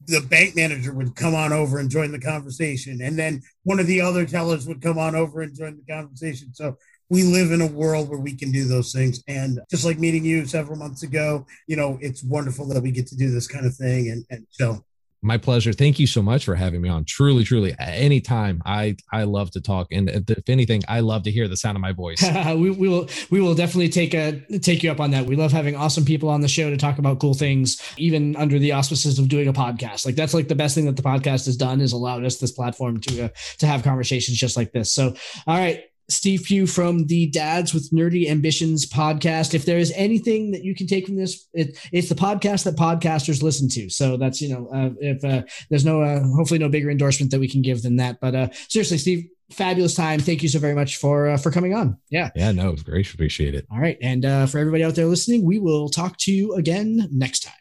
the 0.07 0.23
bank 0.23 0.57
manager 0.57 0.95
would 0.95 1.15
come 1.15 1.35
on 1.35 1.53
over 1.53 1.79
and 1.79 1.91
join 1.91 2.13
the 2.13 2.19
conversation, 2.19 3.03
and 3.03 3.19
then 3.19 3.43
one 3.65 3.79
of 3.79 3.87
the 3.87 4.01
other 4.01 4.25
tellers 4.25 4.67
would 4.67 4.81
come 4.81 4.99
on 4.99 5.15
over 5.15 5.43
and 5.43 5.55
join 5.55 5.77
the 5.77 5.93
conversation. 5.93 6.55
So 6.55 6.79
we 7.13 7.25
live 7.25 7.53
in 7.53 7.61
a 7.61 7.67
world 7.67 8.09
where 8.09 8.19
we 8.19 8.35
can 8.35 8.51
do 8.51 8.65
those 8.65 8.91
things. 8.91 9.23
And 9.29 9.61
just 9.71 9.85
like 9.85 9.99
meeting 9.99 10.25
you 10.25 10.47
several 10.47 10.79
months 10.79 11.03
ago, 11.03 11.45
you 11.67 11.77
know, 11.77 11.99
it's 12.01 12.25
wonderful 12.25 12.67
that 12.69 12.83
we 12.83 12.91
get 12.91 13.07
to 13.09 13.17
do 13.17 13.31
this 13.31 13.47
kind 13.47 13.67
of 13.67 13.77
thing. 13.77 14.09
And, 14.09 14.25
and 14.31 14.47
so 14.51 14.83
my 15.25 15.39
pleasure. 15.39 15.73
Thank 15.73 16.01
you 16.01 16.07
so 16.09 16.21
much 16.21 16.45
for 16.45 16.57
having 16.57 16.81
me 16.81 16.89
on. 16.89 17.05
Truly, 17.05 17.45
truly, 17.45 17.77
anytime. 17.79 18.61
I 18.67 18.97
I 19.13 19.23
love 19.23 19.53
to 19.53 19.61
talk, 19.61 19.87
and 19.93 20.11
if 20.11 20.49
anything, 20.49 20.83
I 20.89 20.99
love 20.99 21.23
to 21.23 21.31
hear 21.31 21.47
the 21.47 21.57
sound 21.57 21.77
of 21.77 21.81
my 21.81 21.93
voice. 21.93 22.21
we, 22.47 22.71
we 22.71 22.89
will 22.89 23.09
we 23.31 23.41
will 23.41 23.55
definitely 23.55 23.89
take 23.89 24.15
a 24.15 24.41
take 24.59 24.83
you 24.83 24.91
up 24.91 24.99
on 24.99 25.13
that. 25.13 25.27
We 25.27 25.37
love 25.37 25.53
having 25.53 25.77
awesome 25.77 26.05
people 26.05 26.29
on 26.29 26.41
the 26.41 26.49
show 26.49 26.71
to 26.71 26.77
talk 26.77 26.99
about 26.99 27.21
cool 27.21 27.35
things, 27.35 27.81
even 27.97 28.35
under 28.35 28.59
the 28.59 28.73
auspices 28.73 29.21
of 29.21 29.29
doing 29.29 29.47
a 29.47 29.53
podcast. 29.53 30.05
Like 30.05 30.17
that's 30.17 30.35
like 30.35 30.49
the 30.49 30.57
best 30.57 30.75
thing 30.75 30.87
that 30.87 30.97
the 30.97 31.03
podcast 31.03 31.47
has 31.47 31.57
done 31.57 31.81
is 31.81 31.93
allowed 31.93 32.25
us 32.25 32.39
this 32.39 32.51
platform 32.51 32.99
to 33.03 33.27
uh, 33.27 33.29
to 33.59 33.69
have 33.69 33.85
conversations 33.85 34.37
just 34.37 34.57
like 34.57 34.73
this. 34.73 34.93
So, 34.93 35.15
all 35.47 35.57
right, 35.57 35.85
Steve 36.13 36.45
Pugh 36.45 36.67
from 36.67 37.07
the 37.07 37.27
Dads 37.31 37.75
with 37.75 37.91
Nerdy 37.91 38.29
Ambitions 38.29 38.87
podcast. 38.87 39.55
If 39.55 39.65
there 39.65 39.79
is 39.79 39.93
anything 39.97 40.53
that 40.53 40.65
you 40.65 40.75
can 40.75 40.87
take 40.87 41.07
from 41.07 41.17
this, 41.17 41.49
it, 41.53 41.79
it's 41.93 42.09
the 42.09 42.15
podcast 42.15 42.65
that 42.65 42.77
podcasters 42.77 43.43
listen 43.43 43.69
to. 43.71 43.91
So 43.91 44.17
that's 44.17 44.41
you 44.41 44.49
know, 44.51 44.69
uh, 44.73 44.91
if 45.01 45.25
uh, 45.25 45.43
there's 45.71 45.85
no, 45.85 46.03
uh, 46.03 46.23
hopefully, 46.37 46.59
no 46.59 46.69
bigger 46.69 46.91
endorsement 46.91 47.31
that 47.33 47.41
we 47.41 47.49
can 47.49 47.63
give 47.63 47.83
than 47.83 47.97
that. 47.97 48.21
But 48.21 48.35
uh, 48.35 48.49
seriously, 48.69 48.99
Steve, 48.99 49.29
fabulous 49.51 49.95
time. 49.95 50.21
Thank 50.21 50.43
you 50.43 50.49
so 50.49 50.59
very 50.59 50.75
much 50.75 50.97
for 50.97 51.29
uh, 51.29 51.37
for 51.37 51.51
coming 51.51 51.75
on. 51.75 51.99
Yeah, 52.11 52.31
yeah, 52.35 52.53
no, 52.53 52.69
it 52.69 52.73
was 52.73 52.83
great. 52.83 53.13
Appreciate 53.13 53.55
it. 53.55 53.67
All 53.71 53.79
right, 53.79 53.99
and 54.03 54.25
uh, 54.25 54.47
for 54.47 54.59
everybody 54.59 54.85
out 54.85 54.95
there 54.95 55.07
listening, 55.07 55.45
we 55.45 55.59
will 55.59 55.89
talk 55.89 56.17
to 56.19 56.33
you 56.33 56.55
again 56.55 57.09
next 57.11 57.41
time. 57.41 57.55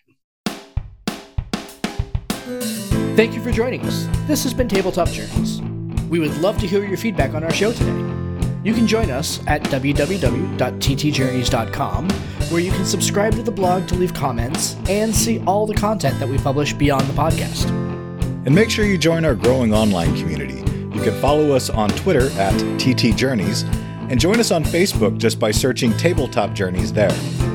Thank 3.15 3.35
you 3.35 3.43
for 3.43 3.51
joining 3.51 3.81
us. 3.81 4.07
This 4.25 4.43
has 4.43 4.53
been 4.53 4.67
Tabletop 4.67 5.09
Journeys. 5.09 5.61
We 6.09 6.19
would 6.19 6.35
love 6.37 6.57
to 6.59 6.67
hear 6.67 6.83
your 6.83 6.97
feedback 6.97 7.33
on 7.33 7.43
our 7.43 7.53
show 7.53 7.71
today. 7.71 8.20
You 8.63 8.73
can 8.73 8.85
join 8.85 9.09
us 9.09 9.39
at 9.47 9.63
www.ttjourneys.com, 9.63 12.09
where 12.49 12.61
you 12.61 12.71
can 12.71 12.85
subscribe 12.85 13.33
to 13.33 13.41
the 13.41 13.51
blog 13.51 13.87
to 13.87 13.95
leave 13.95 14.13
comments 14.13 14.75
and 14.87 15.15
see 15.15 15.43
all 15.45 15.65
the 15.65 15.73
content 15.73 16.19
that 16.19 16.29
we 16.29 16.37
publish 16.37 16.73
beyond 16.73 17.07
the 17.07 17.13
podcast. 17.13 17.67
And 18.45 18.53
make 18.53 18.69
sure 18.69 18.85
you 18.85 18.99
join 18.99 19.25
our 19.25 19.33
growing 19.35 19.73
online 19.73 20.15
community. 20.15 20.59
You 20.95 21.01
can 21.01 21.19
follow 21.21 21.53
us 21.53 21.71
on 21.71 21.89
Twitter 21.89 22.29
at 22.39 22.53
ttjourneys 22.53 23.63
and 24.11 24.19
join 24.19 24.39
us 24.39 24.51
on 24.51 24.63
Facebook 24.63 25.17
just 25.17 25.39
by 25.39 25.49
searching 25.51 25.91
Tabletop 25.97 26.53
Journeys 26.53 26.93
there. 26.93 27.11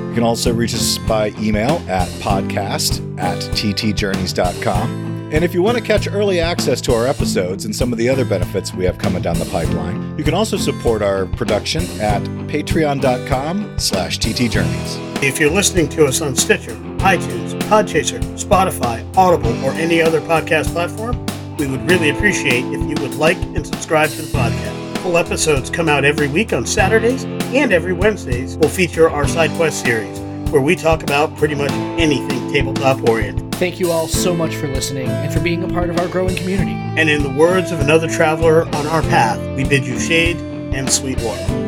You 0.09 0.15
can 0.15 0.25
also 0.25 0.53
reach 0.53 0.75
us 0.75 0.99
by 0.99 1.29
email 1.39 1.81
at 1.89 2.09
podcast 2.21 3.01
at 3.21 3.39
ttjourneys.com 3.39 5.16
and 5.33 5.45
if 5.45 5.53
you 5.53 5.63
want 5.63 5.77
to 5.77 5.83
catch 5.83 6.07
early 6.07 6.39
access 6.41 6.81
to 6.83 6.95
our 6.95 7.07
episodes 7.07 7.65
and 7.65 7.75
some 7.75 7.93
of 7.93 7.99
the 7.99 8.09
other 8.09 8.25
benefits 8.25 8.73
we 8.73 8.85
have 8.85 8.97
coming 8.99 9.23
down 9.23 9.39
the 9.39 9.45
pipeline, 9.47 10.17
you 10.17 10.25
can 10.25 10.35
also 10.35 10.57
support 10.57 11.03
our 11.03 11.27
production 11.27 11.83
at 12.01 12.23
patreon.com 12.49 13.79
slash 13.79 14.19
ttjourneys. 14.19 15.23
If 15.23 15.41
you're 15.41 15.51
listening 15.51 15.89
to 15.91 16.07
us 16.07 16.21
on 16.21 16.37
Stitcher, 16.37 16.75
iTunes, 16.99 17.59
Podchaser, 17.63 18.21
Spotify, 18.39 19.05
Audible, 19.17 19.53
or 19.65 19.73
any 19.73 20.01
other 20.01 20.21
podcast 20.21 20.73
platform, 20.73 21.25
we 21.57 21.67
would 21.67 21.89
really 21.91 22.11
appreciate 22.11 22.65
if 22.67 22.81
you 22.81 23.03
would 23.03 23.15
like 23.17 23.39
and 23.39 23.67
subscribe 23.67 24.11
to 24.11 24.23
the 24.23 24.29
podcast. 24.29 24.99
Full 24.99 25.17
episodes 25.17 25.71
come 25.71 25.89
out 25.89 26.05
every 26.05 26.29
week 26.29 26.53
on 26.53 26.67
Saturdays, 26.67 27.25
and 27.25 27.73
every 27.73 27.93
Wednesdays 27.93 28.57
will 28.59 28.69
feature 28.69 29.09
our 29.09 29.27
side 29.27 29.51
quest 29.53 29.83
series, 29.83 30.19
where 30.51 30.63
we 30.63 30.77
talk 30.77 31.03
about 31.03 31.35
pretty 31.37 31.55
much 31.55 31.73
anything 31.99 32.53
tabletop 32.53 33.09
oriented. 33.09 33.46
Thank 33.59 33.81
you 33.81 33.91
all 33.91 34.07
so 34.07 34.37
much 34.37 34.55
for 34.55 34.69
listening 34.69 35.09
and 35.09 35.33
for 35.33 35.41
being 35.41 35.65
a 35.65 35.69
part 35.69 35.89
of 35.89 35.99
our 35.99 36.09
growing 36.09 36.37
community. 36.37 36.73
And 36.73 37.09
in 37.09 37.23
the 37.23 37.31
words 37.31 37.73
of 37.73 37.81
another 37.81 38.07
traveler 38.07 38.67
on 38.67 38.87
our 38.87 39.01
path, 39.01 39.41
we 39.57 39.65
bid 39.65 39.87
you 39.87 39.99
shade 39.99 40.37
and 40.37 40.93
sweet 40.93 41.19
water. 41.23 41.66